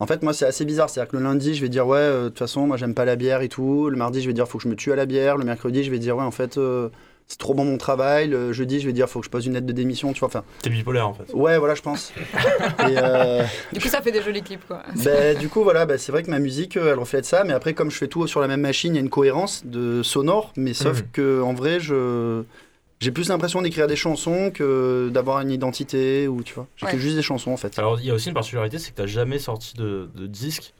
En 0.00 0.06
fait, 0.06 0.22
moi, 0.22 0.32
c'est 0.32 0.46
assez 0.46 0.64
bizarre. 0.64 0.90
C'est-à-dire 0.90 1.10
que 1.12 1.16
le 1.16 1.22
lundi, 1.22 1.54
je 1.54 1.60
vais 1.60 1.68
dire, 1.68 1.86
ouais, 1.86 1.98
euh, 1.98 2.24
de 2.24 2.28
toute 2.30 2.38
façon, 2.40 2.66
moi, 2.66 2.76
j'aime 2.76 2.94
pas 2.94 3.04
la 3.04 3.16
bière 3.16 3.42
et 3.42 3.48
tout. 3.48 3.88
Le 3.88 3.96
mardi, 3.96 4.20
je 4.20 4.26
vais 4.26 4.32
dire, 4.32 4.48
faut 4.48 4.58
que 4.58 4.64
je 4.64 4.68
me 4.68 4.74
tue 4.76 4.92
à 4.92 4.96
la 4.96 5.06
bière. 5.06 5.36
Le 5.36 5.44
mercredi, 5.44 5.84
je 5.84 5.90
vais 5.90 6.00
dire, 6.00 6.16
ouais, 6.16 6.24
en 6.24 6.32
fait, 6.32 6.58
euh, 6.58 6.88
c'est 7.28 7.38
trop 7.38 7.54
bon 7.54 7.64
mon 7.64 7.78
travail. 7.78 8.26
Le 8.28 8.52
jeudi, 8.52 8.80
je 8.80 8.86
vais 8.86 8.92
dire, 8.92 9.08
faut 9.08 9.20
que 9.20 9.24
je 9.26 9.30
pose 9.30 9.46
une 9.46 9.54
lettre 9.54 9.66
de 9.66 9.72
démission. 9.72 10.12
Tu 10.12 10.18
vois, 10.20 10.26
enfin. 10.28 10.42
T'es 10.62 10.68
bipolaire 10.68 11.08
en 11.08 11.14
fait. 11.14 11.32
Ouais, 11.32 11.58
voilà, 11.58 11.74
je 11.76 11.80
pense. 11.82 12.12
et, 12.80 12.96
euh, 12.98 13.44
Du 13.72 13.80
coup, 13.80 13.88
ça 13.88 14.02
fait 14.02 14.10
des 14.12 14.20
jolis 14.20 14.42
clips 14.42 14.66
quoi. 14.66 14.82
Ben, 15.04 15.38
du 15.38 15.48
coup, 15.48 15.62
voilà, 15.62 15.86
ben, 15.86 15.96
c'est 15.96 16.10
vrai 16.12 16.22
que 16.24 16.30
ma 16.30 16.40
musique, 16.40 16.76
elle 16.76 16.98
reflète 16.98 17.24
ça. 17.24 17.44
Mais 17.44 17.52
après, 17.54 17.72
comme 17.72 17.90
je 17.90 17.96
fais 17.96 18.08
tout 18.08 18.26
sur 18.26 18.40
la 18.40 18.48
même 18.48 18.60
machine, 18.62 18.92
il 18.94 18.96
y 18.96 18.98
a 18.98 19.02
une 19.02 19.10
cohérence 19.10 19.64
de 19.64 20.02
sonore. 20.02 20.52
Mais 20.56 20.74
sauf 20.74 20.98
Mhm. 21.02 21.06
que 21.12 21.40
en 21.40 21.54
vrai, 21.54 21.78
je 21.80 22.42
j'ai 23.00 23.10
plus 23.10 23.28
l'impression 23.28 23.60
d'écrire 23.62 23.86
des 23.86 23.96
chansons 23.96 24.50
que 24.52 25.10
d'avoir 25.12 25.40
une 25.40 25.50
identité 25.50 26.26
ou 26.28 26.42
tu 26.42 26.54
vois. 26.54 26.66
J'écris 26.76 26.96
Ouais. 26.96 27.02
juste 27.02 27.16
des 27.16 27.22
chansons 27.22 27.50
en 27.52 27.56
fait. 27.56 27.78
Alors 27.78 27.98
il 28.00 28.06
y 28.06 28.10
a 28.10 28.14
aussi 28.14 28.28
une 28.28 28.34
particularité, 28.34 28.78
c'est 28.78 28.90
que 28.92 28.96
t'as 28.96 29.06
jamais 29.06 29.38
sorti 29.38 29.74
de, 29.76 30.08
de 30.14 30.26
disque 30.26 30.72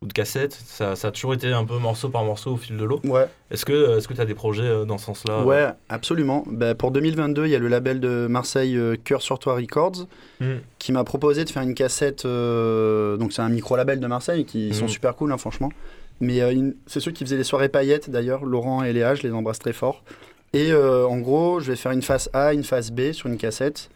ou 0.00 0.06
de 0.06 0.12
cassette. 0.12 0.52
Ça, 0.64 0.94
ça 0.94 1.08
a 1.08 1.10
toujours 1.10 1.34
été 1.34 1.48
un 1.52 1.64
peu 1.64 1.76
morceau 1.78 2.08
par 2.08 2.22
morceau 2.24 2.52
au 2.52 2.56
fil 2.56 2.76
de 2.76 2.84
l'eau. 2.84 3.00
Ouais, 3.04 3.26
Est-ce 3.50 3.64
que 3.64 3.98
est-ce 3.98 4.06
que 4.06 4.14
t'as 4.14 4.24
des 4.24 4.34
projets 4.34 4.62
euh, 4.62 4.84
dans 4.84 4.96
ce 4.96 5.06
sens-là 5.06 5.42
ouais, 5.44 5.66
absolument. 5.88 6.44
Ben, 6.46 6.74
pour 6.76 6.92
2022, 6.92 7.46
il 7.46 7.50
y 7.50 7.56
a 7.56 7.58
le 7.58 7.66
label 7.68 7.98
de 7.98 8.28
Marseille 8.30 8.76
euh, 8.76 8.94
Cœur 9.02 9.20
sur 9.22 9.38
toi 9.40 9.56
Records 9.56 10.06
Mm. 10.40 10.58
qui 10.78 10.92
m'a 10.92 11.02
proposé 11.02 11.44
de 11.44 11.50
faire 11.50 11.62
une 11.64 11.74
cassette. 11.74 12.24
euh, 12.24 13.16
donc 13.16 13.32
c'est 13.32 13.42
un 13.42 13.48
micro 13.48 13.74
label 13.76 13.98
de 13.98 14.06
Marseille 14.06 14.44
qui 14.44 14.72
sont 14.72 14.84
Mhm. 14.84 14.88
super 14.88 15.16
cool, 15.16 15.32
hein, 15.32 15.36
franchement. 15.38 15.72
Mais 16.20 16.40
euh, 16.42 16.70
c'est 16.86 17.00
ceux 17.00 17.10
qui 17.10 17.24
faisaient 17.24 17.36
les 17.36 17.42
soirées 17.44 17.68
paillettes 17.68 18.08
d'ailleurs, 18.10 18.44
Laurent 18.44 18.84
et 18.84 18.92
Léa, 18.92 19.16
je 19.16 19.22
les 19.24 19.32
embrasse 19.32 19.58
très 19.58 19.72
fort. 19.72 20.04
Et 20.52 20.72
euh, 20.72 21.06
en 21.06 21.18
gros, 21.18 21.60
je 21.60 21.70
vais 21.70 21.76
faire 21.76 21.92
une 21.92 22.02
face 22.02 22.30
A, 22.32 22.52
une 22.54 22.64
face 22.64 22.90
B 22.90 23.12
sur 23.12 23.28
une 23.28 23.36
cassette. 23.36 23.90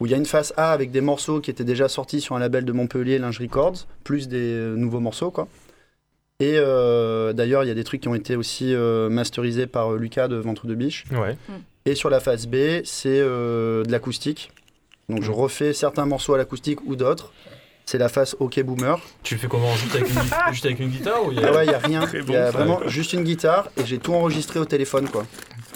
Où 0.00 0.06
il 0.06 0.12
y 0.12 0.14
a 0.14 0.16
une 0.16 0.26
face 0.26 0.54
A 0.56 0.72
avec 0.72 0.90
des 0.92 1.02
morceaux 1.02 1.40
qui 1.40 1.50
étaient 1.50 1.64
déjà 1.64 1.86
sortis 1.88 2.22
sur 2.22 2.34
un 2.34 2.38
label 2.38 2.64
de 2.64 2.72
Montpellier, 2.72 3.18
Linge 3.18 3.38
Records, 3.38 3.86
plus 4.02 4.28
des 4.28 4.38
euh, 4.54 4.74
nouveaux 4.74 5.00
morceaux, 5.00 5.30
quoi. 5.30 5.46
Et 6.40 6.54
euh, 6.56 7.34
d'ailleurs, 7.34 7.64
il 7.64 7.68
y 7.68 7.70
a 7.70 7.74
des 7.74 7.84
trucs 7.84 8.00
qui 8.00 8.08
ont 8.08 8.14
été 8.14 8.34
aussi 8.34 8.74
euh, 8.74 9.10
masterisés 9.10 9.66
par 9.66 9.92
euh, 9.92 9.98
Lucas 9.98 10.26
de 10.26 10.36
Ventre 10.36 10.66
de 10.66 10.74
Biche. 10.74 11.04
Ouais. 11.12 11.36
Et 11.84 11.94
sur 11.94 12.08
la 12.08 12.18
face 12.18 12.46
B, 12.46 12.80
c'est 12.84 13.20
euh, 13.20 13.84
de 13.84 13.92
l'acoustique. 13.92 14.50
Donc 15.10 15.22
je 15.22 15.30
refais 15.32 15.74
certains 15.74 16.06
morceaux 16.06 16.32
à 16.32 16.38
l'acoustique 16.38 16.78
ou 16.86 16.96
d'autres. 16.96 17.34
C'est 17.84 17.98
la 17.98 18.08
face 18.08 18.36
OK 18.38 18.58
Boomer. 18.62 18.98
Tu 19.22 19.34
le 19.34 19.40
fais 19.40 19.48
comment 19.48 19.74
juste 19.74 19.94
avec, 19.96 20.08
une, 20.08 20.14
juste 20.52 20.64
avec 20.64 20.80
une 20.80 20.88
guitare 20.88 21.26
ou 21.26 21.32
il 21.32 21.40
y 21.40 21.44
a... 21.44 21.48
Ah 21.48 21.56
ouais, 21.56 21.66
il 21.66 21.68
n'y 21.68 21.74
a 21.74 21.78
rien. 21.78 22.08
Il 22.14 22.22
bon, 22.22 22.32
y 22.32 22.36
a 22.36 22.50
vraiment 22.50 22.80
juste 22.86 23.12
une 23.12 23.24
guitare 23.24 23.68
et 23.76 23.84
j'ai 23.84 23.98
tout 23.98 24.14
enregistré 24.14 24.60
au 24.60 24.64
téléphone. 24.64 25.08
quoi. 25.10 25.26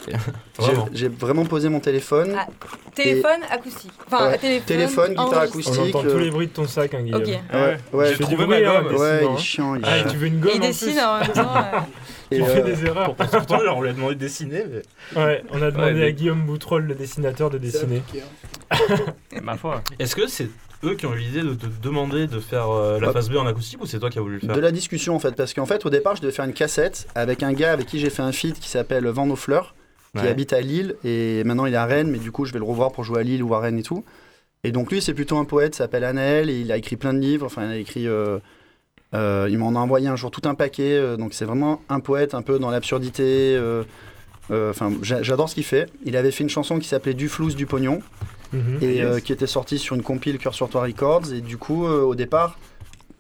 J'ai- 0.59 0.65
Vraiment. 0.65 0.89
J'ai 0.93 1.09
vraiment 1.09 1.45
posé 1.47 1.69
mon 1.69 1.81
téléphone. 1.81 2.35
Ah, 2.39 2.47
Téléphone 2.95 3.41
acoustique. 3.51 3.91
Enfin, 4.07 4.29
Ouais. 4.31 4.39
téléphone. 4.39 4.67
Téléphone, 4.67 5.09
guitare 5.11 5.27
enregistré. 5.27 5.43
On 5.43 5.49
acoustique. 5.49 5.95
entend 5.97 6.07
euh, 6.07 6.13
tous 6.13 6.19
les 6.19 6.31
bruits 6.31 6.47
de 6.47 6.53
ton 6.53 6.67
sac, 6.67 6.95
hein, 6.95 7.03
Guillaume. 7.03 7.23
Ok. 7.23 7.29
Ouais, 7.53 7.77
ouais, 7.93 8.11
Tu 8.11 8.17
fais 8.17 8.25
du 8.25 8.35
trouvé 8.35 8.47
bruit, 8.47 8.63
ma 8.65 8.71
hein, 8.71 8.83
gomme. 8.83 8.97
ouais, 8.97 9.19
il 9.21 9.25
est 9.25 9.29
hein. 9.29 9.37
chiant. 9.37 9.75
il 9.75 9.83
est 9.83 9.89
Ah, 9.89 9.99
chiant. 9.99 10.11
tu 10.11 10.17
veux 10.19 10.27
une 10.27 10.41
gomme 10.41 10.53
il 10.55 10.63
en 10.63 10.67
dessine 10.67 10.93
plus 10.93 11.01
en 11.01 11.19
même 11.21 11.33
temps. 11.33 11.55
euh, 11.57 11.79
Et, 12.31 12.37
Tu 12.37 12.43
euh, 12.43 12.47
fais 12.47 12.63
des 12.63 12.85
erreurs. 12.87 13.15
Pourtant, 13.15 13.59
on 13.77 13.83
lui 13.83 13.89
a 13.89 13.93
demandé 13.93 14.15
de 14.15 14.21
dessiner, 14.21 14.65
mais... 14.71 15.21
Ouais, 15.23 15.43
on 15.51 15.61
a 15.63 15.71
demandé 15.71 15.93
mais- 15.95 16.05
à 16.07 16.13
Guillaume 16.13 16.43
Boutroll, 16.43 16.85
le 16.87 16.95
dessinateur, 16.95 17.51
de 17.51 17.59
dessiner. 17.59 18.03
Ma 19.43 19.57
foi. 19.57 19.83
Est-ce 19.99 20.15
que 20.17 20.27
c'est 20.27 20.49
eux 20.85 20.95
qui 20.95 21.07
ont 21.07 21.15
eu 21.15 21.19
l'idée 21.19 21.43
de 21.43 21.55
te 21.55 21.67
demander 21.83 22.27
de 22.27 22.39
faire 22.41 22.71
euh, 22.71 23.01
la 23.01 23.09
Hop. 23.09 23.15
phase 23.15 23.31
B 23.31 23.37
en 23.37 23.47
acoustique 23.47 23.81
ou 23.83 23.87
c'est 23.87 23.99
toi 23.99 24.11
qui 24.11 24.19
as 24.19 24.23
voulu 24.23 24.35
le 24.35 24.41
faire 24.47 24.55
De 24.55 24.61
la 24.61 24.71
discussion 24.71 25.15
en 25.15 25.19
fait, 25.19 25.35
parce 25.35 25.55
qu'en 25.55 25.65
fait 25.67 25.85
au 25.87 25.91
départ 25.91 26.17
je 26.17 26.21
devais 26.23 26.33
faire 26.33 26.45
une 26.45 26.53
cassette 26.53 27.07
avec 27.15 27.43
un 27.43 27.53
gars 27.53 27.73
avec 27.73 27.87
qui 27.87 27.99
j'ai 27.99 28.11
fait 28.11 28.23
un 28.23 28.33
feat 28.33 28.59
qui 28.61 28.69
s'appelle 28.69 29.07
Vent 29.07 29.25
nos 29.27 29.37
fleurs, 29.37 29.75
qui 30.17 30.23
Ouais. 30.23 30.29
habite 30.29 30.53
à 30.53 30.61
Lille 30.61 30.95
et 31.05 31.43
maintenant 31.45 31.67
il 31.67 31.75
est 31.75 31.77
à 31.79 31.87
Rennes, 31.87 32.11
mais 32.11 32.19
du 32.19 32.31
coup 32.33 32.45
je 32.45 32.53
vais 32.53 32.59
le 32.59 32.65
revoir 32.65 32.93
pour 32.93 33.05
jouer 33.05 33.21
à 33.21 33.23
Lille 33.23 33.43
ou 33.43 33.55
à 33.55 33.61
Rennes 33.61 33.79
et 33.79 33.83
tout. 33.83 34.05
Et 34.63 34.73
donc 34.73 34.91
lui 34.93 35.03
c'est 35.03 35.15
plutôt 35.15 35.37
un 35.39 35.45
poète, 35.45 35.75
s'appelle 35.75 36.05
Anaël 36.05 36.49
et 36.51 36.61
il 36.61 36.71
a 36.73 36.77
écrit 36.77 36.97
plein 36.97 37.13
de 37.15 37.19
livres, 37.19 37.47
enfin 37.47 37.65
il 37.67 37.71
a 37.73 37.77
écrit... 37.77 38.07
euh, 38.07 38.39
euh, 39.15 39.47
il 39.51 39.59
m'en 39.59 39.71
a 39.71 39.79
envoyé 39.79 40.09
un 40.09 40.17
jour 40.17 40.31
tout 40.33 40.43
un 40.49 40.55
paquet, 40.55 40.93
euh, 40.97 41.17
donc 41.17 41.35
c'est 41.35 41.45
vraiment 41.45 41.83
un 41.89 42.01
poète 42.01 42.35
un 42.35 42.43
peu 42.43 42.59
dans 42.59 42.71
l'absurdité. 42.71 43.23
euh, 43.57 43.85
euh, 44.51 44.71
Enfin, 44.71 44.93
j'a- 45.03 45.23
j'adore 45.23 45.49
ce 45.49 45.55
qu'il 45.55 45.65
fait. 45.65 45.89
Il 46.05 46.17
avait 46.17 46.31
fait 46.33 46.43
une 46.43 46.51
chanson 46.51 46.79
qui 46.79 46.89
s'appelait 46.89 47.15
Du 47.15 47.29
flouze 47.29 47.55
du 47.57 47.65
pognon 47.67 48.01
Mhm. 48.53 48.79
et 48.83 49.03
euh, 49.03 49.21
qui 49.21 49.33
était 49.33 49.47
sorti 49.47 49.79
sur 49.79 49.95
une 49.97 50.03
compile 50.03 50.39
Cœur 50.39 50.53
sur 50.55 50.69
toi 50.69 50.83
Records. 50.83 51.33
Et 51.33 51.41
du 51.41 51.57
coup, 51.57 51.87
euh, 51.87 52.03
au 52.03 52.15
départ, 52.15 52.59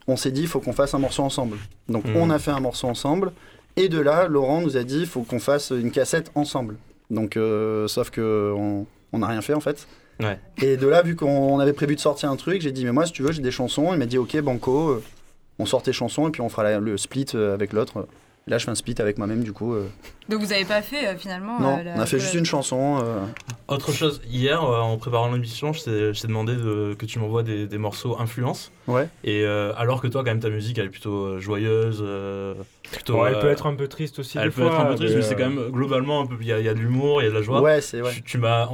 on 0.06 0.16
s'est 0.16 0.32
dit, 0.32 0.42
il 0.42 0.48
faut 0.48 0.60
qu'on 0.60 0.72
fasse 0.72 0.94
un 0.94 0.98
morceau 0.98 1.22
ensemble. 1.22 1.56
Donc, 1.88 2.04
Mhm. 2.06 2.16
on 2.16 2.30
a 2.30 2.38
fait 2.38 2.50
un 2.50 2.60
morceau 2.60 2.88
ensemble. 2.88 3.32
Et 3.76 3.88
de 3.88 3.98
là, 3.98 4.28
Laurent 4.28 4.60
nous 4.60 4.76
a 4.76 4.84
dit, 4.84 5.00
il 5.00 5.06
faut 5.06 5.22
qu'on 5.22 5.38
fasse 5.40 5.70
une 5.70 5.90
cassette 5.90 6.30
ensemble. 6.34 6.76
Donc, 7.10 7.36
euh, 7.36 7.88
sauf 7.88 8.10
que 8.10 8.52
on 8.54 9.18
n'a 9.18 9.26
rien 9.26 9.42
fait 9.42 9.54
en 9.54 9.60
fait. 9.60 9.86
Ouais. 10.20 10.38
Et 10.62 10.76
de 10.76 10.86
là, 10.86 11.02
vu 11.02 11.16
qu'on 11.16 11.58
avait 11.58 11.72
prévu 11.72 11.96
de 11.96 12.00
sortir 12.00 12.30
un 12.30 12.36
truc, 12.36 12.62
j'ai 12.62 12.70
dit, 12.72 12.84
mais 12.84 12.92
moi, 12.92 13.04
si 13.06 13.12
tu 13.12 13.22
veux, 13.22 13.32
j'ai 13.32 13.42
des 13.42 13.50
chansons. 13.50 13.92
Il 13.92 13.98
m'a 13.98 14.06
dit, 14.06 14.16
ok, 14.18 14.40
banco, 14.40 14.90
euh, 14.90 15.02
on 15.58 15.66
sort 15.66 15.82
tes 15.82 15.92
chansons 15.92 16.28
et 16.28 16.30
puis 16.30 16.40
on 16.40 16.48
fera 16.48 16.62
la- 16.64 16.78
le 16.80 16.96
split 16.96 17.26
euh, 17.34 17.52
avec 17.54 17.72
l'autre. 17.72 18.06
Là, 18.46 18.58
je 18.58 18.64
fais 18.66 18.70
un 18.70 18.74
split 18.74 18.94
avec 18.98 19.16
moi-même, 19.16 19.42
du 19.42 19.52
coup. 19.54 19.72
euh. 19.72 19.86
Donc 20.28 20.40
vous 20.40 20.52
avez 20.52 20.66
pas 20.66 20.82
fait 20.82 21.06
euh, 21.08 21.16
finalement. 21.16 21.58
non, 21.60 21.78
euh, 21.78 21.82
la- 21.82 21.94
on 21.96 22.00
a 22.00 22.04
fait 22.06 22.18
juste 22.18 22.34
une 22.34 22.44
chanson. 22.44 23.00
euh, 23.02 23.20
Autre 23.68 23.90
chose, 23.92 24.20
hier, 24.28 24.62
euh, 24.62 24.80
en 24.80 24.98
préparant 24.98 25.32
l'émission, 25.32 25.72
je 25.72 26.12
t'ai 26.12 26.26
demandé 26.28 26.54
de- 26.54 26.94
que 26.98 27.06
tu 27.06 27.18
m'envoies 27.18 27.42
des, 27.42 27.66
des 27.66 27.78
morceaux 27.78 28.18
influence. 28.20 28.70
Ouais. 28.86 29.08
Et 29.24 29.44
euh, 29.44 29.72
alors 29.78 30.02
que 30.02 30.08
toi, 30.08 30.22
quand 30.22 30.30
même, 30.30 30.40
ta 30.40 30.50
musique, 30.50 30.76
elle 30.78 30.86
est 30.86 30.90
plutôt 30.90 31.24
euh, 31.24 31.40
joyeuse. 31.40 32.00
euh, 32.06 32.52
plutôt, 32.92 33.24
elle 33.26 33.36
euh, 33.36 33.40
peut 33.40 33.48
être 33.48 33.66
un 33.66 33.74
peu 33.74 33.88
triste 33.88 34.18
aussi. 34.18 34.36
elle 34.36 34.50
des 34.50 34.50
peut 34.54 34.62
fois, 34.62 34.72
être 34.72 34.80
un 34.80 34.84
peu 34.86 34.94
triste, 34.96 35.14
mais 35.16 35.22
c'est 35.22 35.36
quand 35.36 35.48
même 35.48 35.70
globalement 35.70 36.20
un 36.20 36.26
peu. 36.26 36.36
Il 36.42 36.46
y, 36.46 36.52
a- 36.52 36.60
il 36.60 36.66
y 36.66 36.68
a 36.68 36.74
de 36.74 36.80
l'humour, 36.80 37.22
il 37.22 37.24
y 37.24 37.28
a 37.28 37.30
de 37.30 37.34
la 37.34 37.42
joie. 37.42 37.62
Ouais, 37.62 37.80
c'est 37.80 38.02
ouais. 38.02 38.12
Tu, 38.12 38.22
tu 38.22 38.36
m'as 38.38 38.66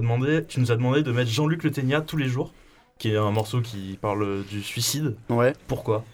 demandé, 0.00 0.44
tu 0.46 0.60
nous 0.60 0.70
as 0.70 0.76
demandé 0.76 1.02
de 1.02 1.10
mettre 1.10 1.30
Jean-Luc 1.32 1.64
Le 1.64 1.72
Ténia 1.72 2.00
tous 2.00 2.16
les 2.16 2.28
jours, 2.28 2.52
qui 2.98 3.12
est 3.12 3.16
un 3.16 3.30
morceau 3.30 3.60
qui 3.60 3.98
parle 4.00 4.44
du 4.44 4.62
suicide. 4.62 5.14
Ouais. 5.28 5.52
Pourquoi? 5.68 6.04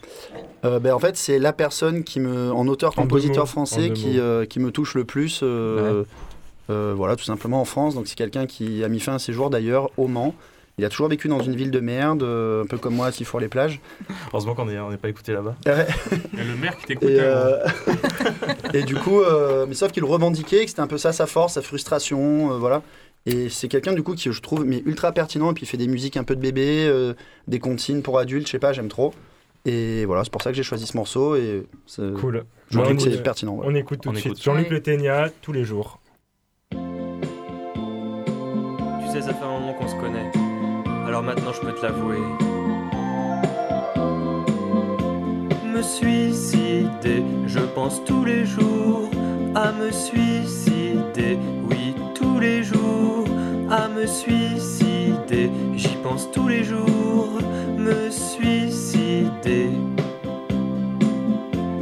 Euh, 0.64 0.80
ben, 0.80 0.92
en 0.92 0.98
fait, 0.98 1.16
c'est 1.16 1.38
la 1.38 1.52
personne 1.52 2.02
qui 2.04 2.20
me, 2.20 2.52
en 2.52 2.66
auteur-compositeur 2.66 3.48
français, 3.48 3.90
qui, 3.92 4.18
euh, 4.18 4.46
qui 4.46 4.58
me 4.60 4.70
touche 4.70 4.94
le 4.94 5.04
plus. 5.04 5.40
euh, 5.42 6.04
voilà, 6.68 7.16
tout 7.16 7.24
simplement 7.24 7.60
en 7.60 7.64
France. 7.64 7.94
Donc, 7.94 8.08
c'est 8.08 8.16
quelqu'un 8.16 8.46
qui 8.46 8.82
a 8.82 8.88
mis 8.88 9.00
fin 9.00 9.14
à 9.14 9.18
ses 9.18 9.32
jours 9.32 9.50
d'ailleurs 9.50 9.90
au 9.96 10.08
Mans. 10.08 10.34
Il 10.78 10.86
a 10.86 10.88
toujours 10.88 11.08
vécu 11.08 11.28
dans 11.28 11.40
une 11.40 11.54
ville 11.54 11.70
de 11.70 11.80
merde, 11.80 12.22
un 12.22 12.66
peu 12.66 12.78
comme 12.78 12.94
moi 12.94 13.06
à 13.06 13.12
Sifour 13.12 13.40
les 13.40 13.48
plages. 13.48 13.80
Heureusement 14.32 14.54
qu'on 14.54 14.64
n'est 14.64 14.96
pas 14.96 15.10
écouté 15.10 15.32
là-bas. 15.32 15.54
Il 15.66 16.38
y 16.38 16.40
a 16.40 16.44
le 16.44 16.56
maire 16.56 16.78
qui 16.78 16.86
t'écoute. 16.86 17.10
Et, 17.10 17.20
hein. 17.20 17.24
euh, 17.24 17.66
et 18.72 18.82
du 18.82 18.94
coup, 18.94 19.20
euh, 19.20 19.66
mais 19.68 19.74
sauf 19.74 19.92
qu'il 19.92 20.04
revendiquait 20.04 20.64
que 20.64 20.70
c'était 20.70 20.80
un 20.80 20.86
peu 20.86 20.96
ça 20.96 21.12
sa 21.12 21.26
force, 21.26 21.54
sa 21.54 21.62
frustration, 21.62 22.52
euh, 22.52 22.56
voilà. 22.56 22.82
Et 23.26 23.48
c'est 23.48 23.68
quelqu'un 23.68 23.92
du 23.92 24.02
coup 24.02 24.14
qui 24.14 24.32
je 24.32 24.40
trouve 24.40 24.64
mais 24.64 24.82
ultra 24.84 25.12
pertinent 25.12 25.50
et 25.52 25.54
puis 25.54 25.62
il 25.64 25.68
fait 25.68 25.76
des 25.76 25.86
musiques 25.86 26.16
un 26.16 26.24
peu 26.24 26.34
de 26.34 26.40
bébé, 26.40 26.86
euh, 26.88 27.14
des 27.46 27.60
comptines 27.60 28.02
pour 28.02 28.18
adultes, 28.18 28.46
je 28.46 28.52
sais 28.52 28.58
pas, 28.58 28.72
j'aime 28.72 28.88
trop. 28.88 29.14
Et 29.64 30.04
voilà, 30.06 30.24
c'est 30.24 30.32
pour 30.32 30.42
ça 30.42 30.50
que 30.50 30.56
j'ai 30.56 30.64
choisi 30.64 30.86
ce 30.86 30.96
morceau 30.96 31.36
et 31.36 31.64
c'est- 31.86 32.12
Cool. 32.14 32.44
je 32.68 32.78
trouve 32.78 32.88
Bah, 32.88 32.94
que 32.96 33.00
c'est 33.10 33.22
pertinent. 33.22 33.54
ouais. 33.54 33.66
on 33.68 33.74
écoute 33.76 34.00
tout 34.02 34.08
On 34.08 34.12
de 34.12 34.18
écoute. 34.18 34.34
suite. 34.36 34.44
Jean-Luc. 34.44 34.68
Le 34.70 34.82
Ténia, 34.82 35.28
tous 35.40 35.52
les 35.52 35.62
jours. 35.64 36.00
Tu 36.72 36.78
sais, 39.12 39.22
ça 39.22 39.34
fait 39.34 39.44
un 39.44 39.58
moment 39.60 39.74
qu'on 39.74 39.86
se 39.88 39.94
connaît. 39.96 40.30
Alors 41.06 41.22
maintenant, 41.22 41.52
je 41.52 41.60
peux 41.60 41.72
te 41.72 41.82
l'avouer. 41.82 42.18
Me 45.72 45.82
suicider, 45.82 47.22
je 47.46 47.58
pense 47.74 48.04
tous 48.04 48.24
les 48.24 48.44
jours 48.46 49.08
à 49.54 49.72
me 49.72 49.90
suicider. 49.92 51.38
Oui, 51.70 51.94
tous 52.22 52.38
les 52.38 52.62
jours 52.62 53.26
à 53.70 53.88
me 53.88 54.06
suicider. 54.06 55.50
J'y 55.74 55.96
pense 56.02 56.30
tous 56.30 56.48
les 56.48 56.64
jours. 56.64 57.38
Me 57.76 58.10
suicider. 58.10 59.70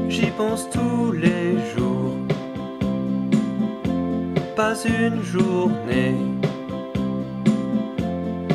J'y 0.09 0.31
pense 0.39 0.69
tous 0.71 1.13
les 1.13 1.59
jours. 1.75 2.17
Pas 4.57 4.75
une 4.85 5.23
journée 5.23 6.15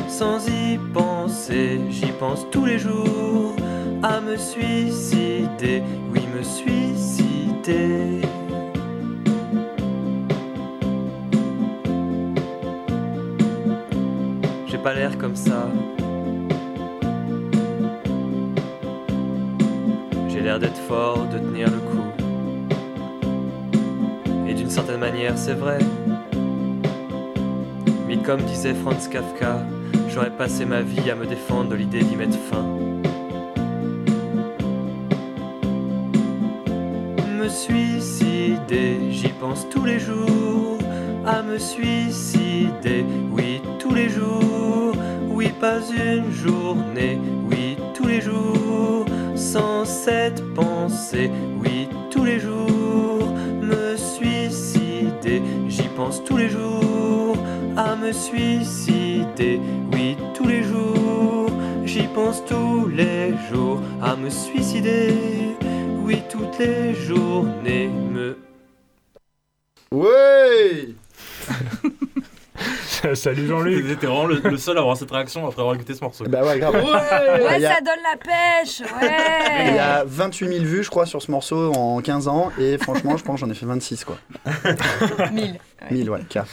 sans 0.08 0.48
y 0.48 0.78
penser, 0.94 1.78
j'y 1.90 2.10
pense 2.18 2.46
tous 2.50 2.64
les 2.64 2.78
jours 2.78 3.54
à 4.02 4.18
me 4.22 4.36
suicider, 4.36 5.82
oui 6.10 6.22
me 6.34 6.42
suicider. 6.42 8.22
L'air 14.94 15.18
comme 15.18 15.36
ça. 15.36 15.68
J'ai 20.28 20.40
l'air 20.40 20.58
d'être 20.58 20.78
fort, 20.78 21.26
de 21.32 21.38
tenir 21.38 21.68
le 21.70 21.78
coup. 21.78 22.04
Et 24.48 24.54
d'une 24.54 24.70
certaine 24.70 25.00
manière, 25.00 25.36
c'est 25.36 25.54
vrai. 25.54 25.78
Mais 28.06 28.18
comme 28.18 28.40
disait 28.42 28.74
Franz 28.74 29.08
Kafka, 29.10 29.58
j'aurais 30.08 30.30
passé 30.30 30.64
ma 30.64 30.82
vie 30.82 31.10
à 31.10 31.14
me 31.14 31.26
défendre 31.26 31.70
de 31.70 31.74
l'idée 31.74 32.02
d'y 32.02 32.16
mettre 32.16 32.38
fin. 32.38 32.64
Me 37.38 37.48
suicider, 37.48 39.10
j'y 39.10 39.28
pense 39.28 39.68
tous 39.68 39.84
les 39.84 39.98
jours. 39.98 40.78
À 41.26 41.42
me 41.42 41.58
suicider, 41.58 43.04
oui, 43.32 43.60
tous 43.80 43.92
les 43.92 44.08
jours. 44.08 44.94
Oui, 45.28 45.50
pas 45.60 45.80
une 45.90 46.30
journée, 46.30 47.18
oui, 47.50 47.76
tous 47.94 48.06
les 48.06 48.20
jours. 48.20 49.04
Sans 49.34 49.84
cette 49.84 50.40
pensée, 50.54 51.28
oui, 51.58 51.88
tous 52.12 52.24
les 52.24 52.38
jours. 52.38 53.28
Me 53.60 53.96
suicider, 53.96 55.42
j'y 55.68 55.88
pense 55.96 56.22
tous 56.22 56.36
les 56.36 56.48
jours. 56.48 57.36
À 57.76 57.96
me 57.96 58.12
suicider, 58.12 59.60
oui, 59.92 60.16
tous 60.32 60.46
les 60.46 60.62
jours. 60.62 61.50
J'y 61.84 62.06
pense 62.14 62.44
tous 62.44 62.86
les 62.86 63.34
jours. 63.52 63.80
À 64.00 64.14
me 64.14 64.30
suicider, 64.30 65.12
oui, 66.04 66.22
toutes 66.30 66.56
les 66.60 66.94
journées. 66.94 67.90
Me 68.12 68.38
Ouais 69.90 70.94
Salut 73.14 73.46
Jean-Luc. 73.46 73.98
T'es 74.00 74.06
vraiment 74.06 74.26
le, 74.26 74.40
le 74.42 74.56
seul 74.56 74.76
à 74.78 74.80
avoir 74.80 74.96
cette 74.96 75.10
réaction 75.10 75.46
après 75.46 75.60
avoir 75.60 75.74
écouté 75.74 75.94
ce 75.94 76.00
morceau. 76.02 76.24
Bah 76.24 76.42
ouais, 76.42 76.58
grave. 76.58 76.74
Ouais, 76.74 77.60
ça 77.60 77.80
donne 77.80 78.02
la 78.02 78.16
pêche. 78.16 78.80
Il 78.80 79.68
y 79.68 79.72
Ouais. 79.74 79.78
a 79.78 80.04
28 80.06 80.48
000 80.48 80.64
vues, 80.64 80.82
je 80.82 80.90
crois, 80.90 81.06
sur 81.06 81.20
ce 81.22 81.30
morceau 81.30 81.72
en 81.74 82.00
15 82.00 82.26
ans. 82.28 82.50
Et 82.58 82.78
franchement, 82.78 83.16
je 83.16 83.24
pense 83.24 83.40
que 83.40 83.46
j'en 83.46 83.52
ai 83.52 83.54
fait 83.54 83.66
26, 83.66 84.04
quoi. 84.04 84.18
1000. 85.32 85.58
1000, 85.90 86.10
ouais, 86.10 86.20
car. 86.28 86.46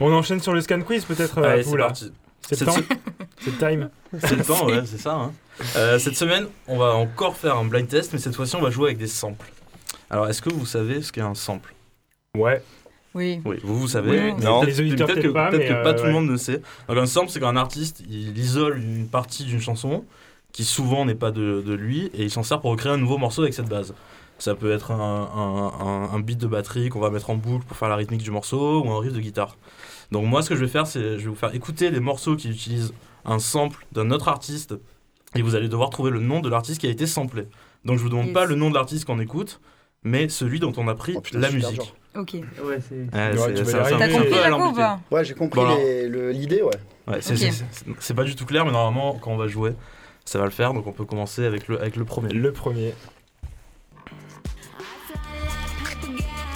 On 0.00 0.12
enchaîne 0.12 0.40
sur 0.40 0.52
le 0.54 0.60
scan 0.60 0.80
quiz 0.80 1.04
peut-être 1.04 1.38
euh, 1.38 1.52
Allez, 1.52 1.62
c'est 1.62 1.76
là. 1.76 1.84
parti. 1.86 2.12
C'est 2.42 2.60
le 2.60 2.66
temps 2.66 2.72
C'est 3.38 3.50
le 3.50 3.56
time 3.58 3.90
C'est 4.20 4.36
le 4.36 4.44
temps, 4.44 4.66
ouais, 4.66 4.82
c'est 4.86 4.98
ça. 5.00 5.12
Hein. 5.14 5.32
Euh, 5.76 5.98
cette 5.98 6.16
semaine, 6.16 6.46
on 6.66 6.78
va 6.78 6.94
encore 6.94 7.36
faire 7.36 7.56
un 7.56 7.64
blind 7.64 7.86
test, 7.88 8.12
mais 8.12 8.18
cette 8.18 8.34
fois-ci, 8.34 8.56
on 8.56 8.60
va 8.62 8.70
jouer 8.70 8.86
avec 8.86 8.98
des 8.98 9.06
samples. 9.06 9.50
Alors, 10.10 10.28
est-ce 10.28 10.42
que 10.42 10.50
vous 10.50 10.66
savez 10.66 11.00
ce 11.02 11.12
qu'est 11.12 11.20
un 11.20 11.34
sample? 11.34 11.72
Ouais. 12.36 12.62
Oui. 13.14 13.40
Oui, 13.44 13.56
vous, 13.62 13.78
vous 13.78 13.88
savez. 13.88 14.10
Oui. 14.10 14.32
Non. 14.42 14.60
peut-être- 14.60 14.66
Les 14.66 14.80
auditeurs, 14.80 15.06
peut-être 15.08 15.22
que, 15.22 15.28
pas, 15.28 15.50
peut-être 15.50 15.60
mais, 15.62 15.68
que 15.78 15.82
pas 15.82 15.90
euh, 15.90 15.92
tout 15.94 16.00
ouais. 16.02 16.06
le 16.08 16.12
monde 16.14 16.30
ne 16.30 16.36
sait. 16.36 16.60
Donc, 16.88 16.98
un 16.98 17.06
sample, 17.06 17.30
c'est 17.30 17.40
qu'un 17.40 17.56
artiste, 17.56 18.02
il 18.08 18.36
isole 18.38 18.78
une 18.82 19.06
partie 19.08 19.44
d'une 19.44 19.60
chanson 19.60 20.04
qui 20.52 20.64
souvent 20.64 21.04
n'est 21.04 21.14
pas 21.14 21.30
de, 21.30 21.62
de 21.64 21.74
lui 21.74 22.06
et 22.14 22.22
il 22.24 22.30
s'en 22.30 22.42
sert 22.42 22.60
pour 22.60 22.70
recréer 22.70 22.92
un 22.92 22.96
nouveau 22.96 23.18
morceau 23.18 23.42
avec 23.42 23.54
cette 23.54 23.68
base. 23.68 23.94
Ça 24.38 24.54
peut 24.54 24.72
être 24.72 24.90
un, 24.90 24.96
un- 25.34 25.86
un- 25.86 26.10
un 26.14 26.20
beat 26.20 26.38
de 26.38 26.46
batterie 26.48 26.88
qu'on 26.88 27.00
va 27.00 27.10
mettre 27.10 27.30
en 27.30 27.36
boucle 27.36 27.64
pour 27.66 27.76
faire 27.76 27.88
la 27.88 27.96
rythmique 27.96 28.22
du 28.22 28.30
morceau 28.32 28.82
ou 28.82 28.90
un 28.90 29.00
riff 29.00 29.12
de 29.12 29.20
guitare. 29.20 29.56
Donc 30.12 30.26
moi 30.26 30.42
ce 30.42 30.48
que 30.48 30.54
je 30.56 30.60
vais 30.60 30.70
faire 30.70 30.86
c'est 30.86 31.18
je 31.18 31.24
vais 31.24 31.28
vous 31.30 31.34
faire 31.36 31.54
écouter 31.54 31.90
des 31.90 32.00
morceaux 32.00 32.36
qui 32.36 32.48
utilisent 32.50 32.92
un 33.24 33.38
sample 33.38 33.86
d'un 33.92 34.10
autre 34.10 34.28
artiste 34.28 34.74
et 35.36 35.42
vous 35.42 35.54
allez 35.54 35.68
devoir 35.68 35.90
trouver 35.90 36.10
le 36.10 36.20
nom 36.20 36.40
de 36.40 36.48
l'artiste 36.48 36.80
qui 36.80 36.86
a 36.86 36.90
été 36.90 37.06
samplé. 37.06 37.46
Donc 37.84 37.98
je 37.98 38.02
vous 38.02 38.08
demande 38.08 38.26
Yes. 38.26 38.34
pas 38.34 38.44
le 38.44 38.54
nom 38.56 38.70
de 38.70 38.74
l'artiste 38.74 39.04
qu'on 39.06 39.18
écoute, 39.20 39.60
mais 40.02 40.28
celui 40.28 40.58
dont 40.60 40.72
on 40.76 40.88
a 40.88 40.94
pris 40.94 41.14
la 41.32 41.48
super 41.48 41.52
musique. 41.70 41.94
Ok. 42.16 42.34
Ouais, 42.34 42.78
c'est. 42.88 42.94
Ouais, 43.16 43.54
tu 43.54 43.62
vas 43.64 43.90
y 43.90 43.94
un 43.94 43.98
T'as 43.98 44.08
compris, 44.08 44.38
alambiqué. 44.38 44.80
pas 44.80 45.00
Ouais, 45.10 45.24
j'ai 45.24 45.34
compris 45.34 45.60
Bon, 45.60 45.76
l'idée, 46.32 46.62
ouais. 46.62 46.70
Ouais, 47.08 47.18
c'est 48.00 48.14
pas 48.14 48.24
du 48.24 48.34
tout 48.36 48.46
clair, 48.46 48.64
mais 48.64 48.72
normalement, 48.72 49.18
quand 49.20 49.30
on 49.32 49.36
va 49.36 49.48
jouer, 49.48 49.72
ça 50.24 50.38
va 50.38 50.44
le 50.44 50.50
faire. 50.50 50.72
Donc 50.74 50.86
on 50.86 50.92
peut 50.92 51.04
commencer 51.04 51.44
avec 51.44 51.68
le, 51.68 51.80
avec 51.80 51.96
le 51.96 52.04
premier. 52.04 52.32
Le 52.32 52.52
premier. 52.52 52.94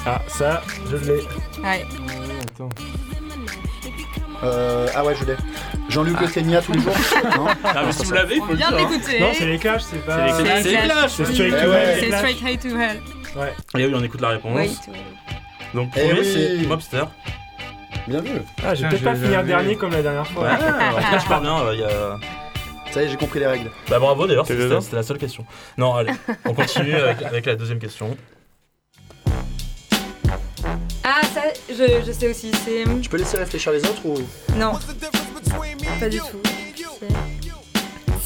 Ah, 0.06 0.22
ça, 0.28 0.62
je 0.90 0.96
l'ai. 0.96 1.20
Ouais. 1.62 1.84
Attends. 2.54 2.68
Euh, 4.44 4.86
ah 4.94 5.04
ouais, 5.04 5.14
je 5.16 5.24
l'ai. 5.24 5.36
Jean-Luc 5.88 6.32
Ténia 6.32 6.62
tous 6.62 6.72
les 6.72 6.80
jours 6.80 6.92
Non 7.36 7.48
Ah, 7.64 7.82
mais 7.84 7.92
si 7.92 8.04
vous 8.06 8.12
l'avez, 8.12 8.36
faut 8.36 8.54
dire. 8.54 8.68
hein. 8.72 8.76
d'écouter. 8.76 9.20
Non, 9.20 9.30
c'est 9.34 9.46
les 9.46 9.59
Clash, 9.59 9.82
c'est 9.82 10.04
pas. 10.04 10.28
C'est 10.62 10.62
les 10.70 10.78
Clash. 10.78 11.12
C'est 11.12 11.24
Straight 11.24 11.50
to. 11.50 11.72
Hell. 11.72 11.96
C'est. 12.00 12.12
Straight 12.16 12.40
High 12.42 12.61
to 12.61 12.68
Hell. 12.68 13.00
Ouais. 13.36 13.52
Et 13.78 13.86
oui, 13.86 13.92
on 13.94 14.02
écoute 14.04 14.20
la 14.20 14.28
réponse. 14.28 14.56
Wait. 14.56 14.70
Donc 15.74 15.90
Eh 15.96 16.00
premier, 16.08 16.20
oui. 16.20 16.58
c'est 16.60 16.66
Mobster. 16.66 17.04
Bien 18.06 18.20
vu. 18.20 18.30
Ah, 18.64 18.74
j'ai 18.74 18.84
Putain, 18.84 18.88
peut-être 18.90 19.04
pas 19.04 19.14
je- 19.14 19.24
finir 19.24 19.44
dernier 19.44 19.76
comme 19.76 19.92
la 19.92 20.02
dernière 20.02 20.26
fois. 20.26 20.44
Ouais, 20.44 20.50
ouais, 20.52 21.20
je 21.22 21.28
pars 21.28 21.40
bien. 21.42 21.58
euh, 21.60 21.74
il 21.74 21.80
y 21.80 21.84
a... 21.84 22.16
Ça 22.90 23.02
y 23.02 23.06
est, 23.06 23.08
j'ai 23.10 23.16
compris 23.16 23.38
les 23.38 23.46
règles. 23.46 23.70
Bah 23.90 23.98
bravo 23.98 24.26
d'ailleurs, 24.26 24.46
T'es 24.46 24.54
c'était 24.54 24.64
dedans 24.64 24.80
c'était 24.80 24.96
la 24.96 25.02
seule 25.02 25.18
question. 25.18 25.44
Non, 25.76 25.94
allez, 25.94 26.12
on 26.46 26.54
continue 26.54 26.94
avec, 26.94 27.22
avec 27.22 27.44
la 27.44 27.54
deuxième 27.54 27.78
question. 27.78 28.16
Ah, 31.04 31.20
ça, 31.34 31.42
je, 31.68 32.02
je 32.06 32.12
sais 32.12 32.28
aussi. 32.30 32.50
C'est. 32.64 32.84
Tu 33.02 33.08
peux 33.10 33.18
laisser 33.18 33.36
réfléchir 33.36 33.72
les 33.72 33.84
autres 33.84 34.04
ou 34.06 34.14
Non, 34.56 34.72
pas 36.00 36.08
du 36.08 36.18
tout. 36.18 36.40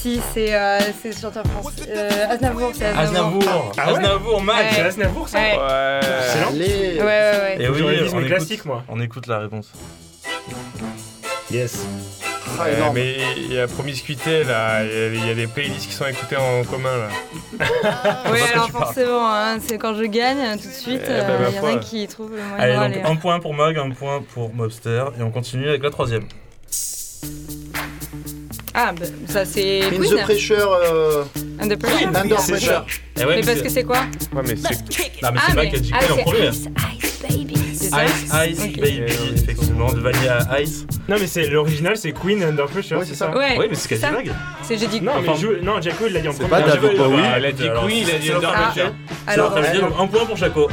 C'est- 0.03 0.09
Si, 0.09 0.21
c'est 0.35 0.55
euh, 0.55 0.79
c'est 1.01 1.09
le 1.11 1.15
chanteur 1.17 1.45
français. 1.47 1.89
Euh, 1.89 2.11
Aznavour, 2.31 2.71
c'est 2.75 2.87
Aznavour. 2.87 3.41
Aznavour 3.43 3.73
Ah 3.79 3.87
ouais 3.93 3.99
Aznavour, 3.99 4.43
Max 4.43 4.59
Ouais. 4.61 4.69
C'est 4.75 4.83
Aznavour, 4.83 5.29
ça 5.29 5.39
Ouais. 5.39 6.01
Excellent. 6.27 6.49
Allez 6.49 6.67
Ouais, 6.67 6.99
ouais, 6.99 7.05
ouais. 7.05 7.57
Et 7.61 7.69
oui, 7.69 7.83
on 7.83 8.19
écoute, 8.19 8.27
classiques, 8.27 8.65
moi. 8.65 8.83
on 8.89 9.01
écoute 9.01 9.27
la 9.29 9.39
réponse. 9.39 9.71
Yes. 11.53 11.85
Ah, 12.61 12.71
énorme. 12.71 12.95
mais 12.95 13.17
il 13.37 13.53
y 13.55 13.59
a 13.61 13.67
promiscuité 13.69 14.45
là, 14.45 14.83
il 14.85 14.91
y 14.91 14.93
a- 14.93 15.07
il 15.09 15.27
y, 15.27 15.31
a 15.31 15.35
des 15.35 15.47
playlists 15.47 15.87
qui 15.89 15.95
sont 15.95 16.05
écoutées 16.07 16.37
en 16.37 16.65
commun 16.65 16.91
là. 16.99 17.09
Que 18.25 18.53
alors 18.53 18.71
forcément, 18.71 19.33
hein, 19.33 19.59
c'est 19.67 19.79
quand 19.79 19.95
je 19.95 20.03
gagne, 20.05 20.59
tout 20.59 20.69
de 20.69 20.73
suite, 20.73 21.01
Eh 21.07 21.11
il 21.11 21.17
ben, 21.27 21.41
ma 21.41 21.49
y 21.51 21.59
en 21.75 21.77
a 21.77 21.81
qui 21.81 22.07
trouvent 22.09 22.33
le 22.35 22.43
moyen 22.43 22.81
Allez, 22.81 22.97
donc 22.97 23.07
un 23.11 23.17
point 23.17 23.41
pour 23.41 23.55
Mag, 23.55 23.79
un 23.79 23.91
point 23.91 24.23
pour 24.35 24.53
Mobster. 24.55 25.05
Et 25.19 25.23
on 25.23 25.31
continue 25.31 25.69
avec 25.69 25.83
la 25.83 25.91
troisième. 25.91 26.25
Ah, 28.75 28.93
bah, 28.99 29.05
ça 29.29 29.45
c'est 29.45 29.83
In 29.83 29.91
Queen. 29.91 30.03
the 30.17 30.23
Pressure. 30.23 30.73
euh, 30.73 31.25
Under 31.61 31.77
Pressure. 31.79 32.09
Under 32.09 32.37
Pressure. 32.37 32.87
Eh 33.21 33.25
ouais, 33.27 33.37
Mais 33.37 33.43
parce 33.43 33.61
que 33.61 33.69
c'est 33.69 33.85
quoi 33.85 33.99
Ouais, 34.35 34.43
mais 34.47 34.57
c'est. 34.57 35.23
Non, 35.23 35.31
mais 35.33 35.39
Ah, 35.39 35.43
c'est 35.49 35.55
Mag 35.55 35.65
mais- 35.65 35.71
qui 35.71 35.77
a 35.77 35.81
dit 35.81 35.93
ah, 35.95 36.13
en 36.13 36.17
premier. 36.23 36.49
Ice, 36.49 36.69
Ice 37.03 37.23
Baby. 37.23 37.55
Ice, 37.55 37.91
Ice, 37.93 38.61
Ok. 38.65 38.81
Baby, 38.81 39.03
effectivement, 39.35 39.93
de 39.93 40.01
Vanilla 40.01 40.39
Ice. 40.61 40.87
Non, 41.09 41.17
mais 41.21 41.27
c'est 41.27 41.47
l'original, 41.49 41.97
c'est 41.99 42.13
Queen 42.13 42.43
Under 42.43 42.65
Pressure. 42.67 42.99
Ouais, 42.99 43.05
c'est 43.05 43.15
ça. 43.15 43.31
Ouais, 43.37 43.57
Oui, 43.59 43.67
mais 43.69 43.75
c'est 43.77 43.89
quasi. 43.89 44.11
Mag. 44.13 44.33
C'est 44.63 44.79
j'ai 44.79 44.87
dit 44.87 45.01
Non, 45.03 45.21
mais 45.21 45.37
je- 45.37 45.63
non, 45.63 45.81
Jacko, 45.81 46.05
il 46.07 46.15
l'a 46.15 46.21
dit 46.21 46.29
en 46.29 46.33
C'est 46.33 46.49
premier. 46.49 46.63
pas 46.63 46.71
David 46.77 46.97
Bowie. 46.97 47.17
Ah, 47.23 47.35
elle 47.37 47.47
a 47.47 47.53
dit 47.53 47.69
Alors, 47.69 47.87
Queen, 47.87 47.99
il 48.09 48.11
a 48.15 48.19
dit 48.19 48.33
Under 48.33 48.49
l'occasion. 48.51 48.65
Pressure. 48.73 48.93
C'est 49.27 49.33
Alors. 49.33 49.55
Donc, 49.55 49.93
un 50.01 50.07
point 50.07 50.25
pour 50.25 50.37
Chaco. 50.39 50.69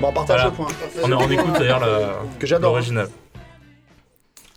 Bon, 0.00 0.08
on 0.08 0.12
partage 0.12 0.36
Voilà. 0.40 0.44
le 0.46 0.50
point. 0.52 0.66
On, 1.04 1.12
on 1.12 1.30
écoute 1.30 1.52
d'ailleurs 1.58 1.80
la- 1.80 2.22
Que 2.40 2.46
j'adore. 2.46 2.72
l'original. 2.72 3.08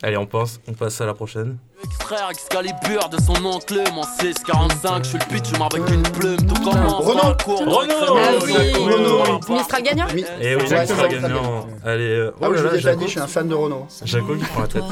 Allez, 0.04 0.18
on 0.18 0.26
passe, 0.26 0.60
on 0.68 0.74
passe 0.74 1.00
à 1.02 1.06
la 1.06 1.14
prochaine. 1.14 1.58
Extraire 1.86 2.30
Excalibur 2.32 3.10
de 3.10 3.22
son 3.22 3.46
oncle 3.46 3.80
mon 3.94 4.04
645 4.04 5.04
Je 5.04 5.10
suis 5.10 5.18
le 5.20 5.26
pitch, 5.26 5.50
je 5.56 5.62
avec 5.62 5.90
une 5.94 6.02
plume 6.04 6.38
Tout 6.38 6.56
commence 6.64 7.06
Renaud. 7.06 7.36
cours 7.44 7.60
Renaud. 7.60 8.18
Ah 8.18 8.32
Renaud. 8.80 9.40
Mistral 9.56 9.84
gagnant 9.84 10.08
Mi- 10.14 10.26
Et 10.42 10.56
oui, 10.56 10.68
ça, 10.68 10.86
gagnant. 11.08 11.68
Allez, 11.86 12.04
euh, 12.10 12.32
Ah 12.42 12.46
oh 12.46 12.48
oui, 12.50 12.58
là 12.58 12.64
là, 12.72 12.78
Jaco. 12.80 13.02
je 13.02 13.08
suis 13.08 13.20
un 13.20 13.28
fan 13.28 13.48
de 13.48 13.54
Renault. 13.56 13.88
Jaco 14.04 14.36
qui 14.36 14.44
prend 14.46 14.62
la 14.62 14.68
tête. 14.68 14.84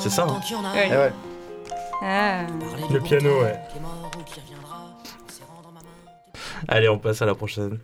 C'est 0.00 0.10
ça. 0.10 0.26
hein. 0.28 0.40
Ouais. 0.74 0.88
Eh 0.90 0.96
ouais. 0.96 1.12
Ah. 2.02 2.40
Le 2.92 3.00
piano, 3.00 3.40
ouais. 3.42 3.58
Allez, 6.68 6.88
on 6.88 6.98
passe 6.98 7.20
à 7.22 7.26
la 7.26 7.34
prochaine. 7.34 7.78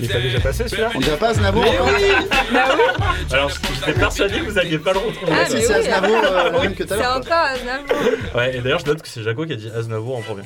Il 0.00 0.08
t'a 0.08 0.20
déjà 0.20 0.40
passé 0.40 0.68
celui-là 0.68 0.90
On 0.94 0.98
dirait 1.00 1.16
pas 1.16 1.28
Aznavour 1.28 1.62
Mais 1.64 1.78
encore 1.78 3.14
Alors, 3.32 3.50
j'étais 3.74 3.98
persuadé 3.98 4.38
que 4.40 4.44
vous 4.44 4.58
alliez 4.58 4.78
pas 4.78 4.92
le 4.92 4.98
retrouver. 4.98 5.32
Ah, 5.34 5.46
Si 5.46 5.54
mais 5.54 5.60
c'est 5.60 5.78
oui. 5.80 5.88
Aznavour, 5.88 6.16
euh, 6.24 6.50
la 6.52 6.60
même 6.60 6.74
que 6.74 6.82
tout 6.84 6.94
à 6.94 6.96
C'est 6.96 7.02
l'heure. 7.02 7.16
encore 7.16 7.32
Aznavour. 7.32 7.96
Ouais, 8.34 8.56
et 8.56 8.60
d'ailleurs, 8.60 8.78
je 8.80 8.86
note 8.86 9.02
que 9.02 9.08
c'est 9.08 9.22
Jaco 9.22 9.44
qui 9.46 9.52
a 9.52 9.56
dit 9.56 9.70
Aznavour 9.74 10.16
en 10.18 10.22
premier. 10.22 10.42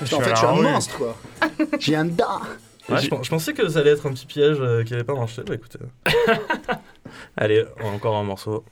Putain, 0.00 0.16
en 0.16 0.20
fait, 0.20 0.30
je 0.30 0.36
suis 0.36 0.46
un 0.46 0.52
monstre, 0.52 0.96
quoi. 0.96 1.16
J'ai 1.78 1.96
un 1.96 2.04
da. 2.04 2.40
Ouais, 2.88 2.98
je, 3.00 3.08
je 3.22 3.30
pensais 3.30 3.52
que 3.54 3.68
ça 3.68 3.78
allait 3.80 3.90
être 3.92 4.06
un 4.06 4.12
petit 4.12 4.26
piège 4.26 4.58
euh, 4.60 4.84
qui 4.84 4.92
allait 4.94 5.04
pas 5.04 5.14
marcher. 5.14 5.42
Bah 5.46 5.54
écoutez. 5.54 5.78
Allez, 7.36 7.64
encore 7.82 8.16
un 8.16 8.22
morceau. 8.24 8.64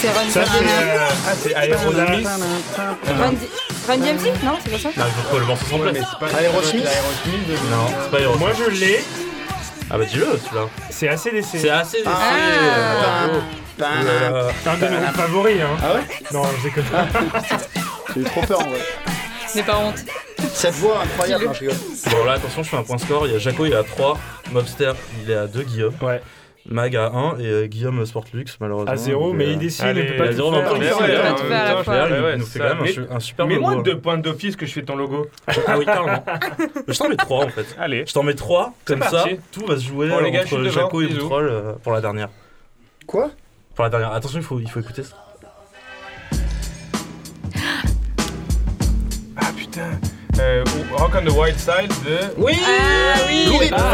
C'est 0.00 0.10
Run 0.10 0.30
Ça, 0.30 0.44
c'est. 0.46 0.58
DMC. 0.60 0.70
euh, 0.70 1.06
Ah, 1.26 1.32
c'est 1.40 1.54
Aerodynamics. 1.54 2.26
Run 2.26 3.32
D- 3.32 3.48
Run 3.88 3.96
DMC 3.98 4.32
Non, 4.44 4.58
c'est 4.64 4.70
pas 4.70 4.78
ça 4.78 4.88
Non, 4.96 5.04
il 5.06 5.12
faut 5.12 5.22
trouver 5.26 5.40
le 5.40 5.46
morceau 5.46 5.64
sans 5.66 5.78
Ouais, 5.78 5.90
place. 5.92 5.94
mais 6.20 6.28
c'est 6.28 6.32
pas. 6.32 6.40
Aerosmith 6.42 6.84
Non, 7.70 7.86
c'est 8.04 8.10
pas 8.10 8.20
Aerosmith. 8.20 8.40
Moi, 8.40 8.50
je 8.58 8.70
l'ai. 8.80 9.04
Ah 9.92 9.98
bah 9.98 10.04
dis-le, 10.04 10.26
celui-là. 10.44 10.66
C'est 10.90 11.08
ACDC. 11.08 11.58
C'est 11.58 11.70
assez 11.70 11.96
décès. 11.98 12.10
Ah. 12.10 13.26
Euh, 13.82 14.50
C'est 14.62 14.68
un 14.70 14.74
de 14.76 14.86
mes 14.86 14.96
groupes 14.96 15.16
favoris, 15.16 15.56
hein. 15.62 15.76
Ah 15.82 15.94
ouais 15.94 16.00
Non, 16.32 16.42
je 16.58 16.62
déconne. 16.68 16.84
J'ai 18.14 18.20
eu 18.20 18.24
trop 18.24 18.40
peur 18.42 18.60
en 18.60 18.68
vrai. 18.70 18.78
N'aie 19.54 19.62
pas 19.62 19.78
honte. 19.78 19.96
Cette 20.54 20.74
voix 20.74 21.02
incroyable, 21.02 21.48
je 21.54 21.60
rigole. 21.60 21.76
Bon 22.10 22.24
là 22.24 22.32
attention 22.34 22.62
je 22.62 22.68
fais 22.70 22.76
un 22.76 22.82
point 22.82 22.98
score, 22.98 23.26
il 23.26 23.32
y 23.32 23.36
a 23.36 23.38
Jaco 23.38 23.66
il 23.66 23.72
est 23.72 23.76
à 23.76 23.82
3, 23.82 24.18
Mobster 24.52 24.92
il 25.24 25.30
est 25.30 25.34
à 25.36 25.46
2 25.46 25.62
Guillaume, 25.62 25.94
Ouais. 26.00 26.20
Mag 26.68 26.94
à 26.94 27.06
1 27.08 27.38
et 27.38 27.46
euh, 27.46 27.66
Guillaume 27.66 28.04
Sportlux 28.04 28.44
malheureusement. 28.60 28.92
À 28.92 28.96
zéro, 28.96 29.30
il 29.32 29.36
mais 29.36 29.46
il 29.48 29.56
euh, 29.56 29.56
décide, 29.56 29.84
Allez, 29.86 30.02
il 30.02 30.06
peut 30.08 30.16
pas 30.18 30.24
a 30.24 30.28
tout 30.28 30.34
zéro, 30.34 30.50
mais 30.50 30.58
faire. 30.58 30.68
Mais 31.00 31.08
il 31.08 31.16
a- 31.16 31.74
pas 31.74 31.84
faire 31.84 32.06
il 32.18 32.22
ouais, 32.22 32.36
nous 32.36 32.44
c'est 32.44 32.52
fait 32.52 32.58
quand 32.58 32.64
même 32.68 32.78
un, 32.78 32.82
Mais- 32.82 32.92
su- 32.92 33.06
un 33.10 33.20
super 33.20 33.46
Mais 33.46 33.54
beau 33.56 33.60
moi 33.62 33.74
bois. 33.74 33.82
deux 33.82 33.98
points 33.98 34.18
d'office 34.18 34.56
que 34.56 34.66
je 34.66 34.72
fais 34.72 34.82
ton 34.82 34.94
logo. 34.96 35.26
Ah 35.66 35.78
oui 35.78 35.84
carrément. 35.86 36.22
je 36.86 36.98
t'en 36.98 37.08
mets 37.08 37.16
3 37.16 37.44
en 37.44 37.48
fait. 37.48 37.66
Allez. 37.78 38.04
Je 38.06 38.12
t'en 38.12 38.22
mets 38.22 38.34
3, 38.34 38.74
comme 38.84 39.02
ça 39.02 39.10
parti. 39.10 39.36
tout 39.52 39.64
va 39.66 39.76
se 39.76 39.84
jouer 39.84 40.10
entre 40.12 40.62
Jaco 40.68 41.00
et. 41.00 41.06
Boutrol 41.08 41.48
euh, 41.48 41.72
pour 41.82 41.92
la 41.92 42.00
dernière. 42.02 42.28
Quoi? 43.06 43.30
Pour 43.74 43.84
la 43.84 43.90
dernière. 43.90 44.12
Attention 44.12 44.38
il 44.38 44.44
faut, 44.44 44.60
il 44.60 44.70
faut 44.70 44.80
écouter 44.80 45.02
ça. 45.02 45.16
Ah 49.36 49.50
putain. 49.56 49.90
Euh, 50.40 50.64
Rock 50.92 51.12
on 51.20 51.24
the 51.28 51.32
Wild 51.36 51.58
Side 51.58 51.92
de. 52.04 52.18
Oui 52.38 52.52
Ah 52.64 53.18
oui, 53.28 53.46
Lou 53.46 53.58
Reed. 53.58 53.68
c'est 53.68 53.74
Ah, 53.74 53.90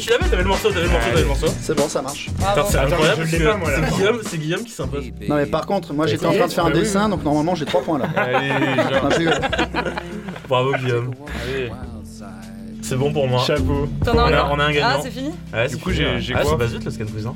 tu 0.00 0.08
l'avais, 0.10 0.28
t'avais 0.28 0.42
le 0.42 0.48
morceau, 0.48 0.70
t'avais 0.70 0.82
le 0.86 0.90
morceau, 0.90 1.08
t'avais 1.10 1.20
le 1.22 1.26
morceau. 1.28 1.46
C'est 1.60 1.76
bon, 1.76 1.88
ça 1.88 2.02
marche. 2.02 2.28
Attends, 2.44 2.66
c'est 2.68 2.78
incroyable 2.78 3.26
c'est 3.30 3.38
Guillaume, 3.38 4.20
c'est 4.24 4.38
Guillaume 4.38 4.64
qui 4.64 4.72
s'impose. 4.72 5.04
Non, 5.28 5.36
mais 5.36 5.46
par 5.46 5.66
contre, 5.66 5.92
moi 5.94 6.06
j'étais 6.06 6.26
en 6.26 6.32
train 6.32 6.46
de 6.48 6.52
faire 6.52 6.64
un 6.66 6.70
Bah 6.70 6.74
oui, 6.76 6.80
dessin, 6.82 7.08
donc 7.08 7.22
normalement 7.24 7.54
j'ai 7.54 7.64
3 7.64 7.82
points 7.82 7.98
là. 7.98 8.08
Allez, 8.16 8.48
genre. 9.28 9.34
Bravo 10.48 10.72
Guillaume. 10.74 11.14
Allez. 11.44 11.70
C'est 12.82 12.96
bon 12.96 13.12
pour 13.12 13.28
moi. 13.28 13.40
Chapeau. 13.46 13.88
On 14.06 14.18
a, 14.18 14.50
on 14.50 14.58
a 14.58 14.64
un 14.64 14.72
gagnant. 14.72 14.86
Ah, 14.96 15.00
c'est 15.00 15.10
fini 15.12 15.30
Ouais, 15.52 15.68
Du 15.68 15.76
coup, 15.76 15.92
j'ai 15.92 16.06
Ah, 16.34 16.42
quoi 16.42 16.50
c'est 16.50 16.58
pas 16.58 16.64
vite 16.66 16.84
le 16.84 16.90
scan 16.90 17.04
quiz. 17.04 17.28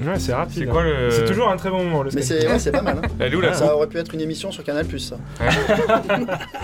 Hein. 0.00 0.12
Ouais, 0.12 0.18
c'est 0.18 0.34
rapide. 0.34 0.54
C'est 0.58 0.66
quoi 0.66 0.82
le. 0.82 1.10
C'est 1.10 1.24
toujours 1.24 1.48
un 1.48 1.56
très 1.56 1.70
bon 1.70 1.84
moment, 1.84 2.02
le 2.02 2.10
Mais 2.14 2.22
c'est 2.22 2.46
ouais, 2.48 2.58
c'est 2.58 2.72
pas 2.72 2.82
mal. 2.82 2.98
Hein. 3.02 3.08
Elle 3.20 3.32
est 3.32 3.36
où 3.36 3.40
la 3.40 3.54
Ça 3.54 3.74
aurait 3.74 3.86
pu 3.86 3.98
être 3.98 4.14
une 4.14 4.20
émission 4.20 4.50
sur 4.52 4.64
Canal 4.64 4.86
Plus, 4.86 4.98
ça. 5.00 5.16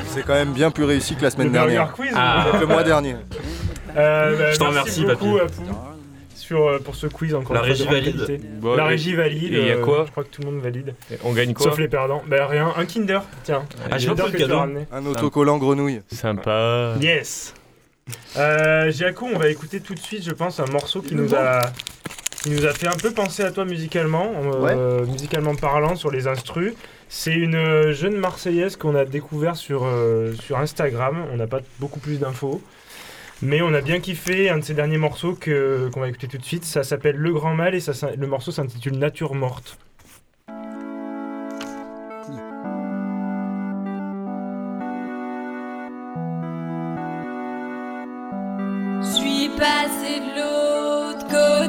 C'est 0.09 0.23
quand 0.25 0.35
même 0.35 0.53
bien 0.53 0.71
plus 0.71 0.85
réussi 0.85 1.15
que 1.17 1.23
la 1.23 1.29
Le 1.29 1.33
semaine 1.33 1.51
Burger 1.51 1.69
dernière. 1.73 1.93
Quiz 1.93 2.13
Ah. 2.15 2.47
Que 2.53 2.59
le 2.59 2.67
mois 2.67 2.83
dernier. 2.83 3.17
Euh, 3.97 4.39
bah, 4.39 4.53
Je 4.53 4.59
t'en 4.59 4.71
merci 4.71 5.01
remercie, 5.05 5.25
beaucoup, 5.25 5.39
Papy. 5.39 5.53
Sur, 6.37 6.69
euh, 6.69 6.79
pour 6.79 6.95
ce 6.95 7.09
quiz 7.09 7.35
encore 7.35 7.55
La 7.55 7.61
régie 7.63 7.85
valide. 7.87 8.41
Bon, 8.61 8.77
La 8.77 8.85
et- 8.85 8.89
régie 8.91 9.17
valide. 9.17 9.53
et 9.53 9.59
il 9.63 9.67
y 9.67 9.71
a 9.73 9.75
euh, 9.75 9.83
quoi 9.85 10.05
Je 10.07 10.13
crois 10.13 10.23
que 10.23 10.29
tout 10.29 10.43
le 10.43 10.51
monde 10.53 10.63
valide. 10.63 10.95
On 11.25 11.33
gagne 11.33 11.53
quoi 11.55 11.65
Sauf 11.67 11.79
les 11.81 11.89
perdants. 11.89 12.23
Bah 12.29 12.47
rien, 12.47 12.73
un 12.77 12.85
Kinder. 12.85 13.19
Tiens. 13.43 13.65
Ah, 13.91 13.99
j'ai 13.99 14.15
pas 14.15 14.29
le 14.29 14.39
cadeau. 14.39 14.59
ramené. 14.59 14.87
Un 14.93 15.05
autocollant 15.07 15.59
grenouille. 15.59 16.03
Sympa. 16.13 16.95
Yes. 17.01 17.53
Euh, 18.37 18.93
Giaco, 18.93 19.27
on 19.35 19.39
va 19.41 19.49
écouter 19.49 19.81
tout 19.81 19.95
de 19.95 19.99
suite, 20.01 20.23
je 20.25 20.31
pense, 20.33 20.61
un 20.61 20.67
morceau 20.71 21.03
qui 21.03 21.17
nous 21.17 21.35
a, 21.35 21.63
qui 22.43 22.51
nous 22.51 22.65
a 22.67 22.73
fait 22.73 22.87
un 22.89 22.97
peu 22.97 23.13
penser 23.13 23.43
à 23.43 23.51
toi 23.51 23.65
musicalement, 23.65 24.33
euh, 24.75 25.05
musicalement 25.07 25.55
parlant, 25.55 25.95
sur 25.97 26.11
les 26.11 26.27
instrus. 26.27 26.73
C'est 27.09 27.35
une 27.35 27.55
euh, 27.57 27.93
jeune 27.93 28.17
Marseillaise 28.17 28.77
qu'on 28.77 28.95
a 28.95 29.05
découvert 29.05 29.57
sur, 29.57 29.85
euh, 29.85 30.33
sur 30.35 30.59
Instagram. 30.59 31.25
On 31.33 31.37
n'a 31.37 31.47
pas 31.47 31.61
beaucoup 31.81 32.01
plus 32.01 32.19
d'infos. 32.19 32.63
Mais 33.43 33.63
on 33.63 33.73
a 33.73 33.81
bien 33.81 34.01
kiffé 34.01 34.51
un 34.51 34.59
de 34.59 34.65
ses 34.65 34.75
derniers 34.75 34.99
morceaux 34.99 35.35
que- 35.35 35.89
qu'on 35.93 36.01
va 36.01 36.09
écouter 36.09 36.29
tout 36.29 36.37
de 36.39 36.45
suite. 36.45 36.65
Ça 36.65 36.83
s'appelle 36.85 37.17
Le 37.17 37.33
Grand 37.33 37.55
Mal 37.55 37.75
et 37.75 37.81
ça, 37.81 37.93
le 38.17 38.27
morceau 38.27 38.51
s'intitule 38.53 38.99
Nature 38.99 39.35
Morte. 39.35 39.79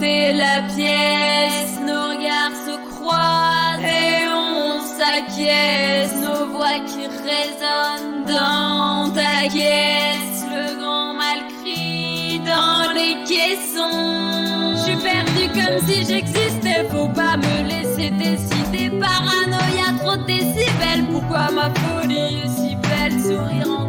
De 0.02 0.36
la 0.36 0.62
pièce, 0.74 1.80
nos 1.86 2.10
regards 2.10 2.58
se 2.66 2.76
croisent 2.90 3.84
et 3.86 4.26
on 4.34 4.82
s'acquiesce, 4.82 6.16
nos 6.22 6.48
voix 6.54 6.80
qui 6.88 7.06
résonnent 7.06 8.26
dans 8.26 9.12
ta 9.14 9.48
caisse, 9.48 10.44
le 10.50 10.80
grand 10.80 11.14
mal 11.14 11.40
crie 11.62 12.40
dans 12.40 12.92
les 12.94 13.16
caissons. 13.32 14.74
Je 14.76 14.82
suis 14.82 14.98
perdu 14.98 15.44
comme 15.54 15.88
si 15.88 16.04
j'existais, 16.04 16.84
faut 16.90 17.10
pas 17.10 17.38
me 17.38 17.68
laisser 17.70 18.10
décider, 18.10 18.90
paranoïa 19.00 20.00
trop 20.00 20.18
de 20.18 20.24
décibels, 20.24 21.06
pourquoi 21.12 21.52
ma 21.52 21.70
folie 21.76 22.42
est 22.44 22.50
si 22.50 22.76
belle, 22.76 23.22
sourire 23.22 23.81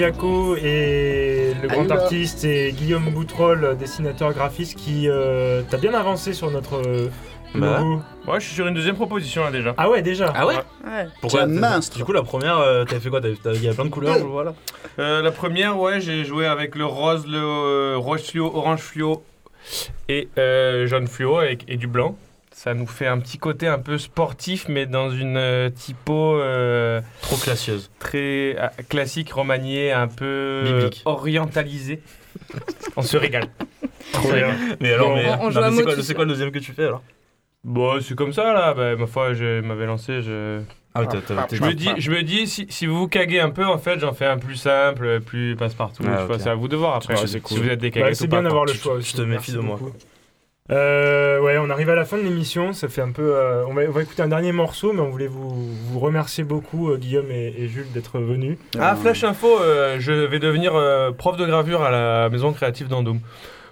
Giaco 0.00 0.56
et 0.56 1.52
le 1.60 1.68
grand 1.68 1.82
Aïe, 1.82 1.88
bah. 1.88 2.02
artiste 2.02 2.44
et 2.44 2.72
Guillaume 2.72 3.10
Boutrol, 3.10 3.76
dessinateur 3.78 4.32
graphiste, 4.32 4.78
qui 4.78 5.06
euh, 5.10 5.60
t'as 5.68 5.76
bien 5.76 5.92
avancé 5.92 6.32
sur 6.32 6.50
notre 6.50 6.76
euh, 6.76 7.08
Bah 7.54 7.80
logo. 7.80 8.00
Ouais, 8.26 8.40
je 8.40 8.46
suis 8.46 8.54
sur 8.54 8.66
une 8.66 8.72
deuxième 8.72 8.94
proposition 8.94 9.44
là 9.44 9.50
déjà. 9.50 9.74
Ah 9.76 9.90
ouais, 9.90 10.00
déjà. 10.00 10.32
Ah 10.34 10.46
ouais 10.46 10.54
Ouais. 10.86 11.06
Pourquoi 11.20 11.40
Tiens, 11.40 11.48
mince, 11.48 11.90
Du 11.90 12.02
coup, 12.02 12.12
la 12.12 12.22
première, 12.22 12.56
euh, 12.56 12.86
t'avais 12.86 13.02
fait 13.02 13.10
quoi? 13.10 13.20
Il 13.22 13.62
y 13.62 13.68
a 13.68 13.74
plein 13.74 13.84
de 13.84 13.90
couleurs, 13.90 14.16
je 14.18 14.24
vois 14.24 14.44
là. 14.44 14.54
Euh, 14.98 15.20
la 15.20 15.32
première, 15.32 15.78
ouais, 15.78 16.00
j'ai 16.00 16.24
joué 16.24 16.46
avec 16.46 16.76
le 16.76 16.86
rose, 16.86 17.26
le 17.26 17.36
euh, 17.36 17.96
rose 17.98 18.26
fluo, 18.26 18.46
orange 18.46 18.80
fluo 18.80 19.22
et 20.08 20.30
euh, 20.38 20.86
jaune 20.86 21.08
fluo 21.08 21.36
avec, 21.36 21.66
et 21.68 21.76
du 21.76 21.88
blanc. 21.88 22.16
Ça 22.62 22.74
nous 22.74 22.86
fait 22.86 23.06
un 23.06 23.18
petit 23.20 23.38
côté 23.38 23.66
un 23.68 23.78
peu 23.78 23.96
sportif, 23.96 24.66
mais 24.68 24.84
dans 24.84 25.08
une 25.10 25.38
euh, 25.38 25.70
typo 25.70 26.34
euh, 26.38 27.00
Trop 27.22 27.36
classieuse. 27.38 27.90
très 27.98 28.54
euh, 28.60 28.68
classique, 28.90 29.32
remaniée, 29.32 29.92
un 29.92 30.08
peu 30.08 30.26
euh, 30.26 30.64
Biblique. 30.82 31.00
orientalisée. 31.06 32.02
On 32.98 33.00
se 33.02 33.16
régale. 33.16 33.48
Trop 34.12 34.30
bien. 34.32 34.54
Mais 34.78 34.92
alors, 34.92 35.08
Bon, 35.08 35.16
mais, 35.16 35.30
on 35.40 35.44
non, 35.44 35.50
joue 35.50 35.58
à 35.58 35.70
mais 35.70 35.76
c'est 35.78 35.82
quoi, 35.84 36.02
c'est 36.02 36.18
le 36.18 36.26
deuxième 36.26 36.52
que 36.52 36.58
tu 36.58 36.72
fais 36.72 36.84
alors? 36.84 37.02
Bon, 37.64 37.98
c'est 38.02 38.14
comme 38.14 38.34
ça 38.34 38.52
là. 38.52 38.74
Bah, 38.74 38.94
ma 38.94 39.06
foi, 39.06 39.32
je 39.32 39.62
m'avais 39.62 39.86
lancé. 39.86 40.20
Je, 40.20 40.60
Ah 40.94 41.06
t'as- 41.06 41.22
t'as- 41.22 41.44
t'es- 41.44 41.56
je 41.56 41.62
me 41.62 41.72
dis, 41.72 41.88
je 41.96 42.10
me 42.10 42.22
dis 42.22 42.46
si, 42.46 42.66
si 42.68 42.84
vous 42.84 42.98
vous 42.98 43.08
caguez 43.08 43.40
un 43.40 43.48
peu, 43.50 43.64
en 43.64 43.78
fait, 43.78 43.98
j'en 44.00 44.12
fais 44.12 44.26
un 44.26 44.36
plus 44.36 44.56
simple, 44.56 45.20
plus 45.20 45.56
passe-partout. 45.56 46.02
Ah, 46.06 46.18
Je 46.20 46.26
vois, 46.26 46.36
ok. 46.36 46.42
C'est 46.42 46.50
à 46.50 46.54
vous 46.54 46.68
de 46.68 46.76
voir 46.76 46.96
après. 46.96 47.14
Ouais, 47.14 47.20
si, 47.26 47.28
c'est 47.32 47.38
si 47.38 47.54
cool. 47.54 47.58
vous 47.62 47.68
êtes 47.70 47.78
Bah, 47.78 47.86
décalé 47.86 48.14
c'est 48.14 48.26
ou 48.26 48.28
bien 48.28 48.42
d'avoir 48.42 48.66
le 48.66 48.74
choix 48.74 48.94
aussi. 48.96 49.12
je 49.12 49.16
te 49.16 49.22
méfie 49.22 49.52
de 49.52 49.58
moi. 49.60 49.76
beaucoup. 49.78 49.92
Euh, 50.70 51.40
ouais, 51.40 51.58
on 51.58 51.68
arrive 51.68 51.90
à 51.90 51.96
la 51.96 52.04
fin 52.04 52.16
de 52.16 52.22
l'émission. 52.22 52.72
Ça 52.72 52.88
fait 52.88 53.00
un 53.02 53.10
peu. 53.10 53.34
euh, 53.34 53.64
on, 53.66 53.74
va, 53.74 53.82
on 53.88 53.90
va 53.90 54.02
écouter 54.02 54.22
un 54.22 54.28
dernier 54.28 54.52
morceau, 54.52 54.92
mais 54.92 55.00
on 55.00 55.10
voulait 55.10 55.26
vous, 55.26 55.50
vous 55.74 55.98
remercier 55.98 56.44
beaucoup, 56.44 56.90
euh, 56.90 56.96
Guillaume 56.96 57.30
et, 57.30 57.54
et 57.58 57.66
Jules, 57.68 57.90
d'être 57.92 58.20
venus. 58.20 58.56
Ah, 58.78 58.94
flash 58.94 59.24
info, 59.24 59.58
euh, 59.60 59.96
je 59.98 60.12
vais 60.12 60.38
devenir 60.38 60.74
euh, 60.76 61.10
prof 61.10 61.36
de 61.36 61.44
gravure 61.46 61.82
à 61.82 61.90
la 61.90 62.28
maison 62.28 62.52
créative 62.52 62.86
d'Andoum. 62.88 63.18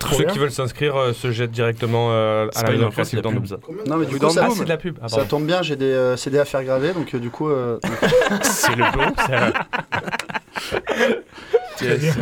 Pour 0.00 0.10
Trop 0.10 0.18
ceux 0.18 0.24
bien. 0.24 0.32
qui 0.32 0.38
veulent 0.40 0.50
s'inscrire, 0.52 0.96
euh, 0.96 1.12
se 1.12 1.30
jettent 1.32 1.50
directement 1.52 2.08
euh, 2.12 2.48
à 2.56 2.62
la 2.64 2.70
maison 2.70 2.88
créative 2.90 3.20
d'Andoum. 3.20 3.46
ça. 3.46 3.56
Non, 3.86 3.96
mais 3.96 4.06
du 4.06 4.14
Ou 4.14 4.18
coup, 4.18 4.24
dans- 4.24 4.30
ça, 4.30 4.46
Ah, 4.48 4.50
c'est 4.52 4.64
de 4.64 4.68
la 4.68 4.76
pub. 4.76 4.96
Ah, 5.02 5.08
ça 5.08 5.24
tombe 5.24 5.44
bien, 5.44 5.62
j'ai 5.62 5.74
des 5.76 5.86
euh, 5.92 6.16
CD 6.16 6.38
à 6.38 6.44
faire 6.44 6.62
graver, 6.64 6.92
donc 6.94 7.14
euh, 7.14 7.18
du 7.18 7.30
coup. 7.30 7.48
euh, 7.48 7.78
C'est 8.42 8.74
le 8.76 8.84
bon, 8.92 9.12
Très 11.76 11.96
bien. 11.96 12.14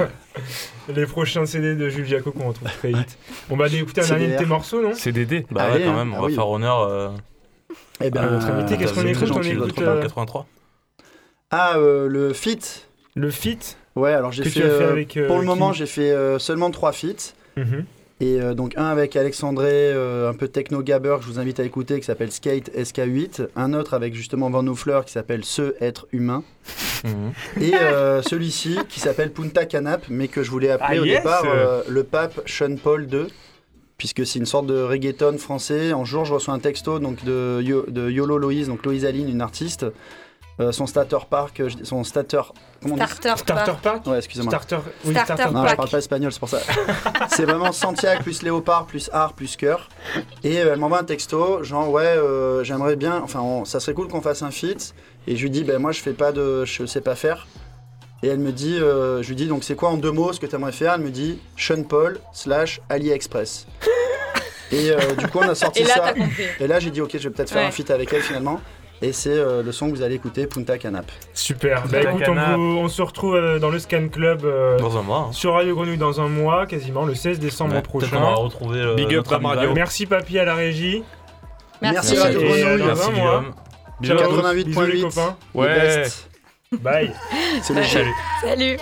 Les 0.94 1.06
prochains 1.06 1.46
CD 1.46 1.74
de 1.74 1.88
Jules 1.88 2.06
Jaco 2.06 2.30
qu'on 2.32 2.48
retrouve 2.48 2.68
très 2.78 2.88
vite. 2.92 3.18
On 3.50 3.56
va 3.56 3.66
écouter 3.66 4.02
un 4.02 4.06
dernier 4.06 4.28
de 4.34 4.38
tes 4.38 4.46
morceaux, 4.46 4.82
non 4.82 4.92
Dédé. 5.12 5.44
Bah 5.50 5.64
Allez, 5.64 5.80
ouais, 5.80 5.84
quand 5.84 5.92
hein. 5.94 6.04
même, 6.04 6.12
on 6.14 6.18
Ah 6.18 6.20
va 6.20 6.26
oui. 6.26 6.34
faire 6.34 6.48
honneur. 6.48 6.80
euh, 6.82 7.08
eh 8.00 8.10
ben, 8.10 8.22
à 8.22 8.30
notre 8.30 8.46
invité. 8.48 8.74
euh, 8.74 8.78
Qu'est-ce 8.78 8.94
qu'on 8.94 9.00
écoute 9.06 9.14
très 9.26 9.30
On 9.30 9.34
gentil 9.34 9.48
de 9.50 9.54
écoute 9.54 9.66
votre 9.74 9.82
dans 9.84 9.92
le 9.92 9.98
euh, 9.98 10.02
83. 10.02 10.46
Ah, 11.50 11.76
euh, 11.76 12.06
le 12.08 12.32
fit. 12.32 12.58
le 13.14 13.30
feat 13.30 13.78
Ouais, 13.96 14.12
alors 14.12 14.30
j'ai 14.30 14.44
fait. 14.44 14.62
avec. 14.62 15.18
pour 15.26 15.36
le 15.36 15.42
qui 15.42 15.46
moment, 15.46 15.72
j'ai 15.72 15.86
fait 15.86 16.10
euh, 16.10 16.38
seulement 16.38 16.70
trois 16.70 16.92
feats. 16.92 17.34
Mhm. 17.56 17.84
Et 18.18 18.40
euh, 18.40 18.54
donc 18.54 18.72
un 18.78 18.86
avec 18.86 19.14
Alexandré, 19.14 19.68
euh, 19.70 20.30
un 20.30 20.32
peu 20.34 20.48
techno 20.48 20.82
gabber 20.82 21.16
que 21.18 21.24
je 21.26 21.28
vous 21.30 21.38
invite 21.38 21.60
à 21.60 21.64
écouter, 21.64 22.00
qui 22.00 22.06
s'appelle 22.06 22.32
Skate 22.32 22.70
SK8. 22.74 23.48
Un 23.56 23.74
autre 23.74 23.92
avec 23.92 24.14
justement 24.14 24.48
Van 24.48 24.66
Hoofler 24.66 25.00
qui 25.04 25.12
s'appelle 25.12 25.44
Ce 25.44 25.74
être 25.82 26.06
humain. 26.12 26.42
Mhm. 27.04 27.32
Et 27.62 27.74
euh, 27.74 28.22
celui-ci 28.22 28.78
qui 28.88 29.00
s'appelle 29.00 29.32
Punta 29.32 29.66
Canap, 29.66 30.06
mais 30.08 30.28
que 30.28 30.42
je 30.42 30.50
voulais 30.50 30.70
appeler 30.70 30.96
Ah, 30.98 31.02
au 31.02 31.04
yes 31.04 31.18
départ 31.18 31.44
euh, 31.46 31.82
le 31.88 32.04
pape 32.04 32.40
Sean 32.46 32.76
Paul 32.82 33.06
II. 33.12 33.26
Puisque 33.98 34.26
c'est 34.26 34.38
une 34.38 34.46
sorte 34.46 34.66
de 34.66 34.78
reggaeton 34.82 35.38
français. 35.38 35.90
Un 35.92 36.04
jour, 36.04 36.24
je 36.26 36.34
reçois 36.34 36.52
un 36.52 36.58
texto 36.58 36.98
donc, 36.98 37.24
de, 37.24 37.62
Yo- 37.62 37.86
de 37.88 38.10
Yolo 38.10 38.36
Loïse, 38.36 38.68
donc 38.68 38.84
Loïse 38.84 39.04
Aline, 39.06 39.28
une 39.28 39.40
artiste. 39.40 39.86
Euh, 40.58 40.72
son 40.72 40.86
starter 40.86 41.18
park, 41.28 41.60
euh, 41.60 41.68
son 41.82 42.02
starter. 42.02 42.40
Comment 42.82 42.94
on 42.94 42.96
dit 42.96 43.12
Starter. 43.36 43.72
Pack 43.82 44.06
Ouais, 44.06 44.16
excusez-moi. 44.16 44.50
Starter, 44.50 44.78
oui, 45.04 45.12
Starter 45.12 45.34
Starter 45.34 45.52
Non, 45.54 45.60
Pack. 45.62 45.70
je 45.72 45.76
parle 45.76 45.88
pas 45.90 45.98
espagnol, 45.98 46.32
c'est 46.32 46.38
pour 46.38 46.48
ça. 46.48 46.60
c'est 47.28 47.44
vraiment 47.44 47.72
Santiago 47.72 48.22
plus 48.22 48.42
Léopard 48.42 48.86
plus 48.86 49.10
art 49.12 49.34
plus 49.34 49.54
cœur. 49.56 49.90
Et 50.44 50.58
euh, 50.60 50.70
elle 50.72 50.78
m'envoie 50.78 51.00
un 51.00 51.04
texto, 51.04 51.62
genre 51.62 51.90
ouais, 51.90 52.04
euh, 52.06 52.64
j'aimerais 52.64 52.96
bien, 52.96 53.20
enfin, 53.22 53.40
on- 53.40 53.66
ça 53.66 53.80
serait 53.80 53.92
cool 53.92 54.08
qu'on 54.08 54.22
fasse 54.22 54.40
un 54.42 54.50
feat. 54.50 54.94
Et 55.26 55.36
je 55.36 55.42
lui 55.42 55.50
dis, 55.50 55.62
ben 55.62 55.78
moi 55.78 55.92
je 55.92 56.00
fais 56.00 56.14
pas 56.14 56.32
de, 56.32 56.64
je 56.64 56.86
sais 56.86 57.02
pas 57.02 57.16
faire. 57.16 57.46
Et 58.22 58.28
elle 58.28 58.38
me 58.38 58.50
dit, 58.50 58.78
euh, 58.78 59.22
je 59.22 59.28
lui 59.28 59.36
dis 59.36 59.48
donc 59.48 59.62
c'est 59.62 59.76
quoi 59.76 59.90
en 59.90 59.98
deux 59.98 60.10
mots 60.12 60.32
ce 60.32 60.40
que 60.40 60.46
tu 60.46 60.54
aimerais 60.54 60.72
faire? 60.72 60.94
Elle 60.94 61.02
me 61.02 61.10
dit 61.10 61.38
Sean 61.58 61.82
Paul 61.82 62.18
slash 62.32 62.80
AliExpress. 62.88 63.66
Et 64.72 64.90
euh, 64.90 65.14
du 65.16 65.28
coup 65.28 65.38
on 65.38 65.48
a 65.48 65.54
sorti 65.54 65.82
Et 65.82 65.84
là, 65.84 65.94
ça. 65.94 66.14
Et 66.58 66.66
là 66.66 66.80
j'ai 66.80 66.90
dit 66.90 67.00
ok, 67.00 67.10
je 67.12 67.28
vais 67.28 67.30
peut-être 67.34 67.50
faire 67.50 67.62
Ouais. 67.62 67.68
un 67.68 67.70
feat 67.70 67.88
avec 67.90 68.12
elle 68.12 68.22
finalement. 68.22 68.60
Et 69.02 69.12
c'est 69.12 69.28
euh, 69.30 69.62
le 69.62 69.72
son 69.72 69.90
que 69.90 69.96
vous 69.96 70.02
allez 70.02 70.14
écouter, 70.14 70.46
Punta 70.46 70.78
Canap. 70.78 71.04
Super. 71.34 71.86
Bah 71.88 72.00
écoute, 72.00 72.22
on, 72.28 72.36
on 72.58 72.88
se 72.88 73.02
retrouve 73.02 73.34
euh, 73.36 73.58
dans 73.58 73.68
le 73.68 73.78
Scan 73.78 74.08
Club 74.08 74.44
euh, 74.44 74.78
Dans 74.78 74.96
un 74.96 75.02
mois. 75.02 75.26
hein. 75.28 75.32
sur 75.32 75.52
Radio 75.52 75.74
Grenouille 75.74 75.98
dans 75.98 76.20
un 76.20 76.28
mois, 76.28 76.66
quasiment 76.66 77.04
le 77.04 77.14
16 77.14 77.38
décembre 77.38 77.74
Ouais, 77.74 77.82
prochain. 77.82 78.08
qu'on 78.16 78.20
va 78.22 78.34
retrouver 78.34 78.80
euh, 78.80 78.94
Big 78.94 79.14
up 79.14 79.26
Radio. 79.26 79.48
Val. 79.48 79.72
Merci 79.74 80.06
Papy 80.06 80.38
à 80.38 80.44
la 80.46 80.54
régie. 80.54 81.04
Merci, 81.82 82.14
Merci. 82.14 82.18
Radio 82.18 82.40
Grenouille. 82.40 82.78
dans 82.78 82.86
Merci 82.86 83.08
un 83.10 83.12
mois. 83.12 83.44
Guillaume. 84.00 84.18
Ciao. 84.18 84.32
88.8. 84.42 84.64
Bisous 84.64 84.80
les 84.86 85.00
copains. 85.02 85.36
Les 85.54 85.60
Ouais. 85.60 86.02
Bye. 86.80 87.12
Salut. 87.62 87.84
Salut. 88.42 88.78